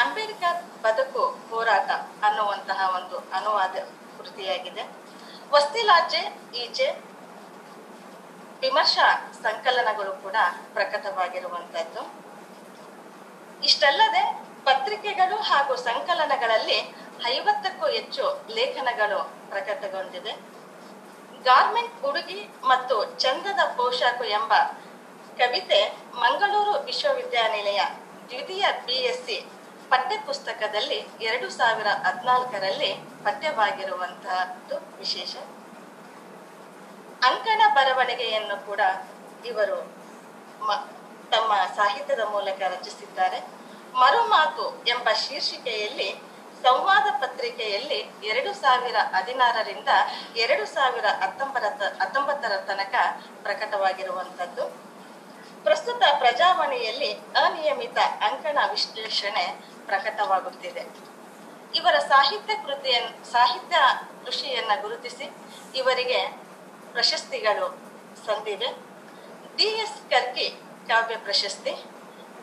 ಅಂಬೇಡ್ಕರ್ 0.00 0.60
ಬದುಕು 0.84 1.22
ಹೋರಾಟ 1.50 1.90
ಅನ್ನುವಂತಹ 2.26 2.80
ಒಂದು 2.98 3.16
ಅನುವಾದ 3.38 3.74
ಕೃತಿಯಾಗಿದೆ. 4.18 4.84
ವಸ್ತಿಲಾಚೆ 5.54 6.22
ಈಚೆ 6.64 6.88
ವಿಮರ್ಶಾ 8.62 9.08
ಸಂಕಲನಗಳು 9.44 10.12
ಕೂಡ 10.24 10.36
ಪ್ರಕಟವಾಗಿರುವಂತದ್ದು 10.74 12.02
ಇಷ್ಟಲ್ಲದೆ 13.62 14.22
ಪತ್ರಿಕೆಗಳು 14.68 15.36
ಹಾಗೂ 15.50 15.74
ಸಂಕಲನಗಳಲ್ಲಿ 15.88 16.78
ಐವತ್ತಕ್ಕೂ 17.28 17.86
ಹೆಚ್ಚು 17.96 18.24
ಲೇಖನಗಳು 18.58 19.18
ಪ್ರಕಟಗೊಂಡಿದೆ 19.50 20.32
ಗಾರ್ಮೆಂಟ್ 21.48 21.96
ಉಡುಗಿ 22.08 22.40
ಮತ್ತು 22.64 22.96
ಚಂದದ 23.22 23.62
ಪೋಷಾಕು 23.78 24.24
ಎಂಬ 24.30 24.52
ಕವಿತೆ 25.38 25.80
ಮಂಗಳೂರು 26.22 26.72
ವಿಶ್ವವಿದ್ಯಾನಿಲಯ 26.88 27.80
ದ್ವಿತೀಯ 28.30 28.64
ಬಿಎಸ್ಸಿ 28.86 29.36
ಪಠ್ಯ 29.90 30.16
ಪುಸ್ತಕದಲ್ಲಿ 30.26 30.98
ಎರಡು 31.28 31.48
ಸಾವಿರ 31.50 31.88
ಹದಿನಾಲ್ಕರಲ್ಲಿ 32.04 32.90
ಪಠ್ಯವಾಗಿರುವಂತಹದ್ದು 33.24 34.76
ವಿಶೇಷ. 34.98 35.34
ಅಂಕಣ 37.28 37.62
ಬರವಣಿಗೆಯನ್ನು 37.74 38.56
ಕೂಡ 38.66 38.80
ಇವರು 39.50 39.78
ತಮ್ಮ 41.32 41.52
ಸಾಹಿತ್ಯದ 41.78 42.22
ಮೂಲಕ 42.34 42.60
ರಚಿಸಿದ್ದಾರೆ. 42.74 43.40
ಮರುಮಾತು 44.00 44.66
ಎಂಬ 44.86 45.08
ಶೀರ್ಷಿಕೆಯಲ್ಲಿ 45.24 46.10
ಸಂವಾದ 46.64 47.06
ಪತ್ರಿಕೆಯಲ್ಲಿ 47.22 48.00
ಎರಡು 48.30 48.50
ಸಾವಿರ 48.54 48.96
ಹದಿನಾರರಿಂದ 49.14 49.90
ಎರಡು 50.44 50.64
ಸಾವಿರ 50.74 51.06
ಹತ್ತೊಂಬತ್ತ, 51.22 51.82
ಹತ್ತೊಂಬತ್ತರ 52.00 52.56
ತನಕ 52.68 52.94
ಪ್ರಕಟವಾಗಿರುವಂತದ್ದು 53.42 54.91
ಪ್ರಸ್ತುತ 55.64 56.02
ಪ್ರಜಾವಾಣಿಯಲ್ಲಿ 56.18 57.12
ಅನಿಯಮಿತ 57.12 57.98
ಅಂಕಣ 57.98 58.58
ವಿಶ್ಲೇಷಣೆ 58.70 59.44
ಪ್ರಕಟವಾಗುತ್ತಿದೆ. 59.86 60.86
ಇವರ 61.74 61.98
ಸಾಹಿತ್ಯ 61.98 62.54
ಕೃತಿಯ 62.54 63.00
ಸಾಹಿತ್ಯ 63.32 63.76
ಕೃಷಿಯನ್ನ 64.24 64.70
ಗುರುತಿಸಿ 64.82 65.32
ಇವರಿಗೆ 65.74 66.20
ಪ್ರಶಸ್ತಿಗಳು 66.92 67.68
ಸಂದಿವೆ. 68.26 68.66
ಡಿ 69.56 69.64
ಎಸ್ 69.64 70.10
ಕರ್ಕಿ 70.10 70.48
ಕಾವ್ಯ 70.88 71.16
ಪ್ರಶಸ್ತಿ, 71.16 71.72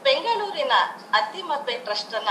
ಬೆಂಗಳೂರಿನ 0.04 0.72
ಅತ್ತಿಮಬ್ಬೆ 1.14 1.78
ಟ್ರಸ್ಟ್ನ 1.78 2.30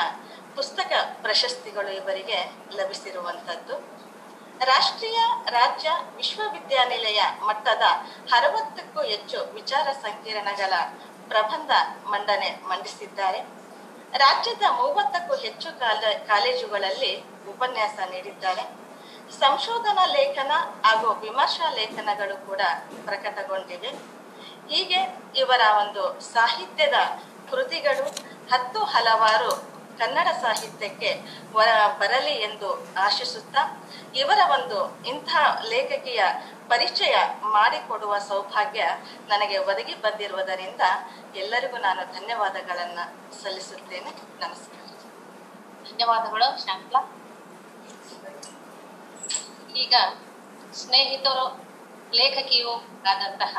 ಪುಸ್ತಕ 0.55 0.93
ಪ್ರಶಸ್ತಿಗಳು 1.23 1.91
ಇವರಿಗೆ 1.91 2.53
ಲಭಿಸಿರುವಂತದ್ದು 2.77 3.98
ರಾಷ್ಟ್ರೀಯ 4.67 5.19
ರಾಜ್ಯ 5.51 5.91
ವಿಶ್ವವಿದ್ಯಾನಿಲಯ 6.17 7.21
ಮಟ್ಟದ 7.47 7.83
ಅರವತ್ತಕ್ಕೂ 8.33 9.03
ಹೆಚ್ಚು 9.03 9.39
ವಿಚಾರ 9.55 9.89
ಸಂಕಿರಣಗಳ 10.03 10.73
ಪ್ರಬಂಧ 11.29 11.71
ಮಂಡನೆ 12.11 12.51
ಮಂಡಿಸಿದ್ದಾರೆ. 12.69 13.41
ರಾಜ್ಯದ 14.19 14.63
ಮೂವತ್ತಕ್ಕೂ 14.71 15.35
ಹೆಚ್ಚು 15.37 15.79
ಕಾಲ 15.79 16.03
ಕಾಲೇಜುಗಳಲ್ಲಿ 16.27 17.13
ಉಪನ್ಯಾಸ 17.49 17.99
ನೀಡಿದ್ದಾರೆ. 18.11 18.65
ಸಂಶೋಧನಾ 19.41 20.05
ಲೇಖನ 20.07 20.53
ಹಾಗೂ 20.85 21.09
ವಿಮರ್ಶಾ 21.15 21.71
ಲೇಖನಗಳು 21.71 22.47
ಕೂಡ 22.47 22.61
ಪ್ರಕಟಗೊಂಡಿವೆ. 23.05 23.91
ಹೀಗೆ 24.71 25.01
ಇವರ 25.37 25.61
ಒಂದು 25.83 26.21
ಸಾಹಿತ್ಯದ 26.35 26.95
ಕೃತಿಗಳು 27.51 28.07
ಹತ್ತು 28.53 28.81
ಹಲವಾರು 28.85 29.78
ಕನ್ನಡ 29.99 30.29
ಸಾಹಿತ್ಯಕ್ಕೆ 30.43 31.11
ಬರಲಿ 31.99 32.35
ಎಂದು 32.49 32.69
ಆಶಿಸುತ್ತಾ 32.99 33.63
ಇವರ 34.15 34.39
ಒಂದು 34.51 34.79
ಇಂಥ 35.05 35.31
ಲೇಖಕಿಯ 35.69 36.23
ಪರಿಚಯ 36.69 37.15
ಮಾಡಿಕೊಡುವ 37.41 38.19
ಸೌಭಾಗ್ಯ 38.19 38.85
ನನಗೆ 39.29 39.59
ಒದಗಿ 39.59 39.95
ಬಂದಿರುವುದರಿಂದ 39.95 40.81
ಎಲ್ಲರಿಗೂ 41.35 41.77
ನಾನು 41.77 42.03
ಧನ್ಯವಾದಗಳನ್ನು 42.13 43.05
ಸಲ್ಲಿಸುತ್ತೇನೆ. 43.43 44.11
ನಮಸ್ಕಾರ. 44.41 44.85
ಧನ್ಯವಾದಗಳು 45.89 46.49
ಶಾಂತ್ಲಾ 46.67 47.01
ಈಗ 49.77 49.95
ಸ್ನೇಹಿತರು, 50.75 51.47
ಲೇಖಕಿಯೂ 52.13 52.73
ಆದಂತಹ 53.11 53.55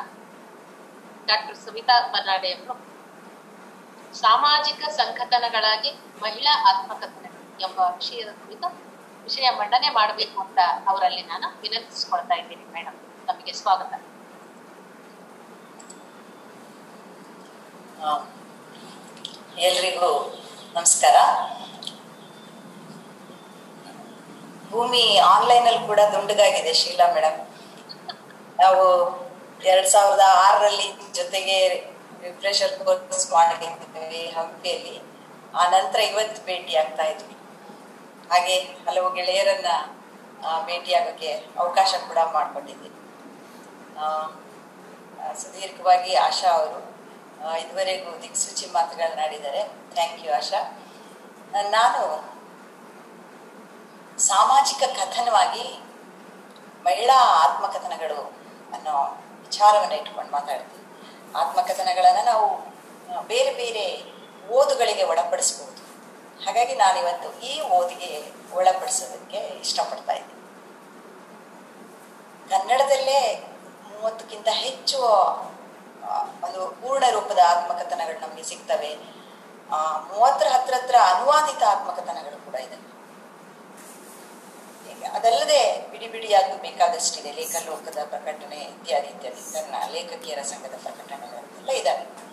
ಡಾಕ್ಟರ್ 1.26 1.58
ಸುಮಿತಾ 1.66 1.96
ಅವರು 2.12 2.99
ಸಾಮಾಜಿಕ 4.14 4.82
ಸಂಘಟನೆಗಳಾಗಿ 4.90 5.92
ಮಹಿಳಾ 6.24 6.54
ಆತ್ಮಕಥೆ 6.70 7.30
ಎಂಬ 7.64 7.80
ವಿಷಯದ 7.98 8.32
ಕುರಿತು 8.42 8.68
ವಿಷಯ 9.24 9.48
ಮಂಡನೆ 9.60 9.90
ಮಾಡಬೇಕು 9.90 10.38
ಅಂತ 10.42 10.60
ಅವರಲ್ಲಿ 10.88 11.24
ನಾನು 11.24 11.48
ವಿನಂತಿಸಿಕೊಳ್ತಾ 11.62 12.36
ಇದ್ದೀನಿ 12.36 12.66
ಮೇಡಮ್ 12.74 12.98
ತಮಗೆ 13.28 13.54
ಸ್ವಾಗತ. 13.54 13.92
ಎಲ್ರಿಗೂ 19.68 20.10
ನಮಸ್ಕಾರ. 20.76 21.18
ಭೂಮಿ 24.72 25.04
ಆನ್ಲೈನ್ 25.34 25.68
ಅಲ್ಲಿ 25.68 25.88
ಕೂಡ 25.88 26.00
ದುಂಡಗಾಗಿದೆ 26.14 26.74
ಶೀಲಾ 26.74 27.08
ಮೇಡಮ್ 27.14 27.40
ನಾವು 28.60 28.84
ಎರಡ್ 29.66 29.90
ಸಾವಿರದ 29.90 30.26
ಆರರಲ್ಲಿ 30.46 30.88
ಜೊತೆಗೆ 31.14 31.58
ರಿಫ್ರೆಶರ್ 32.26 32.74
ಕೋರ್ಸ್ 32.86 33.26
ಮಾಡಿದ್ದೀವಿ 33.36 34.22
ಹಂಪಿಯಲ್ಲಿ. 34.38 34.96
ಆ 35.60 35.64
ನಂತರ 35.76 36.00
ಇವತ್ತು 36.12 36.40
ಭೇಟಿ 36.50 36.74
ಆಗ್ತಾ 36.82 37.06
ಇದ್ವಿ. 37.14 37.36
ಹಾಗೆ 38.32 38.56
ಹಲವು 38.88 39.10
ಗೆಳೆಯರನ್ನ 39.18 39.70
ಭೇಟಿಯಾಗೋಕ್ಕೆ 40.68 41.32
ಅವಕಾಶ 41.62 41.92
ಕೂಡ 42.10 42.20
ಮಾಡಿಕೊಂಡಿದ್ದೀನಿ 42.36 42.96
ಸುದೀರ್ಘವಾಗಿ 45.42 46.12
ಆಶಾ 46.28 46.50
ಅವರು 46.60 46.80
ಇದುವರೆಗೂ 47.64 48.12
ದಿಕ್ಸೂಚಿ 48.26 48.66
ಮಾತುಗಳನ್ನಾಡಿದ್ದಾರೆ 48.76 49.62
ಥ್ಯಾಂಕ್ 49.96 50.22
ಯು 50.26 50.32
ಆಶಾ. 50.40 50.62
ನಾನು 51.76 52.02
ಸಾಮಾಜಿಕ 54.30 54.82
ಕಥನವಾಗಿ 55.00 55.66
ಮಹಿಳಾ 56.88 57.18
ಆತ್ಮಕಥನಗಳು 57.44 58.20
ಅನ್ನೋ 58.76 58.96
ವಿಚಾರವನ್ನು 59.46 59.98
ಇಟ್ಕೊಂಡು 60.02 60.32
ಮಾತಾಡ್ತೀವಿ 60.38 60.79
ಆತ್ಮಕಥನಗಳನ್ನು 61.36 62.24
ನಾವು 62.26 62.48
ಬೇರೆ 63.28 63.52
ಬೇರೆ 63.54 63.86
ಓದುಗಳಿಗೆ 64.56 65.04
ಒಳಪಡಿಸ್ಬೋದು. 65.04 65.82
ಹಾಗಾಗಿ 66.46 66.76
ನಾನಿವತ್ತು 66.76 67.30
ಈ 67.40 67.62
ಓದಿಗೆ 67.78 68.12
ಒಳಪಡಿಸೋದಕ್ಕೆ 68.54 69.38
ಇಷ್ಟಪಡ್ತಾ 69.38 70.14
ಇದ್ದೀನಿ. 70.14 70.36
ಕನ್ನಡದಲ್ಲೇ 72.50 73.22
ಮೂವತ್ತಕ್ಕಿಂತ 73.90 74.48
ಹೆಚ್ಚು 74.52 75.00
ಒಂದು 76.46 76.62
ಪೂರ್ಣ 76.82 77.06
ರೂಪದ 77.12 77.40
ಆತ್ಮಕಥನಗಳು 77.48 78.20
ನಮಗೆ 78.20 78.44
ಸಿಗ್ತವೆ. 78.44 78.92
ಮೂವತ್ತರ 80.14 80.48
ಹತ್ರ 80.48 80.74
ಹತ್ರ 80.74 80.96
ಅನುವಾದಿತ 81.14 81.64
ಆತ್ಮಕಥನಗಳು 81.64 82.46
ಕೂಡ 82.46 82.56
ಇದೆ. 82.56 82.78
ಅದಲ್ಲದೆ 85.06 85.88
ಬಿಡಿ 85.92 86.08
ಬಿಡಿಯಾದ್ದು 86.08 86.58
ಬೇಕಾದಷ್ಟಿದೆ 86.58 87.32
ಲೇಖಲೋಕದ 87.32 87.98
ಪ್ರಕಟಣೆ 88.04 88.56
ಇತ್ಯಾದಿ 88.56 89.08
ಇತ್ಯಾದಿ. 89.08 89.54
ತನ್ನ 89.54 89.76
ಲೇಖಕಿಯರ 89.92 90.42
ಸಂಘದ 90.42 90.74
ಪ್ರಕಟಣೆಗಳೆಲ್ಲ 90.84 91.70
ಇದ್ದಾವೆ 91.70 92.30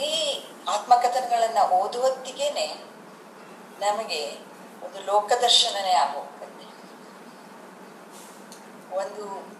ಈ 0.00 0.44
ಆತ್ಮಕಥನಗಳನ್ನ 0.68 1.58
ಓದುವತ್ತಿಗೇನೆ 1.72 2.66
ನಮಗೆ 3.78 4.38
ಒಂದು 4.84 5.00
ಲೋಕದರ್ಶನನೇ 5.04 5.92
ಆಗೋಗ್ತದೆ 5.92 6.50
ಒಂದು 8.96 9.50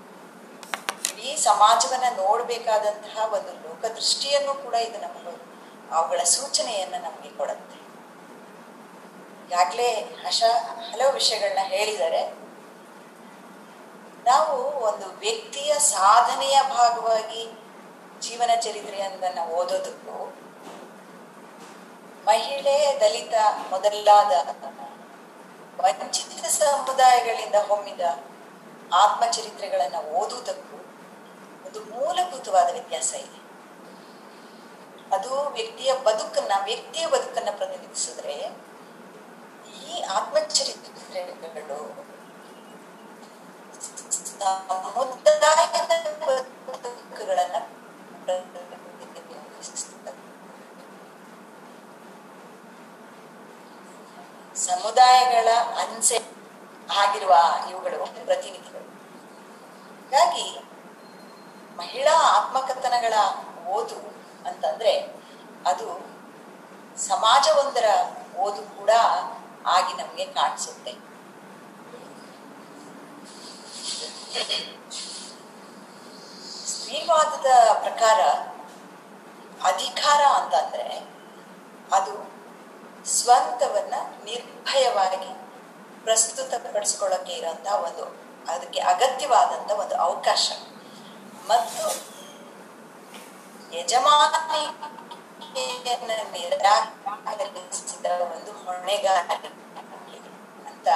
ಇಡೀ 1.13 1.37
ಸಮಾಜವನ್ನ 1.37 2.17
ನೋಡಬೇಕಾದಂತಹ 2.17 3.33
ಒಂದು 3.33 3.69
ಲೋಕದೃಷ್ಟಿಯನ್ನು 3.69 4.55
ಕೂಡ 4.55 4.75
ಇದು 4.75 4.99
ನಮಗೆ, 4.99 5.43
ಅವುಗಳ 5.95 6.23
ಸೂಚನೆಯನ್ನ 6.25 6.95
ನಮಗೆ 6.95 7.37
ಕೊಡುತ್ತೆ. 7.37 7.80
ಈಗಾಗಲೇ 9.51 9.95
ಹಶ 10.27 10.43
ಹಲವು 10.93 11.13
ವಿಷಯಗಳನ್ನ 11.13 11.59
ಹೇಳಿದ್ದಾರೆ. 11.63 12.27
ನಾವು 14.25 14.63
ಒಂದು 14.63 15.07
ವ್ಯಕ್ತಿಯ 15.07 15.79
ಸಾಧನೆಯ 15.79 16.61
ಭಾಗವಾಗಿ 16.69 17.59
ಜೀವನ 18.21 18.51
ಚರಿತ್ರೆಯನ್ನ 18.61 19.39
ಓದೋದಕ್ಕೂ, 19.41 20.35
ಮಹಿಳೆ 22.25 23.01
ದಲಿತ 23.01 23.35
ಮೊದಲಾದ 23.71 24.33
ವಂಚಿತ 25.81 26.47
ಸಮುದಾಯಗಳಿಂದ 26.47 27.55
ಹೊಮ್ಮಿದ 27.55 28.01
ಆತ್ಮಚರಿತ್ರೆಗಳನ್ನ 28.93 29.97
ಓದುವುದಕ್ಕೂ 29.97 30.77
ಒಂದು 31.67 31.81
ಮೂಲಭೂತವಾದ 31.81 32.73
ವ್ಯತ್ಯಾಸ 32.73 33.15
ಇದೆ. 33.15 33.41
ಅದು 35.17 35.49
ವ್ಯಕ್ತಿಯ 35.49 35.93
ಬದುಕನ್ನ 35.95 36.53
ವ್ಯಕ್ತಿಯ 36.65 37.07
ಬದುಕನ್ನ 37.07 37.49
ಪ್ರತಿನಿಧಿಸಿದ್ರೆ 37.57 38.70
ಈ 39.91 40.01
ಆತ್ಮಚರಿತ್ರೆಗಳು 40.01 41.79
ಸಮುದಾಯದ 44.33 45.93
ಬದುಕುಗಳನ್ನ 46.67 47.57
ಸಮುದಾಯಗಳ 54.57 55.49
ಅನ್ಸೆ 55.79 56.19
ಆಗಿರುವ 56.97 57.35
ಇವುಗಳು 57.71 58.07
ಪ್ರತಿನಿಧಿಗಳು. 58.25 58.89
ಹಾಗಾಗಿ 60.11 60.47
ಮಹಿಳಾ 61.77 62.15
ಆತ್ಮಕಥನಗಳ 62.39 63.15
ಓದು 63.69 63.99
ಅಂತಂದ್ರೆ 64.49 64.93
ಅದು 65.67 65.87
ಸಮಾಜವೊಂದರ 66.99 67.85
ಓದು 68.37 68.63
ಕೂಡ 68.79 68.91
ಆಗಿ 69.67 69.93
ನಮಗೆ 69.95 70.25
ಕಾಣಿಸುತ್ತೆ. 70.25 70.93
ಸ್ತ್ರೀವಾದದ 76.67 77.73
ಪ್ರಕಾರ 77.73 78.21
ಅಧಿಕಾರ 79.73 80.21
ಅಂತಂದ್ರೆ 80.21 80.87
ಅದು 81.97 82.31
ಸ್ವಂತವನ್ನ 83.07 83.95
ನಿರ್ಭಯವಾಗಿ 84.25 85.41
ಪ್ರಸ್ತುತಪಡಿಸ್ಕೊಳ್ಳೋಕೆ 86.05 87.33
ಇರೋಂತ 87.33 87.67
ಒಂದು, 87.67 88.05
ಅದಕ್ಕೆ 88.53 88.81
ಅಗತ್ಯವಾದಂತ 88.81 89.71
ಒಂದು 89.71 89.97
ಅವಕಾಶ. 89.97 90.53
ಮತ್ತು 91.49 91.87
ಯಜಮಾನಿಕೆಯನ್ನು 93.77 95.00
ನಿರಾಕರಿಸಿದ 95.55 98.07
ಒಂದು 98.07 98.53
ಹೊಣೆಗಾರಿಕೆ 98.53 99.51
ಅಂತ 100.67 100.89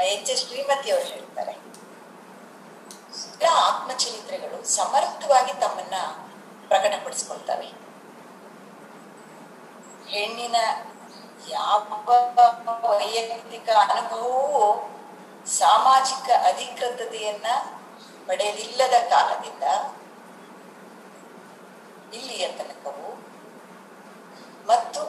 ಎಚ್ 0.00 0.30
ಎಸ್ 0.30 0.48
ಶ್ರೀಮತಿ 0.48 0.90
ಅವರು 0.90 1.04
ಹೇಳ್ತಾರೆ 1.04 1.56
ಆತ್ಮಚರಿತ್ರೆಗಳು 3.46 4.64
ಸಮರ್ಥವಾಗಿ 4.64 5.52
ತಮ್ಮನ್ನ 5.52 5.94
ಪ್ರಕಟಪಡಿಸ್ಕೊಳ್ತವೆ. 6.68 7.74
ಹೆಣ್ಣಿನ 10.10 10.56
ಯಾವ 11.48 11.86
ವೈಯಕ್ತಿಕ 12.96 13.70
ಅನುಭವವು 13.70 14.86
ಸಾಮಾಜಿಕ 15.46 16.30
ಅಧಿಕೃತತೆಯನ್ನ 16.44 17.46
ಪಡೆಯಲಿಲ್ಲದ 18.26 18.88
ಕಾಲದಿಂದ 18.88 19.62
ಇಲ್ಲಿಯ 22.14 22.48
ತನಕವು 22.48 23.15
ಮತ್ತು 24.66 25.00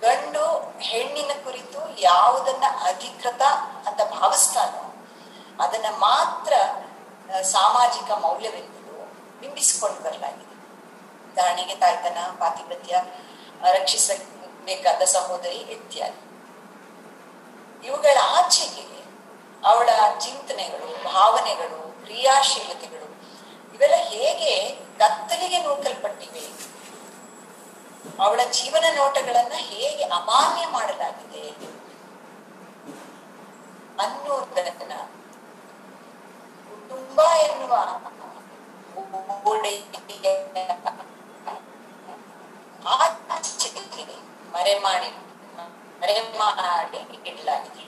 ಗಂಡು 0.00 0.44
ಹೆಣ್ಣಿನ 0.80 1.30
ಕುರಿತು 1.44 2.00
ಯಾವುದನ್ನ 2.00 2.64
ಅಧಿಕೃತ 2.82 3.42
ಅಂತ 3.88 4.00
ಭಾವಿಸ್ತಾನೋ 4.20 4.82
ಅದನ್ನ 5.64 5.86
ಮಾತ್ರ 5.98 6.52
ಸಾಮಾಜಿಕ 7.42 8.10
ಮೌಲ್ಯವೆಂದು 8.10 8.82
ಬಿಂಬಿಸಿಕೊಂಡು 9.40 10.00
ಬರಲಾಗಿದೆ. 10.02 10.56
ಉದಾಹರಣೆಗೆ 11.32 11.74
ತಾಯ್ತನ, 11.74 12.18
ಪಾತಿಪತ್ಯ, 12.38 13.02
ರಕ್ಷಿಸಬೇಕಾದ 13.72 15.02
ಸಹೋದರಿ 15.02 15.56
ಇತ್ಯಾದಿ. 15.56 16.20
ಇವುಗಳ 17.86 18.18
ಆಚೆಗೆ 18.30 18.86
ಅವಳ 19.66 19.88
ಚಿಂತನೆಗಳು, 20.20 21.12
ಭಾವನೆಗಳು, 21.12 22.04
ಕ್ರಿಯಾಶೀಲತೆಗಳು, 22.04 23.08
ಇವೆಲ್ಲ 23.74 23.94
ಹೇಗೆ 23.94 24.68
ಕತ್ತಲಿಗೆ 24.98 25.58
ನೂಕಲ್ಪಟ್ಟಿವೆ 25.62 26.71
ಅವಳ 28.20 28.40
ಜೀವನ 28.50 28.84
ನೋಟಗಳನ್ನ 28.96 29.52
ಹೇಗೆ 29.54 30.04
ಅಮಾನ್ಯ 30.04 30.66
ಮಾಡಲಾಗಿದೆ? 30.66 31.48
ಅನ್ನೋದನ್ನ 33.98 34.92
ಕುಟುಂಬ 36.68 37.20
ಎನ್ನುವ 37.20 37.78
ಮರೆಮಾಡಿ 44.52 44.52
ಮರೆ 44.52 44.78
ಮಾಡಿ 44.78 45.08
ಮರೆ 46.00 46.38
ಮಾಡಿ 46.38 47.28
ಇಡಲಾಗಿದೆ. 47.28 47.82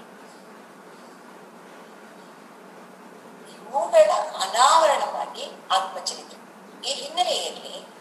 ಇವುಗಳ 3.54 4.10
ಅನಾವರಣವಾಗಿ 4.12 5.44
ಆತ್ಮಚರಿತ್ರೆ. 5.70 6.44
ಈ 6.88 6.94
ಹಿನ್ನೆಲೆಯಲ್ಲಿ 6.94 7.94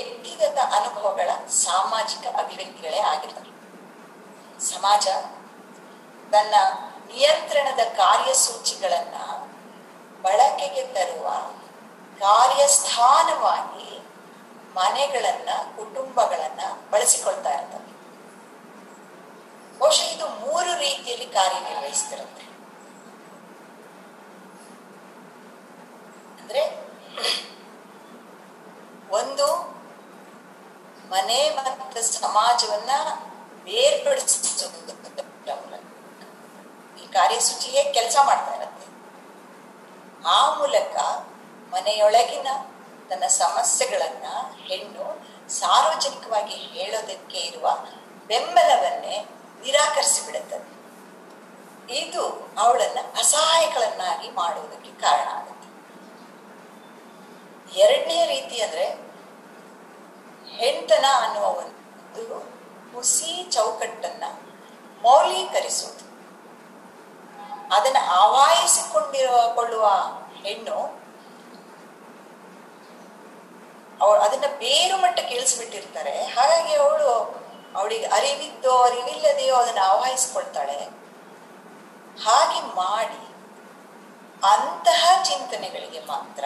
ವ್ಯಕ್ತಿಗತ 0.00 0.58
ಅನುಭವಗಳ 0.72 1.30
ಸಾಮಾಜಿಕ 1.48 2.24
ಅಭಿವ್ಯಕ್ತಿಗಳೇ 2.36 3.00
ಆಗಿರ್ತವೆ 3.12 3.50
ಸಮಾಜ 4.60 5.06
ತನ್ನ 6.32 6.54
ನಿಯಂತ್ರಣದ 7.06 7.82
ಕಾರ್ಯಸೂಚಿಗಳನ್ನ 7.96 9.16
ಬಳಕೆಗೆ 10.22 10.82
ತರುವ 10.86 11.28
ಕಾರ್ಯಸ್ಥಾನವಾಗಿ 12.20 13.86
ಮನೆಗಳನ್ನ, 14.74 15.50
ಕುಟುಂಬಗಳನ್ನ 15.76 16.60
ಬಳಸಿಕೊಳ್ತಾ 16.90 17.50
ಇರ್ತವೆ. 17.50 17.86
ಬಹುಶಃ 19.78 20.08
ಇದು 20.14 20.26
ಮೂರು 20.28 20.72
ರೀತಿಯಲ್ಲಿ 20.78 21.26
ಕಾರ್ಯನಿರ್ವಹಿಸ್ತಿರುತ್ತೆ 21.26 22.44
ಅಂದ್ರೆ 26.40 26.62
ಒಂದು 29.10 29.46
ಮನೆ 31.10 31.38
ಮತ್ತು 31.50 32.00
ಸಮಾಜವನ್ನ 32.12 32.90
ಬೇರ್ಪಡಿಸೋದು 33.64 34.78
ಈ 37.02 37.06
ಕಾರ್ಯಸೂಚಿಯೇ 37.12 37.82
ಕೆಲಸ 37.92 38.16
ಮಾಡ್ತಾ 38.26 38.52
ಇರತ್ತೆ. 38.54 38.86
ಆ 40.28 40.38
ಮೂಲಕ 40.58 40.96
ಮನೆಯೊಳಗಿನ 41.74 42.48
ತನ್ನ 43.08 43.26
ಸಮಸ್ಯೆಗಳನ್ನ 43.26 44.26
ಹೆಣ್ಣು 44.68 45.04
ಸಾರ್ವಜನಿಕವಾಗಿ 45.50 46.54
ಹೇಳೋದಕ್ಕೆ 46.54 47.38
ಇರುವ 47.38 47.66
ಬೆಂಬಲವನ್ನೇ 48.26 49.16
ನಿರಾಕರಿಸಿ 49.62 50.26
ಬಿಡುತ್ತದೆ 50.26 50.68
ಇದು 51.94 52.24
ಅವಳನ್ನ 52.58 52.98
ಅಸಹಾಯಕಳನ್ನಾಗಿ 53.18 54.30
ಮಾಡುವುದಕ್ಕೆ 54.30 54.90
ಕಾರಣ 55.00 55.28
ಆಗುತ್ತೆ. 55.38 55.68
ಎರಡನೇ 57.80 58.26
ರೀತಿ 58.26 58.62
ಅಂದ್ರೆ 58.62 59.09
ಹೆಣ್ತನ 60.60 61.04
ಅನ್ನುವ 61.22 61.44
ಒಂದು 61.44 62.38
ಹುಸಿ 62.94 63.46
ಚೌಕಟ್ಟನ್ನ 63.50 64.24
ಮೌಲ್ಯೀಕರಿಸುವುದು. 65.02 66.10
ಅದನ್ನ 67.74 67.96
ಆವಾಹಿಸಿಕೊಂಡಿರುವ, 68.10 69.54
ಕೊಳ್ಳುವ 69.54 69.86
ಹೆಣ್ಣು 70.44 71.00
ಅವಳು 74.00 74.20
ಅದನ್ನ 74.20 74.44
ಬೇರು 74.58 74.96
ಮಟ್ಟಕ್ಕೆ 74.96 75.34
ಇಳಿಸ್ಬಿಟ್ಟಿರ್ತಾರೆ 75.34 76.24
ಹಾಗಾಗಿ 76.24 76.74
ಅವಳು 76.74 77.40
ಅವಳಿಗೆ 77.76 78.06
ಅರಿವಿದ್ದೋ, 78.06 78.76
ಅರಿವಿಲ್ಲದೆಯೋ 78.76 79.54
ಅದನ್ನ 79.54 79.78
ಆವಾಹಿಸ್ಕೊಳ್ತಾಳೆ. 79.84 80.78
ಹಾಗೆ 82.24 82.60
ಮಾಡಿ 82.60 83.30
ಅಂತಹ 84.42 85.22
ಚಿಂತನೆಗಳಿಗೆ 85.22 86.00
ಮಾತ್ರ 86.00 86.44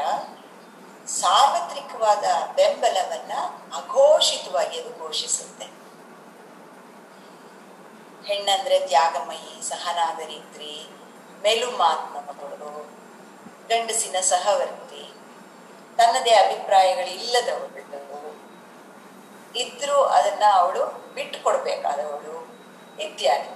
ಸಾರ್ವತ್ರಿಕವಾದ 1.08 2.24
ಬೆಂಬಲವನ್ನ 2.54 3.32
ಅಘೋಷಿತವಾಗಿ 3.76 4.80
ಅದು 4.80 4.98
ಘೋಷಿಸುತ್ತೆ. 4.98 5.64
ಹೆಣ್ಣಂದ್ರೆ 8.26 8.86
ತ್ಯಾಗಮಯಿ 8.86 9.68
ಸಹನಾದರಿತ್ರಿ 9.68 10.88
ಮೆಲುಮಾತ್ಮಗಳು 11.42 12.86
ಗಂಡಸಿನ 13.68 14.20
ಸಹವರ್ತಿ, 14.20 15.14
ತನ್ನದೇ 15.96 16.30
ಅಭಿಪ್ರಾಯಗಳು 16.30 17.10
ಇಲ್ಲದವಳು. 17.10 17.74
ಇದ್ರೂ 19.58 19.94
ಅದನ್ನ 19.94 20.42
ಅವಳು 20.54 21.14
ಬಿಟ್ಟು 21.14 21.44
ಕೊಡ್ಬೇಕಾದವಳು 21.44 22.54
ಇತ್ಯಾದಿ. 23.02 23.48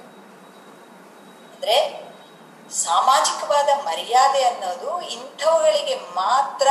ಅಂದ್ರೆ 1.55 2.09
ಸಾಮಾಜಿಕವಾದ 2.71 3.69
ಮರ್ಯಾದೆ 3.85 4.45
ಅನ್ನೋದು 4.45 5.01
ಇಂಥವುಗಳಿಗೆ 5.01 5.95
ಮಾತ್ರ 5.95 6.69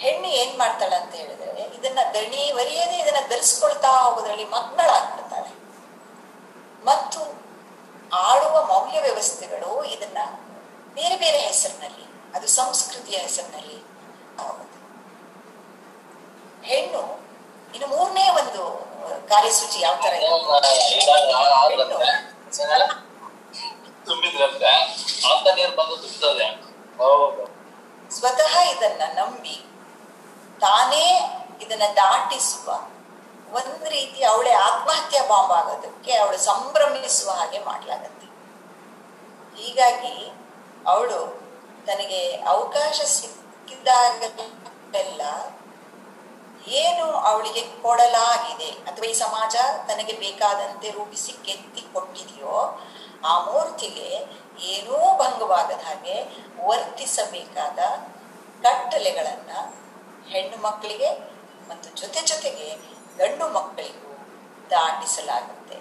ಹೆಣ್ಣು 0.00 0.28
ಏನ್ 0.28 0.58
ಮಾಡ್ತಾಳೆ 0.58 0.96
ಅಂತ 0.96 1.14
ಹೇಳಿದ್ರೆ, 1.14 1.62
ಇದನ್ನ 1.62 1.98
ದಣಿ 2.14 2.52
ವರಿಯದೇ 2.52 2.98
ಇದನ್ನ 2.98 3.26
ಧರಿಸ್ಕೊಳ್ತಾ 3.28 3.88
ಹೋಗೋದ್ರಲ್ಲಿ 3.88 4.44
ಮಗ್ನಳಾಗ್ಬಿಡ್ತಾಳೆ 4.44 5.48
ಮತ್ತು 6.84 7.20
ಆಳುವ 8.16 8.66
ಮೌಲ್ಯ 8.66 9.00
ವ್ಯವಸ್ಥೆಗಳು 9.00 9.84
ಇದನ್ನ 9.84 10.18
ಬೇರೆ 10.94 11.16
ಬೇರೆ 11.16 11.38
ಹೆಸರಿನಲ್ಲಿ, 11.38 12.36
ಅದು 12.36 12.46
ಸಂಸ್ಕೃತಿಯ 12.46 13.18
ಹೆಸರಿನಲ್ಲಿ. 13.18 13.94
ಹೆಣ್ಣು 16.64 17.24
ಇನ್ನು 17.74 17.86
ಮೂರನೇ 17.86 18.28
ಒಂದು 18.28 18.83
ಕಾರ್ಯಸೂಚಿ 19.08 19.80
ಯಾವ 19.80 19.94
ತರ 19.94 20.12
ತುಂಬಿದ್ರಂತೆ. 24.06 25.00
ಅಂತ 25.32 25.46
ನೀರು 25.54 25.76
ಬಂದು 25.76 25.96
ಸ್ವತಃ 28.10 28.60
ಇದನ್ನ 28.60 29.02
ನಂಬಿ 29.14 29.64
ತಾನೇ 30.60 31.30
ಇದನ್ನ 31.60 31.82
ದಾಟಿಸುವ. 31.96 32.88
ಒಂದು 33.54 33.88
ರೀತಿ 33.88 34.24
ಅವಳೆ 34.24 34.52
ಆತ್ಮಹತ್ಯೆ 34.52 35.28
ಬಾಂಬ್ 35.28 35.52
ಆಗೋದಕ್ಕೆ 35.52 36.16
ಅವಳು 36.16 36.38
ಸಂಭ್ರಮಿಸುವ 36.38 37.30
ಹಾಗೆ 37.30 37.58
ಮಾಡ್ಲಾಗತ್ತೆ. 37.58 38.26
ಹೀಗಾಗಿ 39.62 40.32
ಅವಳು 40.86 41.44
ತನಗೆ 41.86 42.36
ಅವಕಾಶ 42.36 43.00
ಸಿಕ್ಕಿದಾಗಲೆಲ್ಲ 43.00 45.22
ಏನು 46.66 47.06
ಅವಳಿಗೆ 47.30 47.62
ಕೊಡಲಾಗಿದೆ 47.82 48.70
ಅಥವಾ 48.88 49.06
ಈ 49.06 49.14
ಸಮಾಜ 49.14 49.56
ತನಗೆ 49.88 50.12
ಬೇಕಾದಂತೆ 50.12 50.90
ರೂಪಿಸಿ 50.90 51.32
ಕೆತ್ತಿ 51.46 51.82
ಕೊಟ್ಟಿದೆಯೋ, 51.92 52.56
ಆ 53.24 53.32
ಮೂರ್ತಿಗೆ 53.44 54.08
ಏನೂ 54.72 54.96
ಭಂಗವಾಗದ 55.20 55.80
ಹಾಗೆ 55.80 56.16
ವರ್ತಿಸಬೇಕಾದ 56.66 57.78
ಕಟ್ಟಲೆಗಳನ್ನ 58.62 59.50
ಹೆಣ್ಣು 60.32 60.56
ಮಕ್ಕಳಿಗೆ 60.56 61.10
ಮತ್ತು 61.68 61.88
ಜೊತೆ 62.00 62.20
ಜೊತೆಗೆ 62.26 62.68
ಗಂಡು 63.18 63.48
ಮಕ್ಕಳಿಗೂ 63.48 64.12
ದಾಟಿಸಲಾಗುತ್ತೆ. 64.70 65.76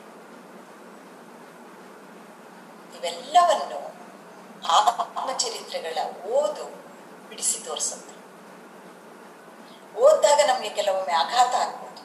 ಇವೆಲ್ಲವನ್ನು 2.97 3.79
ಆತ್ಮಚರಿತ್ರೆಗಳ 4.69 5.97
ಓದು 6.37 6.65
ಬಿಡಿಸಿ 7.29 7.59
ತೋರಿಸುತ್ತೆ. 7.65 8.12
ಓದಿದಾಗ 10.01 10.39
ನಮಗೆ 10.47 10.69
ಕೆಲವೊಮ್ಮೆ 10.69 11.13
ಆಘಾತ 11.13 11.53
ಆಗ್ಬೋದು. 11.55 12.01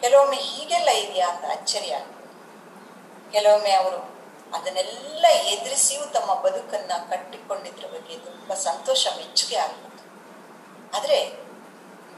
ಕೆಲವೊಮ್ಮೆ 0.00 0.36
ಹೀಗೆಲ್ಲ 0.36 0.88
ಇದೆಯಾ 0.88 1.28
ಅಂತ 1.28 1.44
ಅಚ್ಚರಿ 1.50 1.90
ಆಗ್ಬೋದು. 1.92 2.28
ಕೆಲವೊಮ್ಮೆ 3.32 3.72
ಅವರು 3.72 4.00
ಅದನ್ನೆಲ್ಲ 4.54 5.26
ಎದುರಿಸಿಯೂ 5.52 6.04
ತಮ್ಮ 6.06 6.34
ಬದುಕನ್ನ 6.34 6.92
ಕಟ್ಟಿಕೊಂಡಿದ್ರ 7.10 7.86
ಬಗ್ಗೆ 7.94 8.16
ತುಂಬಾ 8.16 8.54
ಸಂತೋಷ, 8.54 9.06
ಮೆಚ್ಚುಗೆ 9.16 9.56
ಆಗ್ಬೋದು. 9.56 10.02
ಆದರೆ 10.96 11.18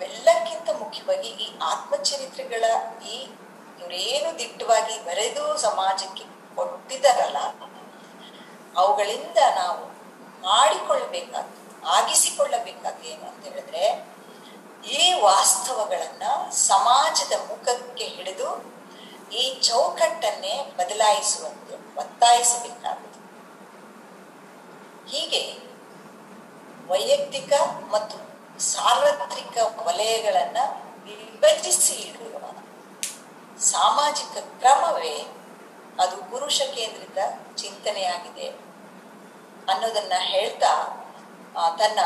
ಎಲ್ಲಕ್ಕಿಂತ 0.01 0.69
ಮುಖ್ಯವಾಗಿ 0.83 1.29
ಈ 1.29 1.47
ಆತ್ಮಚರಿತ್ರೆಗಳ 1.63 2.65
ಈ 3.13 3.17
ಇವರೇನು 3.81 4.39
ದಿಟ್ಟವಾಗಿ 4.39 5.05
ಬರೆದು 5.05 5.59
ಸಮಾಜಕ್ಕೆ 5.59 6.25
ಕೊಟ್ಟಿದ್ದಾರಲ್ಲ, 6.57 7.39
ಅವುಗಳಿಂದ 8.77 9.39
ನಾವು 9.57 9.83
ಮಾಡಿಕೊಳ್ಳಬೇಕಾದ್ದು 10.43 11.59
ಆಗಿಸಿಕೊಳ್ಳಬೇಕಾದ 11.87 12.95
ಏನು 13.05 13.25
ಅಂತ 13.27 13.45
ಹೇಳಿದ್ರೆ 13.45 13.85
ಈ 14.85 15.13
ವಾಸ್ತವಗಳನ್ನ 15.21 16.25
ಸಮಾಜದ 16.51 17.33
ಮುಖಕ್ಕೆ 17.49 18.05
ಹಿಡಿದು 18.05 18.49
ಈ 19.33 19.61
ಚೌಕಟ್ಟನ್ನೇ 19.61 20.73
ಬದಲಾಯಿಸುವಂತೆ 20.77 21.75
ಒತ್ತಾಯಿಸಬೇಕಾಗುತ್ತದೆ. 21.97 23.05
ಹೀಗೆ 25.09 25.43
ವೈಯಕ್ತಿಕ 26.89 27.53
ಮತ್ತು 27.91 28.17
ಸಾರ್ವತ್ರಿಕ 28.59 29.57
ವಲಯಗಳನ್ನ 29.87 30.59
ವಿಭಜಿಸಿ 31.05 31.95
ಇಡುವ 31.95 32.39
ಸಾಮಾಜಿಕ 33.73 34.37
ಕ್ರಮವೇ 34.61 35.17
ಅದು 36.01 36.17
ಪುರುಷ 36.31 36.61
ಕೇಂದ್ರಿತ 36.75 37.19
ಚಿಂತನೆಯಾಗಿದೆ 37.57 38.49
ಅನ್ನೋದನ್ನ 39.69 40.13
ಹೇಳ್ತಾ 40.13 40.73
ತನ್ನ 41.79 42.01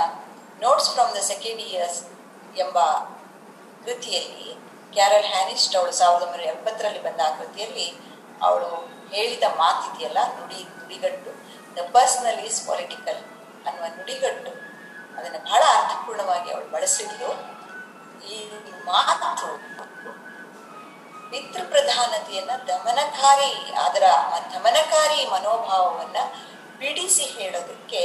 notes 0.63 0.91
from 0.91 1.17
the 1.17 1.21
second 1.21 1.61
years 1.61 2.01
ಎಂಬ 2.57 2.79
ಕೃತಿಯಲ್ಲಿ 3.85 4.55
ಕ್ಯಾರಲ್ 4.93 5.25
ಹ್ಯಾನಿಸ್ಟ್ 5.25 5.77
ಅವಳು 5.77 5.93
ಸಾವಿರದ 5.93 6.23
ಒಂಬೈನೂರ 6.23 6.47
ಎಪ್ಪತ್ತರಲ್ಲಿ 6.47 7.03
ಬಂದ 7.03 7.21
ಆ 7.27 7.31
ಕೃತಿಯಲ್ಲಿ 7.31 7.87
ಅವಳು 8.43 8.93
ಹೇಳಿದ 9.11 9.43
ಮಾತಿದೆಯಲ್ಲ, 9.57 10.19
ನುಡಿ, 10.41 10.65
ನುಡಿಗಟ್ಟು. 10.65 11.31
ದ 11.77 11.79
ಪರ್ಸನಲ್ 11.93 12.41
ಈಸ್ 12.41 12.67
ಪೊಲಿಟಿಕಲ್ 12.67 13.21
ಅನ್ನುವ 13.67 13.87
ನುಡಿಗಟ್ಟು. 13.97 14.51
ಅದನ್ನು 15.19 15.39
ಬಹಳ 15.39 15.63
ಅರ್ಥಪೂರ್ಣವಾಗಿ 15.63 16.53
ಅವಳು 16.53 16.71
ಬಳಸಿದ್ಲು. 16.71 17.31
ಈ 18.29 18.51
ಮಾತು 18.85 19.73
ಪಿತೃಪ್ರಧಾನತೆಯನ್ನ 21.31 22.51
ದಮನಕಾರಿ, 22.69 23.73
ಅದರ 23.73 24.03
ದಮನಕಾರಿ 24.55 25.27
ಮನೋಭಾವವನ್ನ 25.27 26.17
ಬಿಡಿಸಿ 26.79 27.25
ಹೇಳೋದಕ್ಕೆ 27.25 28.03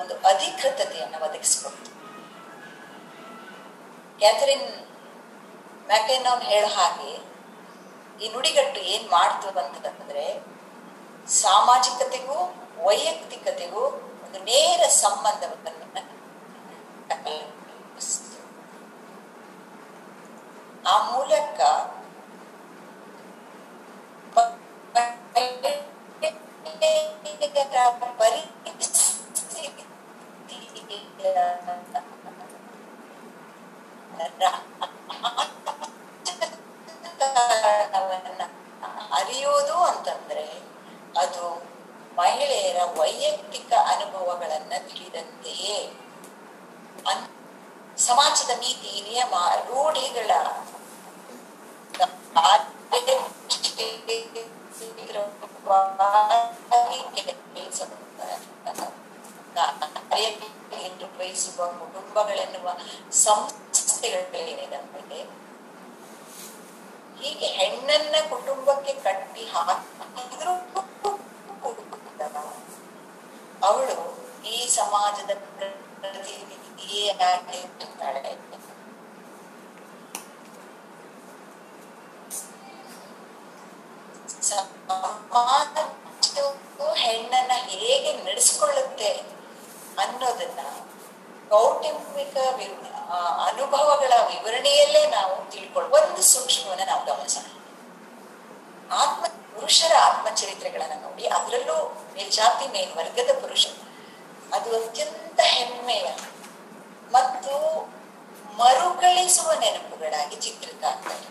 ಒಂದು 0.00 0.14
ಅಧಿಕೃತತೆಯನ್ನು 0.14 1.24
ಒದಗಿಸಿಕೊಡ್ತು. 1.24 1.91
ಕ್ಯಾಥರಿನ್ 4.22 4.66
ಮ್ಯಾಕೆನೌನ್ 5.86 6.42
ಹೇಳೋ 6.42 6.68
ಹಾಗೆ 6.68 7.12
ಈ 8.20 8.28
ನುಡಿಗಟ್ಟು 8.34 8.80
ಏನ್ 8.92 9.06
ಮಾಡ್ತು 9.08 9.48
ಅಂತಂದ್ರೆ 9.62 10.26
ಸಾಮಾಜಿಕತೆಗೂ 11.36 12.38
ವೈಯಕ್ತಿಕತೆಗೂ 12.86 13.82
ಒಂದು 14.24 14.38
ನೇರ 14.44 14.82
ಸಂಬಂಧವನ್ನು 14.98 15.70
ಆ 20.84 20.94
ಮೂಲಕ 21.08 21.60
ಪರಿಸ್ಥಿತಿಯವನ್ನ 31.12 32.11
ಅರಿಯೋದು 39.12 39.76
ಅಂತಂದ್ರೆ 39.82 40.46
ಅದು 41.16 41.46
ಮಹಿಳೆಯರ 42.18 42.78
ವೈಯಕ್ತಿಕ 43.00 43.72
ಅನುಭವಗಳನ್ನ 43.86 44.72
ತಿಳಿದಂತೆಯೇ 44.88 45.78
ಸಮಾಜದ 47.98 48.52
ನೀತಿ 48.58 48.92
ನಿಯಮ 49.08 49.34
ರೂಢಿಗಳ 49.68 50.30
ನಿರ್ವಹಿಸುವ 60.94 61.66
ಕುಟುಂಬಗಳೆನ್ನುವ 61.78 62.68
ಸಮಸ್ಯೆಗಳಿದೆ 64.02 65.20
ಹೀಗೆ 67.18 67.48
ಹೆಣ್ಣನ್ನ 67.48 68.14
ಕುಟುಂಬಕ್ಕೆ 68.30 68.92
ಕಟ್ಟಿ 69.04 69.44
ಹಾಕಿದ್ರು 69.46 70.54
ಅವಳು 73.62 73.96
ಈ 74.46 74.56
ಸಮಾಜದ 74.70 75.32
ಪ್ರತಿನಿಧಿಯೇ 76.00 77.04
ಆಗಿರ್ತಾಳೆ 77.24 78.32
ಸಮಾಜವು 84.50 86.48
ಹೆಣ್ಣನ್ನ 86.94 87.52
ಹೇಗೆ 87.68 88.12
ನಡೆಸ್ಕೊಳ್ಳುತ್ತೆ 88.24 89.12
ಅನ್ನೋದನ್ನ 89.98 90.62
ಕೌಟುಂಬಿಕ 91.50 92.36
ವಿರುದ್ಧ 92.56 92.91
ಅನುಭವಗಳ 93.46 94.12
ವಿವರಣೆಯಲ್ಲೇ 94.32 95.02
ನಾವು 95.16 95.34
ತಿಳ್ಕೊಳ್ಳ 95.52 95.88
ಒಂದು 95.98 96.22
ಸೂಕ್ಷ್ಮವನ್ನು 96.32 96.86
ನಾವು 96.90 97.02
ಗಮನಿಸೋಣ. 97.10 97.46
ಆತ್ಮ, 99.02 99.24
ಪುರುಷರ 99.54 99.92
ಆತ್ಮಚರಿತ್ರೆಗಳನ್ನ 100.08 100.94
ನೋಡಿ, 101.06 101.24
ಅದರಲ್ಲೂ 101.36 101.76
ಮೇಲ್ಜಾತಿ, 102.16 102.66
ಮೇಲ್ವರ್ಗದ 102.76 103.32
ಪುರುಷ, 103.42 103.64
ಅದು 104.56 104.70
ಅತ್ಯಂತ 104.78 105.40
ಹೆಮ್ಮೆಯ 105.56 106.08
ಮತ್ತು 107.16 107.54
ಮರುಕಳಿಸುವ 108.60 109.50
ನೆನಪುಗಳಾಗಿ 109.62 110.36
ಚಿತ್ರಿತ 110.46 110.84
ಆಗ್ತದೆ 110.92 111.28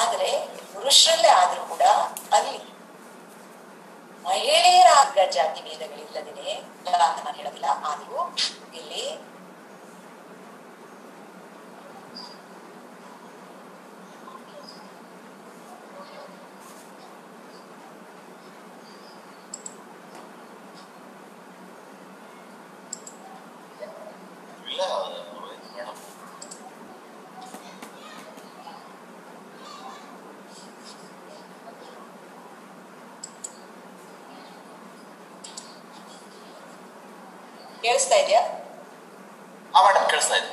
ಆದ್ರೆ 0.00 0.30
ಪುರುಷರಲ್ಲೇ 0.72 1.30
ಆದ್ರೂ 1.40 1.62
ಕೂಡ 1.72 1.84
ಅಲ್ಲಿ 2.38 2.58
ಮಹಿಳೆಯರ 4.26 4.90
ಜಾತಿ 5.38 5.60
ಭೇದಗಳಿಲ್ಲದೇ 5.68 6.52
ಅಂತ 6.54 6.88
ನಾನು 7.26 7.36
ಹೇಳೋದಿಲ್ಲ, 7.40 7.68
ಆದರೂ 7.90 8.18
ಇಲ್ಲ 8.70 8.92
ಮೇಡಮ್ 37.82 37.99
ಕೇಳಿಸ್ತಾ 38.12 38.24
ಇದೆಯಾ 38.24 38.42
ಹಾ 39.74 39.80
ಮೇಡಮ್ 39.86 40.06
ಕೇಳಿಸ್ತಾ 40.10 40.36
ಇದೆ 40.36 40.48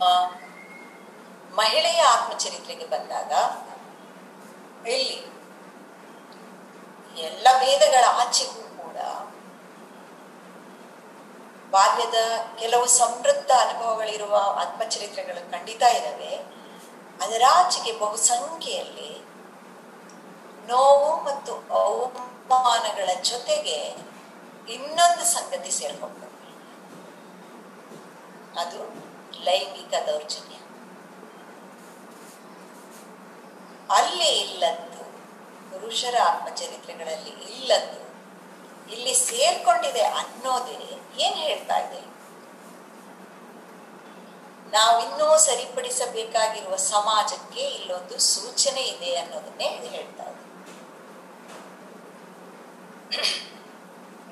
ಆ, 0.00 0.08
ಮಹಿಳೆಯ 1.52 2.00
ಆತ್ಮಚರಿತ್ರೆಗೆ 2.08 2.86
ಬಂದಾಗ 2.88 3.32
ಇಲ್ಲಿ 4.86 5.16
ಎಲ್ಲ 7.22 7.46
ಭೇದಗಳ 7.60 8.04
ಆಚೆಗೂ 8.18 8.62
ಕೂಡ 8.78 8.98
ಬಾಲ್ಯದ 11.72 12.18
ಕೆಲವು 12.60 12.86
ಸಮೃದ್ಧ 12.96 13.50
ಅನುಭವಗಳಿರುವ 13.64 14.34
ಆತ್ಮಚರಿತ್ರೆಗಳು 14.62 15.40
ಖಂಡಿತ 15.50 15.82
ಇದ್ದಾವೆ 15.96 16.32
ಅದರಾಚೆಗೆ 17.20 17.92
ಬಹುಸಂಖ್ಯೆಯಲ್ಲಿ 17.98 19.10
ನೋವು 20.68 21.10
ಮತ್ತು 21.24 21.52
ಅವಮಾನಗಳ 21.78 23.08
ಜೊತೆಗೆ 23.24 23.78
ಇನ್ನೊಂದು 24.68 25.24
ಸಂಗತಿ 25.32 25.70
ಸೇರ್ಕೊಂಡ್ಬಂದಿದೆ 25.74 26.52
ಅದು 28.56 28.78
ಲೈಂಗಿಕ 29.44 29.94
ದೌರ್ಜನ್ಯ 30.06 30.54
ಅಲ್ಲಿ 33.90 34.30
ಇಲ್ಲದ್ದು 34.44 35.02
ಪುರುಷರ 35.70 36.16
ಆತ್ಮಚರಿತ್ರೆಗಳಲ್ಲಿ 36.28 37.32
ಇಲ್ಲದ್ದು 37.48 38.00
ಇಲ್ಲಿ 38.88 39.14
ಸೇರ್ಕೊಂಡಿದೆ 39.22 40.04
ಅನ್ನೋದೇ 40.20 40.76
ಏನ್ 41.18 41.38
ಹೇಳ್ತಾ 41.42 41.76
ಇದೆ 41.84 42.00
ನಾವಿನ್ನೂ 44.72 45.28
ಸರಿಪಡಿಸಬೇಕಾಗಿರುವ 45.44 46.76
ಸಮಾಜಕ್ಕೆ 47.56 47.76
ಇಲ್ಲೊಂದು 47.76 48.16
ಸೂಚನೆ 48.32 48.82
ಇದೆ 48.94 49.10
ಅನ್ನೋದನ್ನೇ 49.16 49.68
ಹೇಳ್ತಾ 49.94 50.24
ಇದೆ 50.30 50.42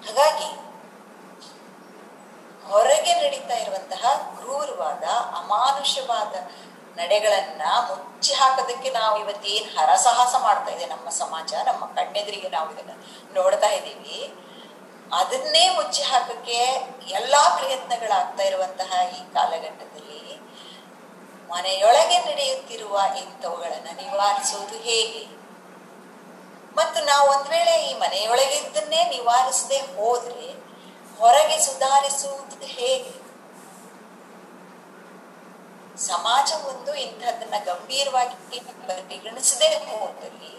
ಹಾಗಾಗಿ, 0.07 0.49
ಹೊರಗೆ 2.65 3.13
ನಡೀತಾ 3.23 3.57
ಇರುವಂತಹ 3.57 4.03
ಕ್ರೂರವಾದ 4.35 5.05
ಅಮಾನುಷವಾದ 5.41 6.35
ನಡೆಗಳನ್ನ 6.97 7.63
ಮುಚ್ಚಿ 7.89 8.33
ಹಾಕೋದಕ್ಕೆ 8.35 8.91
ನಾವು 8.91 9.15
ಇವತ್ತೇನ್ 9.21 9.69
ಹರಸಾಹಸ 9.77 10.35
ಮಾಡ್ತಾ 10.43 10.71
ಇದೆ 10.77 10.87
ನಮ್ಮ 10.87 11.09
ಸಮಾಜ, 11.23 11.53
ನಮ್ಮ 11.67 11.85
ಕಣ್ಣೆದುರಿಗೆ 11.97 12.49
ನಾವು 12.49 12.69
ಇದನ್ನ 12.75 12.95
ನೋಡ್ತಾ 13.35 13.71
ಇದ್ದೀವಿ. 13.79 14.19
ಅದನ್ನೇ 15.13 15.65
ಮುಚ್ಚಿ 15.77 16.03
ಹಾಕಕ್ಕೆ 16.03 16.59
ಎಲ್ಲಾ 17.15 17.43
ಪ್ರಯತ್ನಗಳಾಗ್ತಾ 17.57 18.43
ಇರುವಂತಹ 18.43 18.91
ಈ 19.17 19.21
ಕಾಲಘಟ್ಟದಲ್ಲಿ 19.35 20.21
ಮನೆಯೊಳಗೆ 21.51 22.19
ನಡೆಯುತ್ತಿರುವ 22.19 23.01
ಇಂಥವುಗಳನ್ನ 23.19 23.89
ನಿವಾರಿಸುವುದು 23.97 24.77
ಹೇಗೆ? 24.79 25.35
ಮತ್ತು 26.77 27.05
ನಾವು 27.05 27.29
ಒಂದ್ 27.31 27.49
ವೇಳೆ 27.49 27.91
ಈ 27.91 27.95
ಮನೆಯೊಳಗಿದ್ದನ್ನೇ 27.95 29.05
ನಿವಾರಿಸದೆ 29.05 29.79
ಹೋದ್ರೆ 29.79 30.51
ಹೊರಗೆ 31.19 31.59
ಸುಧಾರಿಸುವುದು 31.59 32.67
ಹೇಗೆ? 32.67 33.25
ಸಮಾಜ 35.99 36.53
ಒಂದು 36.69 36.95
ಇಂಥದ್ದನ್ನ 36.95 37.65
ಗಂಭೀರವಾಗಿ 37.65 38.61
ಪರಿಗಣಿಸದೆ 38.87 39.69
ಹೋದಲ್ಲಿ 39.69 40.55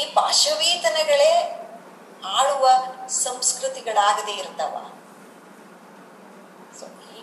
ಈ 0.00 0.04
ಪಾಶವೀತನಗಳೇ 0.04 1.54
ಆಳುವ 2.24 2.68
ಸಂಸ್ಕೃತಿಗಳಾಗದೇ 3.08 4.32
ಇರ್ತಾವ. 4.32 4.97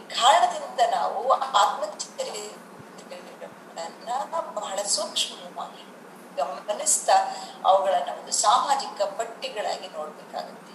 ಕಾರಣದಿಂದ 0.09 0.91
ನಾವು 0.91 1.31
ಆತ್ಮಚರಿತ್ರೆಗಳನ್ನ 1.31 4.09
ಬಹಳ 4.53 4.83
ಸೂಕ್ಷ್ಮವಾಗಿ 4.83 5.95
ಗಮನಿಸ್ತಾ 6.35 7.13
ಅವುಗಳನ್ನ 7.65 8.19
ಒಂದು 8.19 8.31
ಸಾಮಾಜಿಕ 8.31 9.01
ಪಟ್ಟಿಗಳಾಗಿ 9.01 9.87
ನೋಡ್ಬೇಕಾಗುತ್ತೆ. 9.87 10.65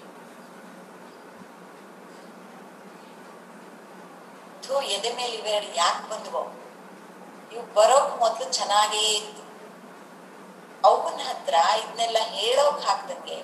ಎದೆ 4.84 5.14
ಮೇಲೆ 5.14 5.32
ಇವೆರಡು 5.32 5.66
ಯಾಕೆ 5.66 6.10
ಬಂದ್ವು? 6.10 6.52
ಇವು 7.52 7.74
ಬರೋಕ್ 7.74 8.18
ಮೊದ್ಲು 8.18 8.52
ಚೆನ್ನಾಗೇ 8.52 8.98
ಇತ್ತು. 8.98 9.42
ಅವನ 10.88 11.28
ಹತ್ರ 11.28 11.54
ಇದನ್ನೆಲ್ಲ 11.78 12.16
ಹೇಳೋಕ್ 12.20 12.80
ಹಾಕ್ದಂಗೆ 12.80 13.42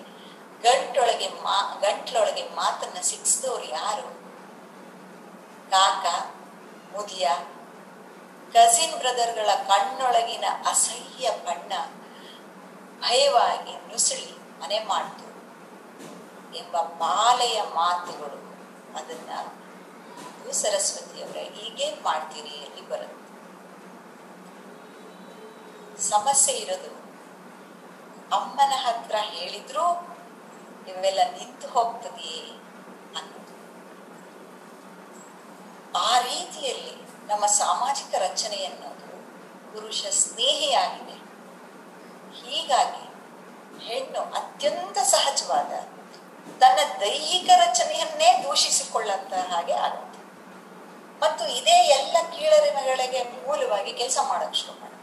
ಗಂಟೊಳಗೆ 0.63 1.29
ಮಾ, 1.29 1.77
ಗಂಟ್ಲೊಳಗೆ 1.81 2.43
ಮಾತನ್ನ 2.43 3.01
ಸಿಕ್ಸಿದವ್ರು 3.01 3.65
ಯಾರು? 3.65 4.16
ಕಾಕ, 5.73 6.07
ಮುದಿಯ 6.93 7.27
ಕಸಿನ್ 8.55 8.97
ಬ್ರದರ್ಗಳ 9.01 9.51
ಕಣ್ಣೊಳಗಿನ 9.71 10.47
ಅಸಹ್ಯ 10.71 11.31
ಬಣ್ಣ 11.47 11.73
ಭಯವಾಗಿ 13.03 13.75
ನುಸುಳಿ 13.89 14.31
ಮನೆ 14.61 14.79
ಮಾಡ್ತು 14.91 15.27
ಎಂಬ 16.61 16.77
ಮಾಲೆಯ 17.03 17.59
ಮಾತುಗಳು 17.79 18.39
ಅದನ್ನ 18.99 19.31
ಸರಸ್ವತಿಯವರ 20.61 21.39
ಈಗೇನ್ 21.65 21.99
ಮಾಡ್ತೀರಿ? 22.05 22.55
ಎಲ್ಲಿ 22.67 22.83
ಬರುತ್ತೆ? 22.91 23.23
ಸಮಸ್ಯೆ 26.11 26.55
ಇರೋದು, 26.63 26.91
ಅಮ್ಮನ 28.37 28.73
ಹತ್ರ 28.85 29.17
ಹೇಳಿದ್ರು 29.33 29.87
ಇವೆಲ್ಲ 30.91 31.21
ನಿಂತು 31.37 31.69
ಹೋಗ್ತದೆಯೇ 31.75 32.43
ಅನ್ನೋದು 33.19 33.55
ಆ 36.05 36.11
ರೀತಿಯಲ್ಲಿ 36.47 36.95
ನಮ್ಮ 37.29 37.47
ಸಾಮಾಜಿಕ 37.47 38.15
ರಚನೆ 38.15 38.59
ಅನ್ನೋದು 38.65 39.07
ಪುರುಷ 39.73 40.01
ಸ್ನೇಹಿಯಾಗಿದೆ. 40.11 41.17
ಹೀಗಾಗಿ 42.41 43.05
ಹೆಣ್ಣು 43.87 44.21
ಅತ್ಯಂತ 44.33 44.99
ಸಹಜವಾದ 44.99 45.73
ತನ್ನ 46.61 46.79
ದೈಹಿಕ 47.01 47.49
ರಚನೆಯನ್ನೇ 47.57 48.29
ದೂಷಿಸಿಕೊಳ್ಳಂತ 48.45 49.33
ಹಾಗೆ 49.53 49.73
ಆಗುತ್ತೆ. 49.73 50.21
ಮತ್ತು 51.23 51.45
ಇದೇ 51.49 51.77
ಎಲ್ಲ 51.99 52.17
ಕೀಳರಿಮೆಗಳಿಗೆ 52.37 53.21
ಮೂಲವಾಗಿ 53.25 53.93
ಕೆಲಸ 53.93 54.19
ಮಾಡಕ್ 54.23 54.55
ಶುರು 54.55 54.75
ಮಾಡುತ್ತೆ 54.81 54.95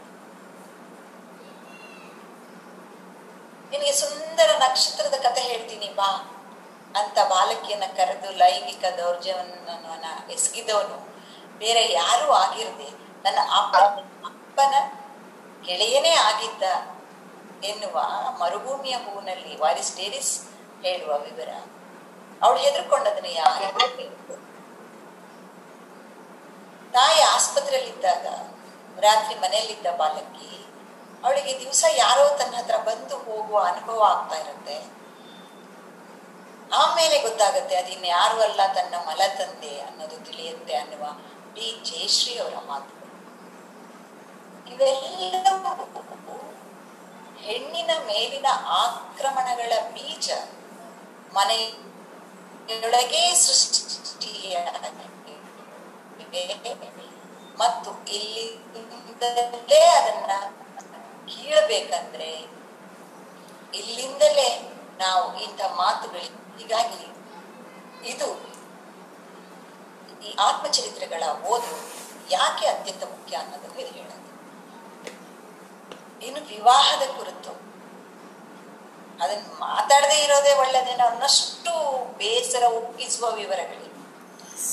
ನಿನಗೆ 3.72 3.94
ಸುಂದರ 3.94 4.50
ನಕ್ಷತ್ರದ 4.58 5.16
ಕತೆ 5.22 5.42
ಹೇಳ್ತೀನಿ 5.42 5.90
ಬಾ 5.96 6.10
ಅಂತ 7.00 7.18
ಬಾಲಕಿಯನ್ನ 7.30 7.84
ಕರೆದು 7.98 8.32
ಲೈಂಗಿಕ 8.38 8.86
ದೌರ್ಜವನ್ನ 8.98 10.06
ಎಸಗಿದವನು 10.32 11.13
ಬೇರೆ 11.62 11.84
ಯಾರೂ 11.92 12.28
ಆಗಿರದೆ 12.44 12.90
ನನ್ನ 13.24 13.40
ಅಪ್ಪ, 13.60 13.76
ಅಪ್ಪನ 14.30 14.74
ಗೆಳೆಯನೇ 15.68 16.14
ಆಗಿದ್ದ 16.30 16.64
ಎನ್ನುವ 17.70 17.98
ಮರುಭೂಮಿಯ 18.40 18.96
ಹೂನಲ್ಲಿ 19.06 19.54
ವಾರಿಸ್ 19.62 19.96
ಡೇರಿಸ್ 19.98 20.34
ಹೇಳುವ 20.84 21.12
ವಿವರ. 21.18 21.52
ಅವಳು 22.44 22.58
ಹೆದರ್ಕೊಂಡದನ್ನ 22.58 23.30
ಯಾರು 23.42 23.68
ತಾಯಿ 26.96 27.22
ಆಸ್ಪತ್ರೆಯಲ್ಲಿದ್ದಾಗ, 27.36 28.26
ರಾತ್ರಿ 29.00 29.36
ಮನೆಯಲ್ಲಿದ್ದ 29.36 29.88
ಬಾಲಕಿ, 29.98 30.52
ಅವಳಿಗೆ 31.24 31.54
ದಿವಸ 31.60 31.84
ಯಾರೋ 31.96 32.24
ತನ್ನ 32.40 32.54
ಹತ್ರ 32.56 32.78
ಬಂದು 32.88 33.16
ಹೋಗುವ 33.18 33.60
ಅನುಭವ 33.72 34.00
ಆಗ್ತಾ 34.04 34.38
ಇರುತ್ತೆ. 34.38 34.78
ಆಮೇಲೆ 36.82 37.16
ಗೊತ್ತಾಗುತ್ತೆ 37.20 37.76
ಅದಿನ್ 37.76 38.06
ಯಾರು 38.06 38.38
ಅಲ್ಲ, 38.42 38.62
ತನ್ನ 38.74 38.96
ಮಲ 39.08 39.22
ತಂದೆ 39.40 39.74
ಅನ್ನೋದು 39.80 40.18
ತಿಳಿಯುತ್ತೆ 40.28 40.76
ಅನ್ನುವ 40.76 41.06
ಡಿ 41.56 41.82
ಜಯಶ್ರೀ 41.84 42.38
ಅವರ 42.38 42.54
ಮಾತು. 42.66 42.94
ಇವೆಲ್ಲವೂ 44.72 46.54
ಹೆಣ್ಣಿನ 47.38 47.90
ಮೇಲಿನ 48.06 48.46
ಆಕ್ರಮಣಗಳ 48.66 49.72
ಬೀಜ 49.94 50.32
ಮನೆಯೊಳಗೆ 51.36 53.36
ಸೃಷ್ಟಿಯ 53.36 54.58
ಮತ್ತು 57.60 58.12
ಇಲ್ಲಿಂದಲೇ 58.12 59.80
ಅದನ್ನ 59.80 60.32
ಕೀಳಬೇಕಂದ್ರೆ 61.28 62.50
ಇಲ್ಲಿಂದಲೇ 63.74 64.80
ನಾವು 64.98 65.44
ಇಂಥ 65.44 65.62
ಮಾತುಗಳು 65.62 66.58
ಹೀಗಾಗಿ 66.58 67.08
ಇದು 68.10 68.53
ಈ 70.24 70.36
ಆತ್ಮಚರಿತ್ರೆಗಳ 70.40 71.24
ಓದು 71.48 71.72
ಯಾಕೆ 72.30 72.66
ಅತ್ಯಂತ 72.68 73.04
ಮುಖ್ಯ 73.04 73.38
ಅನ್ನೋದನ್ನು 73.38 73.82
ಇದು 73.82 73.94
ಹೇಳೋದು. 73.94 74.20
ಇನ್ನು 76.26 76.42
ವಿವಾಹದ 76.48 77.02
ಕುರಿತು 77.18 77.52
ಅದನ್ನ 79.24 79.46
ಮಾತಾಡದೇ 79.60 80.18
ಇರೋದೇ 80.24 80.54
ಒಳ್ಳೆದೇನೋ 80.54 81.06
ಅನ್ನಷ್ಟು 81.06 81.72
ಬೇಸರ 82.18 82.64
ಒಪ್ಪಿಸುವ 82.64 83.32
ವಿವರಗಳಿವೆ. 83.32 83.90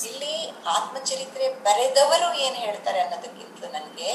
ಇಲ್ಲಿ 0.06 0.62
ಆತ್ಮಚರಿತ್ರೆ 0.66 1.54
ಬರೆದವರು 1.54 2.34
ಏನ್ 2.34 2.54
ಹೇಳ್ತಾರೆ 2.54 3.00
ಅನ್ನೋದಕ್ಕಿಂತ 3.00 3.64
ನನಗೆ 3.64 4.10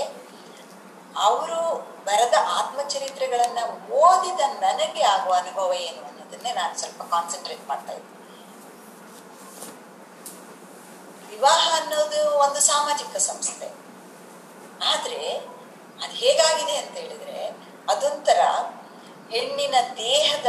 ಅವರು 1.18 1.60
ಬರೆದ 2.06 2.34
ಆತ್ಮಚರಿತ್ರೆಗಳನ್ನ 2.48 3.58
ಓದಿದ 3.92 4.40
ನನಗೆ 4.40 5.04
ಆಗುವ 5.04 5.34
ಅನುಭವ 5.34 5.74
ಏನು 5.74 6.08
ಅನ್ನೋದನ್ನೇ 6.08 6.54
ನಾನು 6.54 6.80
ಸ್ವಲ್ಪ 6.80 7.02
ಕಾನ್ಸಂಟ್ರೇಟ್ 7.04 7.68
ಮಾಡ್ತಾ 7.68 7.94
ಇದ್ದೆ 7.94 8.15
ವಿವಾಹ 11.36 11.82
ಅನ್ನೋದು 11.82 12.40
ಒಂದು 12.40 12.60
ಸಾಮಾಜಿಕ 12.60 13.18
ಸಂಸ್ಥೆ. 13.18 13.68
ಆದ್ರೆ 14.86 15.30
ಅದು 16.04 16.16
ಹೇಗಾಗಿದೆ 16.16 16.78
ಅಂತ 16.78 16.98
ಹೇಳಿದ್ರೆ 16.98 17.58
ಅದೊಂಥರ 17.90 18.40
ಹೆಣ್ಣಿನ 19.32 19.76
ದೇಹದ 19.98 20.46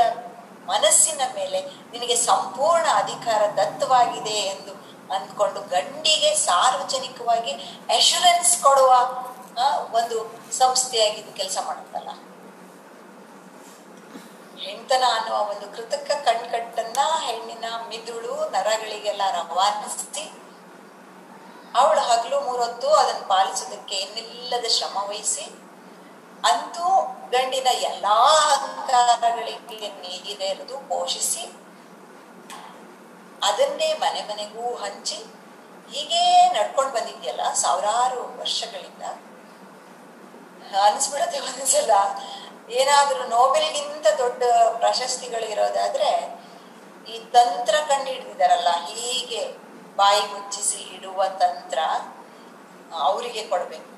ಮನಸ್ಸಿನ 0.67 1.21
ಮೇಲೆ 1.35 1.61
ನಿನಗೆ 1.93 2.17
ಸಂಪೂರ್ಣ 2.17 2.87
ಅಧಿಕಾರ 2.87 3.43
ದತ್ತವಾಗಿದೆ 3.57 4.31
ಎಂದು 4.31 4.73
ಅಂದ್ಕೊಂಡು 5.15 5.61
ಗಂಡಿಗೆ 5.61 6.35
ಸಾರ್ವಜನಿಕವಾಗಿ 6.35 7.53
ಅಶೂರೆನ್ಸ್ 7.89 8.63
ಕೊಡುವ 8.63 8.93
ಒಂದು 9.93 10.17
ಸಂಸ್ಥೆಯಾಗಿ 10.53 11.21
ಇದು 11.21 11.33
ಕೆಲಸ 11.33 11.59
ಮಾಡುತ್ತಲ್ಲ? 11.67 12.09
ಹೆಣ್ತನ 14.59 15.05
ಅನ್ನುವ 15.15 15.51
ಒಂದು 15.51 15.77
ಕೃತಕ 15.77 16.11
ಕಣ್ಕಟ್ಟನ್ನ 16.25 16.99
ಹೆಣ್ಣಿನ 17.21 17.65
ಮಿದುಳು 17.89 18.51
ನರಗಳಿಗೆಲ್ಲ 18.51 19.31
ರವಾನಿಸಿ 19.31 20.25
ಅವಳು 21.79 22.03
ಹಗಲು 22.09 22.39
ಮೂರೊತ್ತು 22.41 22.89
ಅದನ್ನು 23.01 23.25
ಪಾಲಿಸೋದಕ್ಕೆ 23.33 23.97
ಇನ್ನಿಲ್ಲದ 24.05 24.67
ಶ್ರಮ 24.77 24.97
ವಹಿಸಿ, 25.09 25.47
ಅಂತೂ 26.51 26.87
ಗಂಡಿನ 27.35 27.69
ಎಲ್ಲಾ 27.91 28.17
ಅಹಂಕಾರಗಳಿಗೆ 28.57 29.89
ನೀರೆರೆದು 30.03 30.77
ಪೋಷಿಸಿ, 30.91 31.45
ಅದನ್ನೇ 33.49 33.89
ಮನೆ 34.05 34.21
ಮನೆಗೂ 34.29 34.67
ಹಂಚಿ, 34.85 35.19
ಹೀಗೇ 35.93 36.25
ನಡ್ಕೊಂಡು 36.57 36.93
ಬಂದಿದ್ಯಲ್ಲ 36.97 37.43
ಸಾವಿರಾರು 37.63 38.23
ವರ್ಷಗಳಿಂದ. 38.41 39.05
ಅನ್ಸ್ಬಿಡತ್ತೆ 40.87 41.41
ಒಂದ್ಸಲ 41.49 41.93
ಏನಾದ್ರೂ 42.79 43.23
ನೋಬೆಲ್ಗಿಂತ 43.37 44.07
ದೊಡ್ಡ 44.23 44.43
ಪ್ರಶಸ್ತಿಗಳು 44.81 45.47
ಇರೋದಾದ್ರೆ 45.55 46.11
ಈ 47.13 47.17
ತಂತ್ರ 47.35 47.75
ಕಂಡು 47.91 48.09
ಹಿಡಿದಿದಾರಲ್ಲ 48.15 48.71
ಹೀಗೆ 48.89 49.43
ಬಾಯಿ 49.99 50.23
ಮುಚ್ಚಿಸಿ 50.33 50.81
ಇಡುವ 50.97 51.29
ತಂತ್ರ 51.43 51.79
ಅವರಿಗೆ 53.07 53.43
ಕೊಡಬೇಕು. 53.53 53.91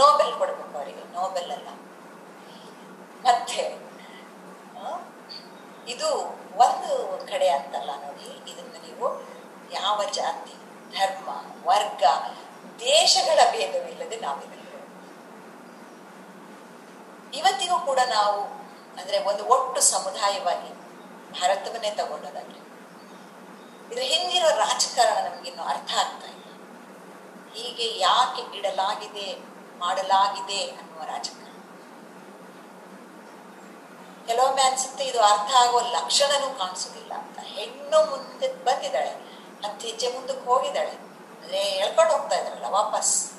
ನೋಬೆಲ್ 0.00 0.32
ಕೊಡಬೇಕು 0.40 0.74
ಅವರಿಗೆ 0.80 1.02
ನೋಬೆಲ್ 1.18 1.50
ಅಲ್ಲ. 1.56 1.68
ಮತ್ತೆ 3.26 3.62
ಇದು 5.92 6.08
ಒಂದು 6.64 6.92
ಕಡೆ 7.30 7.48
ಅಂತಲ್ಲ 7.58 7.90
ನೋಡಿ, 8.04 8.28
ಇದನ್ನ 8.50 8.76
ನೀವು 8.86 9.06
ಯಾವ 9.72 9.98
ಜಾತಿ, 10.18 10.54
ಧರ್ಮ, 10.96 11.28
ವರ್ಗ, 11.68 12.04
ದೇಶಗಳ 12.80 13.38
ಭೇದವಿಲ್ಲದೆ 13.54 14.18
ನಾವು 14.26 14.54
ಇವತ್ತಿಗೂ 17.38 17.76
ಕೂಡ 17.88 18.00
ನಾವು, 18.16 18.40
ಅಂದ್ರೆ 18.98 19.16
ಒಂದು 19.30 19.42
ಒಟ್ಟು 19.54 19.80
ಸಮುದಾಯವಾಗಿ 19.92 20.70
ಭಾರತವನ್ನೇ 21.38 21.90
ತಗೊಂಡೋದಾದ್ರೆ 21.98 22.60
ಇದ್ರ 23.90 24.02
ಹಿಂದಿರೋ 24.02 24.48
ರಾಜಕಾರಣ 24.48 25.28
ನಮಗಿನ್ನು 25.28 25.62
ಅರ್ಥ 25.62 25.90
ಆಗ್ತಾ 25.98 26.26
ಇಲ್ಲ. 26.26 26.46
ಹೀಗೆ 27.54 27.98
ಯಾಕೆ 27.98 28.58
ಇಡಲಾಗಿದೆ, 28.58 29.38
ಮಾಡಲಾಗಿದೆ 29.78 30.70
ಅನ್ನುವ 30.70 31.04
ರಾಜಕಾರಣ. 31.04 31.42
ಕೆಲವೊಮ್ಮೆ 34.26 34.62
ಅನ್ಸುತ್ತೆ 34.62 35.04
ಇದು 35.04 35.20
ಅರ್ಥ 35.20 35.54
ಆಗುವ 35.54 35.80
ಲಕ್ಷಣನೂ 35.80 36.58
ಕಾಣಿಸೋದಿಲ್ಲ 36.58 37.14
ಅಂತ. 37.14 37.38
ಹೆಣ್ಣು 37.38 38.10
ಮುಂದೆ 38.10 38.52
ಬಂದಿದ್ದಾಳೆ 38.52 39.10
ಹತ್ತು 39.64 39.86
ಹೆಜ್ಜೆ 39.86 40.12
ಮುಂದಕ್ಕೆ 40.12 40.44
ಹೋಗಿದ್ದಾಳೆ. 40.44 40.90
ಅಂದ್ರೆ 40.90 41.62
ಹೇಳ್ಕೊಂಡು 41.62 42.16
ಹೋಗ್ತಾ 42.16 42.36
ಇದ್ದಾರಲ್ಲ 42.36 42.64
ವಾಪಸ್. 42.64 43.32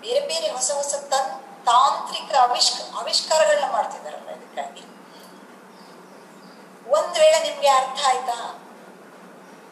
ಬೇರೆ 0.00 0.20
ಬೇರೆ 0.20 0.50
ಹೊಸ 0.50 0.70
ಹೊಸ 0.70 0.94
ತನ್, 0.94 1.64
ತಾಂತ್ರಿಕ 1.64 2.34
ಆವಿಷ್ಕ 2.34 2.94
ಆವಿಷ್ಕಾರಗಳನ್ನ 2.94 3.72
ಮಾಡ್ತಿದ್ದಾರಲ್ಲ 3.72 4.30
ಇದಕ್ಕಾಗಿ. 4.30 4.82
ಒಂದ್ 6.90 7.18
ವೇಳೆ 7.18 7.38
ನಿಮ್ಗೆ 7.50 7.68
ಅರ್ಥ 7.68 8.00
ಆಯ್ತಾ? 8.06 8.63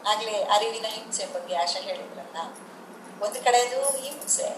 ಆಗ್ಲೇ 0.08 0.42
ಅರಿವಿನ 0.44 0.86
ಹಿಂಸೆ 0.88 1.26
ಬಗ್ಗೆ 1.26 1.54
ಆಶ 1.56 1.76
ಹೇಳಿದ್ರಲ್ಲ. 1.80 2.38
ಒಂದು 3.24 3.44
ಕಡೆದು 3.44 3.80
ಹಿಂಸೆ 3.96 4.48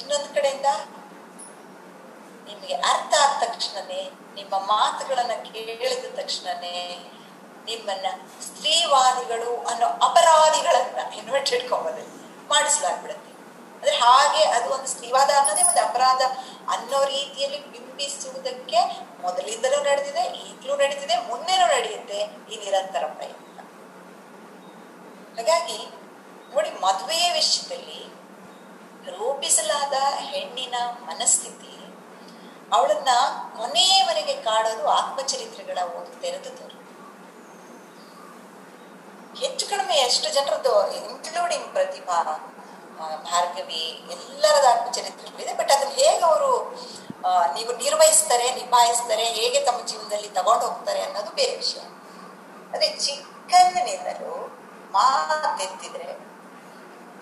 ಇನ್ನೊಂದು 0.00 0.34
ಕಡೆಯಿಂದ 0.34 0.66
ನಿಮಗೆ 2.44 2.74
ಅರ್ಥ 2.74 3.14
ಆದ 3.20 3.32
ತಕ್ಷಣನೇ, 3.44 4.10
ನಿಮ್ಮ 4.34 4.54
ಮಾತುಗಳನ್ನ 4.58 5.30
ಕೇಳಿದ 5.30 6.16
ತಕ್ಷಣನೇ 6.16 6.76
ನಿಮ್ಮನ್ನ 7.64 8.06
ಸ್ತ್ರೀವಾದಿಗಳು 8.42 9.62
ಅನ್ನೋ 9.62 9.86
ಅಪರಾಧಿಗಳನ್ನ 9.86 11.12
ಇನ್ವರ್ಟೆಡ್ 11.14 11.68
ಕಾಮದಲ್ಲಿ 11.68 12.16
ಮಾಡಿಸಲಾಗ್ಬಿಡುತ್ತೆ. 12.48 13.30
ಅಂದ್ರೆ 13.74 13.92
ಹಾಗೆ 13.96 14.44
ಅದು 14.44 14.70
ಒಂದು 14.70 14.86
ಸ್ತ್ರೀವಾದ 14.86 15.30
ಅನ್ನೋದೇ 15.38 15.62
ಒಂದು 15.62 15.80
ಅಪರಾಧ 15.80 16.22
ಅನ್ನೋ 16.68 17.04
ರೀತಿಯಲ್ಲಿ 17.04 17.60
ಬಿಂಬಿಸುವುದಕ್ಕೆ 17.66 18.80
ಮೊದಲಿಂದಲೂ 19.22 19.78
ನಡೆದಿದೆ, 19.82 20.22
ಈಗಲೂ 20.22 20.76
ನಡೀತಿದೆ 20.76 21.16
ಮುಂದೆನೂ 21.16 21.66
ನಡೆಯುತ್ತೆ 21.66 22.18
ಈ 22.52 22.64
ನಿರಂತರ 22.64 23.06
ಪ್ರಯತ್ನ. 23.06 23.51
ಹಾಗಾಗಿ 25.36 25.78
ನೋಡಿ 26.54 26.70
ಮದುವೆಯ 26.70 27.32
ವಿಷಯದಲ್ಲಿ 27.32 28.00
ರೂಪಿಸಲಾದ 29.10 29.92
ಹೆಣ್ಣಿನ 30.16 30.74
ಮನಸ್ಥಿತಿ 31.04 31.72
ಅವಳನ್ನ 32.72 33.08
ಕೊನೆಯವರೆಗೆ 33.56 34.34
ಕಾಡೋದು 34.42 34.88
ಆತ್ಮಚರಿತ್ರೆಗಳ 34.88 35.78
ಒಂದು 35.78 36.12
ತೋರು 36.60 36.78
ಹೆಚ್ಚು 39.40 39.66
ಕಡಿಮೆ 39.70 39.94
ಎಷ್ಟು 39.94 40.28
ಜನರದ್ದು 40.34 40.74
ಇನ್ಕ್ಲೂಡಿಂಗ್ 40.96 41.68
ಪ್ರತಿಭಾ 41.72 42.18
ಭಾರ್ಗವಿ 43.30 43.84
ಎಲ್ಲರದ 44.14 44.66
ಆತ್ಮಚರಿತ್ರೆಗಳಿದೆ. 44.70 45.52
ಬಟ್ 45.54 45.70
ಅದನ್ನ 45.70 45.92
ಹೇಗೆ 45.92 46.24
ಅವರು 46.24 46.52
ನೀವು 47.54 47.72
ನಿರ್ವಹಿಸ್ತಾರೆ, 47.72 48.54
ನಿಭಾಯಿಸ್ತಾರೆ, 48.54 49.24
ಹೇಗೆ 49.24 49.60
ತಮ್ಮ 49.60 49.86
ಜೀವನದಲ್ಲಿ 49.86 50.28
ತಗೊಂಡು 50.28 50.64
ಹೋಗ್ತಾರೆ 50.66 51.02
ಅನ್ನೋದು 51.02 51.30
ಬೇರೆ 51.30 51.56
ವಿಷಯ. 51.56 51.80
ಅದೇ 52.74 52.88
ಚಿಕ್ಕಂದಿನಿಂದಲೂ 53.04 54.51
ಮಾತೆತ್ತಿದ್ರೆ 54.92 56.18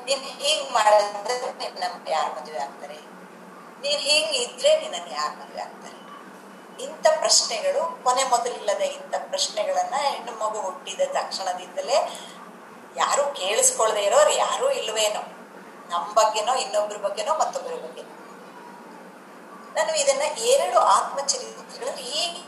ನೀನ್ 0.04 0.22
ಹಿಂಗ್ 0.22 0.72
ಮಾಡಿದ್ರೆ 0.72 1.52
ನಿನ್ನ 1.52 1.84
ಯಾರು 2.08 2.40
ಮದುವೆ 2.40 2.58
ಆಗ್ತಾರೆ? 2.58 2.98
ನೀನ್ 3.82 4.00
ಹಿಂಗ್ 4.00 4.36
ಇದ್ರೆ 4.36 4.80
ನಿನ್ನ 4.80 5.12
ಯಾರು 5.12 5.40
ಮದುವೆ 5.40 5.62
ಆಗ್ತಾರೆ? 5.62 5.96
ಇಂಥ 6.82 7.06
ಪ್ರಶ್ನೆಗಳು 7.18 8.04
ಕೊನೆ 8.04 8.24
ಮೊದಲಿಲ್ಲದ 8.24 8.80
ಇಂಥ 8.80 9.14
ಪ್ರಶ್ನೆಗಳನ್ನ 9.28 9.94
ಹೆಣ್ಣು 9.98 10.32
ಮಗು 10.32 10.60
ಹುಟ್ಟಿದ 10.60 11.00
ತಕ್ಷಣದಿಂದಲೇ 11.12 12.26
ಯಾರು 12.96 13.34
ಕೇಳಿಸ್ಕೊಳ್ದೆ 13.34 14.02
ಇರೋರು 14.02 14.30
ಯಾರೂ 14.30 14.70
ಇಲ್ವೇನೋ? 14.70 15.20
ನಮ್ಮ 15.88 16.12
ಬಗ್ಗೆನೋ 16.12 16.54
ಇನ್ನೊಬ್ಬರ 16.54 16.96
ಬಗ್ಗೆನೋ, 16.96 17.34
ಮತ್ತೊಬ್ಬರ 17.34 17.72
ಬಗ್ಗೆ 17.72 18.02
ನಾನು 19.74 19.98
ಇದನ್ನ 19.98 20.22
ಎರಡು 20.22 20.78
ಆತ್ಮಚರಿತ್ರೆಗಳಲ್ಲಿ 20.78 22.02
ಹೀಗೆ 22.02 22.38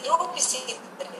ನಿರೂಪಿಸಿದ್ರೆ 0.00 1.11